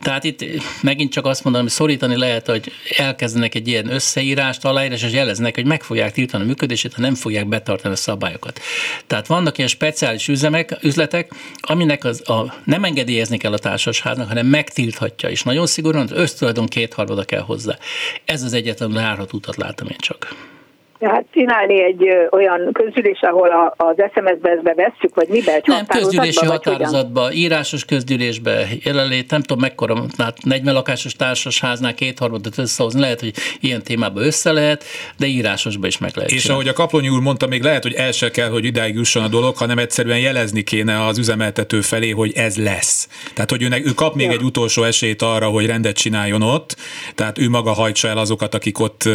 Tehát 0.00 0.24
itt 0.24 0.44
megint 0.82 1.12
csak 1.12 1.26
azt 1.26 1.44
mondom, 1.44 1.62
hogy 1.62 1.70
szorítani 1.70 2.16
lehet, 2.16 2.46
hogy 2.46 2.72
elkezdenek 2.96 3.54
egy 3.54 3.68
ilyen 3.68 3.92
összeírást, 3.92 4.64
aláírás, 4.64 5.02
és 5.02 5.12
jeleznek, 5.12 5.54
hogy 5.54 5.66
meg 5.66 5.82
fogják 5.82 6.12
tiltani 6.12 6.42
a 6.42 6.46
működését, 6.46 6.94
ha 6.94 7.00
nem 7.00 7.14
fogják 7.14 7.48
betartani 7.48 7.94
a 7.94 7.96
szabályokat. 7.96 8.60
Tehát 9.06 9.26
vannak 9.26 9.58
ilyen 9.58 9.70
speciális 9.70 10.28
üzemek, 10.28 10.78
üzletek, 10.82 11.32
aminek 11.60 12.04
az 12.04 12.28
a, 12.28 12.54
nem 12.64 12.84
engedélyezni 12.84 13.36
kell 13.36 13.52
a 13.52 13.58
társasháznak, 13.58 14.28
hanem 14.28 14.46
megtilthatja, 14.46 15.28
és 15.28 15.42
nagyon 15.42 15.66
szigorúan 15.66 16.02
az 16.02 16.12
össztulajdon 16.12 16.66
kétharmada 16.66 17.24
kell 17.24 17.42
hozzá. 17.42 17.78
Ez 18.24 18.42
az 18.42 18.52
egyetlen 18.52 18.92
járható 18.92 19.36
utat 19.36 19.56
látom 19.56 19.88
én 19.88 19.98
csak. 19.98 20.56
Tehát 20.98 21.24
csinálni 21.32 21.82
egy 21.82 22.08
olyan 22.30 22.72
közgyűlés, 22.72 23.20
ahol 23.20 23.48
a, 23.48 23.74
az 23.76 23.94
SMS-be 23.96 24.50
ezt 24.50 24.62
bevesszük, 24.62 25.14
vagy 25.14 25.28
mibe? 25.28 25.60
Nem, 25.64 25.86
közgyűlési 25.86 26.46
határozatba, 26.46 27.32
írásos 27.32 27.84
közgyűlésbe 27.84 28.66
jelenlét, 28.82 29.30
nem 29.30 29.40
tudom 29.40 29.60
mekkora, 29.60 30.04
hát 30.18 30.36
40 30.42 30.74
lakásos 30.74 31.12
társasháznál 31.12 31.94
kétharmadat 31.94 32.58
összehozni, 32.58 33.00
lehet, 33.00 33.20
hogy 33.20 33.32
ilyen 33.60 33.82
témában 33.82 34.22
össze 34.22 34.52
lehet, 34.52 34.84
de 35.18 35.26
írásosba 35.26 35.86
is 35.86 35.98
meg 35.98 36.10
lehet 36.14 36.30
És 36.30 36.42
csinálni. 36.42 36.62
ahogy 36.62 36.74
a 36.74 36.80
Kaplonyi 36.80 37.08
úr 37.08 37.20
mondta, 37.20 37.46
még 37.46 37.62
lehet, 37.62 37.82
hogy 37.82 37.94
el 37.94 38.12
se 38.12 38.30
kell, 38.30 38.48
hogy 38.48 38.64
idáig 38.64 38.94
jusson 38.94 39.22
a 39.22 39.28
dolog, 39.28 39.56
hanem 39.56 39.78
egyszerűen 39.78 40.18
jelezni 40.18 40.62
kéne 40.62 41.06
az 41.06 41.18
üzemeltető 41.18 41.80
felé, 41.80 42.10
hogy 42.10 42.32
ez 42.34 42.56
lesz. 42.56 43.08
Tehát, 43.34 43.50
hogy 43.50 43.62
ő, 43.62 43.68
ő 43.84 43.90
kap 43.94 44.14
még 44.14 44.26
ja. 44.26 44.32
egy 44.32 44.42
utolsó 44.42 44.82
esélyt 44.82 45.22
arra, 45.22 45.46
hogy 45.46 45.66
rendet 45.66 45.96
csináljon 45.96 46.42
ott, 46.42 46.76
tehát 47.14 47.38
ő 47.38 47.48
maga 47.48 47.72
hajtsa 47.72 48.08
el 48.08 48.18
azokat, 48.18 48.54
akik 48.54 48.78
ott 48.78 49.08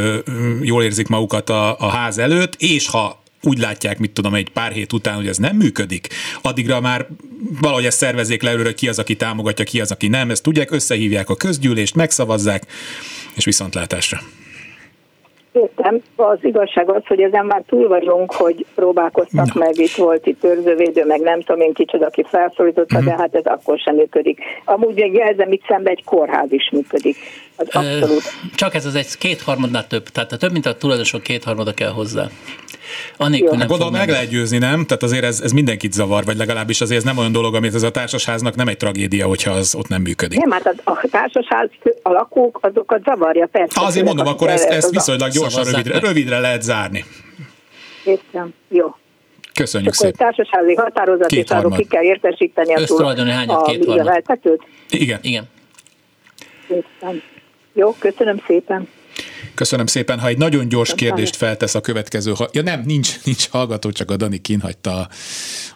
jól 0.61 0.84
érzik 0.84 1.07
magukat 1.07 1.49
a, 1.49 1.72
a 1.78 1.88
ház 1.88 2.17
előtt, 2.17 2.55
és 2.57 2.88
ha 2.88 3.21
úgy 3.43 3.57
látják, 3.57 3.99
mit 3.99 4.11
tudom, 4.11 4.34
egy 4.34 4.49
pár 4.49 4.71
hét 4.71 4.93
után, 4.93 5.15
hogy 5.15 5.28
ez 5.28 5.38
nem 5.38 5.55
működik, 5.55 6.07
addigra 6.41 6.82
már 6.82 7.07
valahogy 7.61 7.86
ezt 7.86 7.97
szervezzék 7.97 8.43
le 8.43 8.49
előre, 8.49 8.74
ki 8.74 8.88
az, 8.88 8.99
aki 8.99 9.15
támogatja, 9.15 9.65
ki 9.65 9.82
az, 9.82 9.91
aki 9.91 10.07
nem, 10.07 10.30
ezt 10.30 10.43
tudják, 10.43 10.71
összehívják 10.71 11.30
a 11.30 11.36
közgyűlést, 11.36 11.95
megszavazzák, 11.95 12.63
és 13.36 13.45
viszontlátásra. 13.45 14.19
Értem, 15.53 16.01
az 16.15 16.38
igazság 16.41 16.89
az, 16.89 17.05
hogy 17.05 17.21
ezen 17.21 17.45
már 17.45 17.63
túl 17.67 17.88
vagyunk, 17.88 18.32
hogy 18.32 18.65
próbálkoztak 18.76 19.53
meg, 19.53 19.78
itt 19.78 19.95
volt 19.95 20.26
itt 20.26 20.43
őrzővédő, 20.43 21.05
meg 21.05 21.19
nem 21.19 21.41
tudom 21.41 21.61
én 21.61 21.74
kicsoda, 21.74 22.05
aki 22.05 22.24
felszólította, 22.28 22.97
uh-huh. 22.97 23.11
de 23.11 23.21
hát 23.21 23.36
ez 23.36 23.45
akkor 23.45 23.80
sem 23.80 23.95
működik. 23.95 24.39
Amúgy 24.65 24.95
még 24.95 25.13
jelzem, 25.13 25.51
itt 25.51 25.63
szemben 25.67 25.93
egy 25.93 26.03
kórház 26.03 26.51
is 26.51 26.69
működik. 26.71 27.17
Az 27.55 27.67
abszolút. 27.71 28.23
Csak 28.55 28.73
ez 28.73 28.85
az 28.85 28.95
egy 28.95 29.17
kétharmadnál 29.17 29.87
több, 29.87 30.09
tehát 30.09 30.37
több, 30.39 30.51
mint 30.51 30.65
a 30.65 30.77
tulajdonosok 30.77 31.23
kétharmada 31.23 31.73
kell 31.73 31.89
hozzá. 31.89 32.27
Anélkül 33.17 33.57
nem 33.57 33.67
Gondolom 33.67 33.93
meg 33.93 34.09
lehet 34.09 34.29
győzni, 34.29 34.57
nem? 34.57 34.85
Tehát 34.85 35.03
azért 35.03 35.23
ez, 35.23 35.41
ez 35.41 35.51
mindenkit 35.51 35.93
zavar, 35.93 36.23
vagy 36.25 36.37
legalábbis 36.37 36.81
azért 36.81 36.99
ez 36.99 37.05
nem 37.05 37.17
olyan 37.17 37.31
dolog, 37.31 37.55
amit 37.55 37.73
ez 37.73 37.83
a 37.83 37.91
társasháznak 37.91 38.55
nem 38.55 38.67
egy 38.67 38.77
tragédia, 38.77 39.27
hogyha 39.27 39.51
az 39.51 39.75
ott 39.75 39.87
nem 39.87 40.01
működik. 40.01 40.39
Nem, 40.39 40.51
hát 40.51 40.65
a, 40.65 40.91
a 40.91 41.07
társasház, 41.11 41.69
a 42.01 42.09
lakók, 42.09 42.59
azokat 42.61 43.03
zavarja, 43.03 43.45
persze. 43.45 43.81
Azért 43.81 44.05
mondom, 44.05 44.27
akkor 44.27 44.49
ezt, 44.49 44.69
ezt 44.69 44.89
viszonylag 44.89 45.31
gyorsan, 45.31 45.63
rövidre, 45.63 45.99
rövidre 45.99 46.39
lehet 46.39 46.61
zárni. 46.61 47.05
Értem, 48.03 48.53
jó. 48.69 48.95
Köszönjük 49.53 49.93
szépen. 49.93 50.13
társasági 50.17 50.75
határozat, 50.75 51.31
és 51.31 51.49
arról 51.49 51.71
ki 51.71 51.85
kell 51.85 52.03
értesíteni 52.03 52.73
a, 52.73 52.83
túl, 52.83 53.05
a 53.05 53.73
üzemeltetőt? 53.79 54.61
Igen. 54.89 55.19
Igen. 55.21 55.49
Értem. 56.67 57.21
Jó, 57.74 57.95
köszönöm 57.99 58.41
szépen. 58.47 58.88
Köszönöm 59.55 59.86
szépen. 59.86 60.19
Ha 60.19 60.28
egy 60.28 60.38
nagyon 60.38 60.69
gyors 60.69 60.95
kérdést 60.95 61.36
feltesz 61.36 61.76
a 61.76 61.82
következő, 61.82 62.32
ha, 62.32 62.49
ja 62.51 62.61
nem, 62.61 62.82
nincs, 62.86 63.19
nincs 63.26 63.49
hallgató, 63.49 63.91
csak 63.91 64.11
a 64.11 64.17
Dani 64.17 64.38
kinhagyta 64.38 64.97
a, 64.97 65.09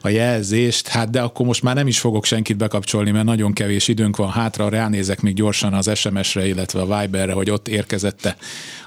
a 0.02 0.10
jelzést, 0.10 0.88
hát 0.88 1.10
de 1.10 1.22
akkor 1.22 1.46
most 1.46 1.64
már 1.64 1.76
nem 1.76 1.88
is 1.88 2.00
fogok 2.00 2.26
senkit 2.26 2.58
bekapcsolni, 2.58 3.12
mert 3.12 3.26
nagyon 3.26 3.54
kevés 3.54 3.88
időnk 3.88 4.16
van 4.16 4.30
hátra, 4.30 4.70
ránézek 4.70 5.22
még 5.22 5.34
gyorsan 5.34 5.74
az 5.74 5.92
SMS-re, 5.96 6.48
illetve 6.48 6.82
a 6.82 7.00
Viberre, 7.00 7.34
hogy 7.34 7.50
ott 7.50 7.68
érkezette 7.68 8.36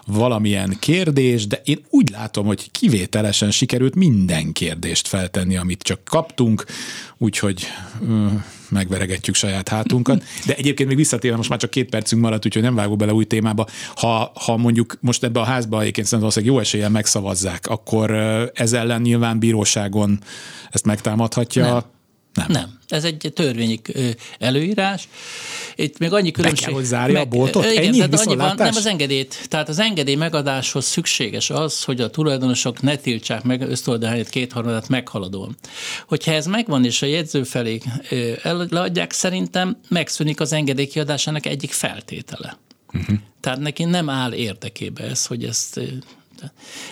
valamilyen 0.07 0.77
kérdés, 0.79 1.47
de 1.47 1.61
én 1.65 1.85
úgy 1.91 2.11
látom, 2.11 2.47
hogy 2.47 2.71
kivételesen 2.71 3.51
sikerült 3.51 3.95
minden 3.95 4.53
kérdést 4.53 5.09
feltenni, 5.09 5.57
amit 5.57 5.83
csak 5.83 6.05
kaptunk, 6.05 6.65
úgyhogy 7.19 7.67
megveregetjük 8.71 9.35
saját 9.35 9.69
hátunkat. 9.69 10.25
De 10.47 10.55
egyébként 10.55 10.89
még 10.89 10.99
visszatérve, 10.99 11.37
most 11.37 11.49
már 11.49 11.59
csak 11.59 11.71
két 11.71 11.89
percünk 11.89 12.23
maradt, 12.23 12.45
úgyhogy 12.45 12.63
nem 12.63 12.75
vágok 12.75 12.97
bele 12.97 13.13
új 13.13 13.25
témába. 13.25 13.67
Ha, 13.95 14.33
ha 14.35 14.57
mondjuk 14.57 14.97
most 15.01 15.25
ebbe 15.25 15.41
a 15.41 15.45
házba 15.45 15.81
egyébként 15.81 16.07
szerintem 16.07 16.19
valószínűleg 16.21 16.55
jó 16.55 16.61
eséllyel 16.61 16.91
megszavazzák, 16.91 17.67
akkor 17.67 18.11
ez 18.55 18.73
ellen 18.73 19.01
nyilván 19.01 19.39
bíróságon 19.39 20.19
ezt 20.71 20.85
megtámadhatja. 20.85 21.73
Nem. 21.73 21.99
Nem. 22.35 22.47
Nem. 22.49 22.79
Ez 22.89 23.05
egy 23.05 23.33
törvényi 23.35 23.81
előírás. 24.39 25.09
Itt 25.75 25.99
még 25.99 26.13
annyi 26.13 26.31
különbség... 26.31 26.65
Be 26.65 26.71
kell, 26.71 26.81
hogy 26.81 26.89
zárja 26.89 27.13
meg, 27.15 27.23
a 27.27 27.29
boltot? 27.29 27.65
Igen, 27.65 27.85
Ennyi 27.85 27.97
tehát 27.97 28.15
annyi 28.15 28.37
van, 28.37 28.55
nem 28.57 28.75
az 28.75 28.87
engedélyt. 28.87 29.47
Tehát 29.49 29.69
az 29.69 29.79
engedély 29.79 30.15
megadáshoz 30.15 30.85
szükséges 30.85 31.51
az, 31.51 31.85
hogy 31.85 32.01
a 32.01 32.11
tulajdonosok 32.11 32.83
ne 32.83 32.97
tiltsák 32.97 33.43
meg 33.43 33.61
ösztoldahányat 33.61 34.29
kétharmadát 34.29 34.89
meghaladóan. 34.89 35.57
Hogyha 36.07 36.33
ez 36.33 36.47
megvan, 36.47 36.85
és 36.85 37.03
a 37.03 37.07
jegyző 37.07 37.43
felé 37.43 37.81
leadják, 38.69 39.13
szerintem 39.13 39.77
megszűnik 39.89 40.41
az 40.41 40.53
engedély 40.53 40.87
kiadásának 40.87 41.47
egyik 41.47 41.73
feltétele. 41.73 42.59
Uh-huh. 42.93 43.17
Tehát 43.41 43.59
neki 43.59 43.85
nem 43.85 44.09
áll 44.09 44.33
érdekébe 44.33 45.05
ez, 45.05 45.27
hogy 45.27 45.45
ezt 45.45 45.81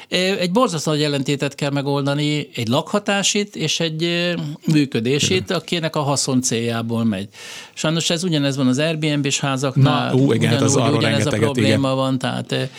egy 0.09 0.53
borzasztó 0.53 0.91
nagy 0.91 1.03
ellentétet 1.03 1.55
kell 1.55 1.71
megoldani, 1.71 2.49
egy 2.55 2.69
lakhatásit 2.69 3.57
és 3.57 3.81
egy 3.81 4.35
működését, 4.67 5.51
akinek 5.51 5.97
a 5.97 6.01
haszon 6.01 6.43
céljából 6.43 7.05
megy. 7.05 7.29
Sajnos 7.75 8.11
ez 8.11 8.25
ugyanez 8.25 8.57
van 8.57 8.67
az 8.67 8.79
Airbnb-s 8.79 9.41
házaknál, 9.41 10.15
Na, 10.15 10.21
ú, 10.21 10.33
igen, 10.33 10.51
hát 10.51 10.61
ugyanúgy, 10.61 10.89
az 10.89 10.97
ugyanez 10.97 11.27
a 11.27 11.31
probléma 11.31 11.69
igen. 11.69 11.97
van, 11.97 12.19
tehát 12.19 12.55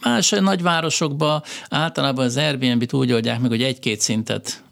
más 0.00 0.30
nagyvárosokban 0.30 1.42
általában 1.68 2.24
az 2.24 2.36
Airbnb-t 2.36 2.92
úgy 2.92 3.12
oldják 3.12 3.40
meg, 3.40 3.50
hogy 3.50 3.62
egy-két 3.62 4.00
szintet 4.00 4.62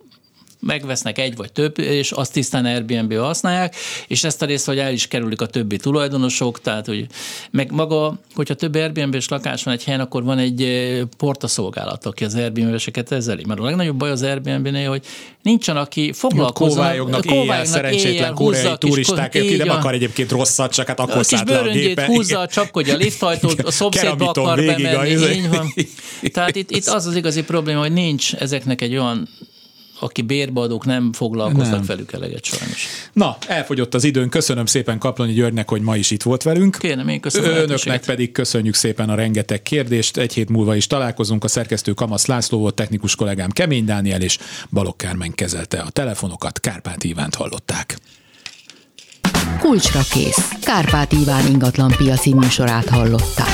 megvesznek 0.60 1.18
egy 1.18 1.36
vagy 1.36 1.52
több, 1.52 1.78
és 1.78 2.10
azt 2.10 2.32
tisztán 2.32 2.64
airbnb 2.64 3.14
használják, 3.14 3.76
és 4.06 4.24
ezt 4.24 4.42
a 4.42 4.46
részt, 4.46 4.66
hogy 4.66 4.78
el 4.78 4.92
is 4.92 5.08
kerülik 5.08 5.40
a 5.40 5.46
többi 5.46 5.76
tulajdonosok, 5.76 6.60
tehát 6.60 6.86
hogy 6.86 7.06
meg 7.50 7.70
maga, 7.70 8.18
hogyha 8.34 8.54
több 8.54 8.74
Airbnb-s 8.74 9.28
lakás 9.28 9.62
van 9.62 9.74
egy 9.74 9.84
helyen, 9.84 10.00
akkor 10.00 10.24
van 10.24 10.38
egy 10.38 10.62
eh, 10.62 11.00
portaszolgálat, 11.16 12.06
aki 12.06 12.24
az 12.24 12.34
Airbnb-eseket 12.34 13.12
ezeli. 13.12 13.44
Mert 13.46 13.60
a 13.60 13.64
legnagyobb 13.64 13.96
baj 13.96 14.10
az 14.10 14.22
Airbnb-nél, 14.22 14.88
hogy 14.88 15.04
nincsen, 15.42 15.76
aki 15.76 16.12
foglalkozna. 16.12 16.80
Kóvályognak 16.80 17.24
éjjel, 17.24 17.64
szerencsétlen 17.64 18.34
koreai 18.34 18.78
turisták, 18.78 19.34
aki 19.34 19.56
nem 19.56 19.70
akar 19.70 19.94
egyébként 19.94 20.30
rosszat, 20.30 20.72
csak 20.72 20.86
hát 20.86 21.00
akkor 21.00 21.24
szállt 21.24 21.48
le 21.48 21.58
a 21.58 21.70
gépe. 21.70 22.06
húzza, 22.06 22.46
csapkodja 22.46 22.94
a 22.94 22.96
lifthajtót, 22.96 23.60
a 23.60 23.70
szomszédba 23.70 24.28
akar 24.28 24.56
bemenni. 24.64 25.10
Így 25.10 25.48
van. 25.48 25.74
Tehát 26.32 26.56
itt, 26.56 26.70
itt 26.70 26.86
az 26.86 27.06
az 27.06 27.16
igazi 27.16 27.42
probléma, 27.42 27.80
hogy 27.80 27.92
nincs 27.92 28.34
ezeknek 28.34 28.80
egy 28.80 28.96
olyan 28.96 29.28
aki 30.00 30.22
bérbeadók 30.22 30.84
nem 30.84 31.12
foglalkoznak 31.12 31.70
nem. 31.70 31.84
velük 31.86 32.12
eleget 32.12 32.44
sajnos. 32.44 32.86
Na, 33.12 33.36
elfogyott 33.46 33.94
az 33.94 34.04
időn. 34.04 34.28
Köszönöm 34.28 34.66
szépen 34.66 34.98
Kaplonyi 34.98 35.32
Györgynek, 35.32 35.68
hogy 35.68 35.80
ma 35.80 35.96
is 35.96 36.10
itt 36.10 36.22
volt 36.22 36.42
velünk. 36.42 36.76
Kérem, 36.78 37.08
én 37.08 37.20
köszönöm. 37.20 37.56
Önöknek 37.56 38.04
pedig 38.04 38.32
köszönjük 38.32 38.74
szépen 38.74 39.08
a 39.08 39.14
rengeteg 39.14 39.62
kérdést. 39.62 40.16
Egy 40.16 40.34
hét 40.34 40.48
múlva 40.48 40.74
is 40.74 40.86
találkozunk. 40.86 41.44
A 41.44 41.48
szerkesztő 41.48 41.92
Kamasz 41.92 42.26
László 42.26 42.58
volt, 42.58 42.74
technikus 42.74 43.14
kollégám 43.14 43.50
Kemény 43.50 43.84
Dániel 43.84 44.22
és 44.22 44.38
Balok 44.70 44.96
Kármen 44.96 45.34
kezelte 45.34 45.78
a 45.78 45.90
telefonokat. 45.90 46.60
Kárpát 46.60 47.04
Ivánt 47.04 47.34
hallották. 47.34 47.98
Kulcsra 49.60 50.00
kész. 50.10 50.50
Kárpát 50.62 51.12
Iván 51.12 51.46
ingatlan 51.46 51.94
piaci 51.96 52.34
műsorát 52.34 52.88
hallották. 52.88 53.48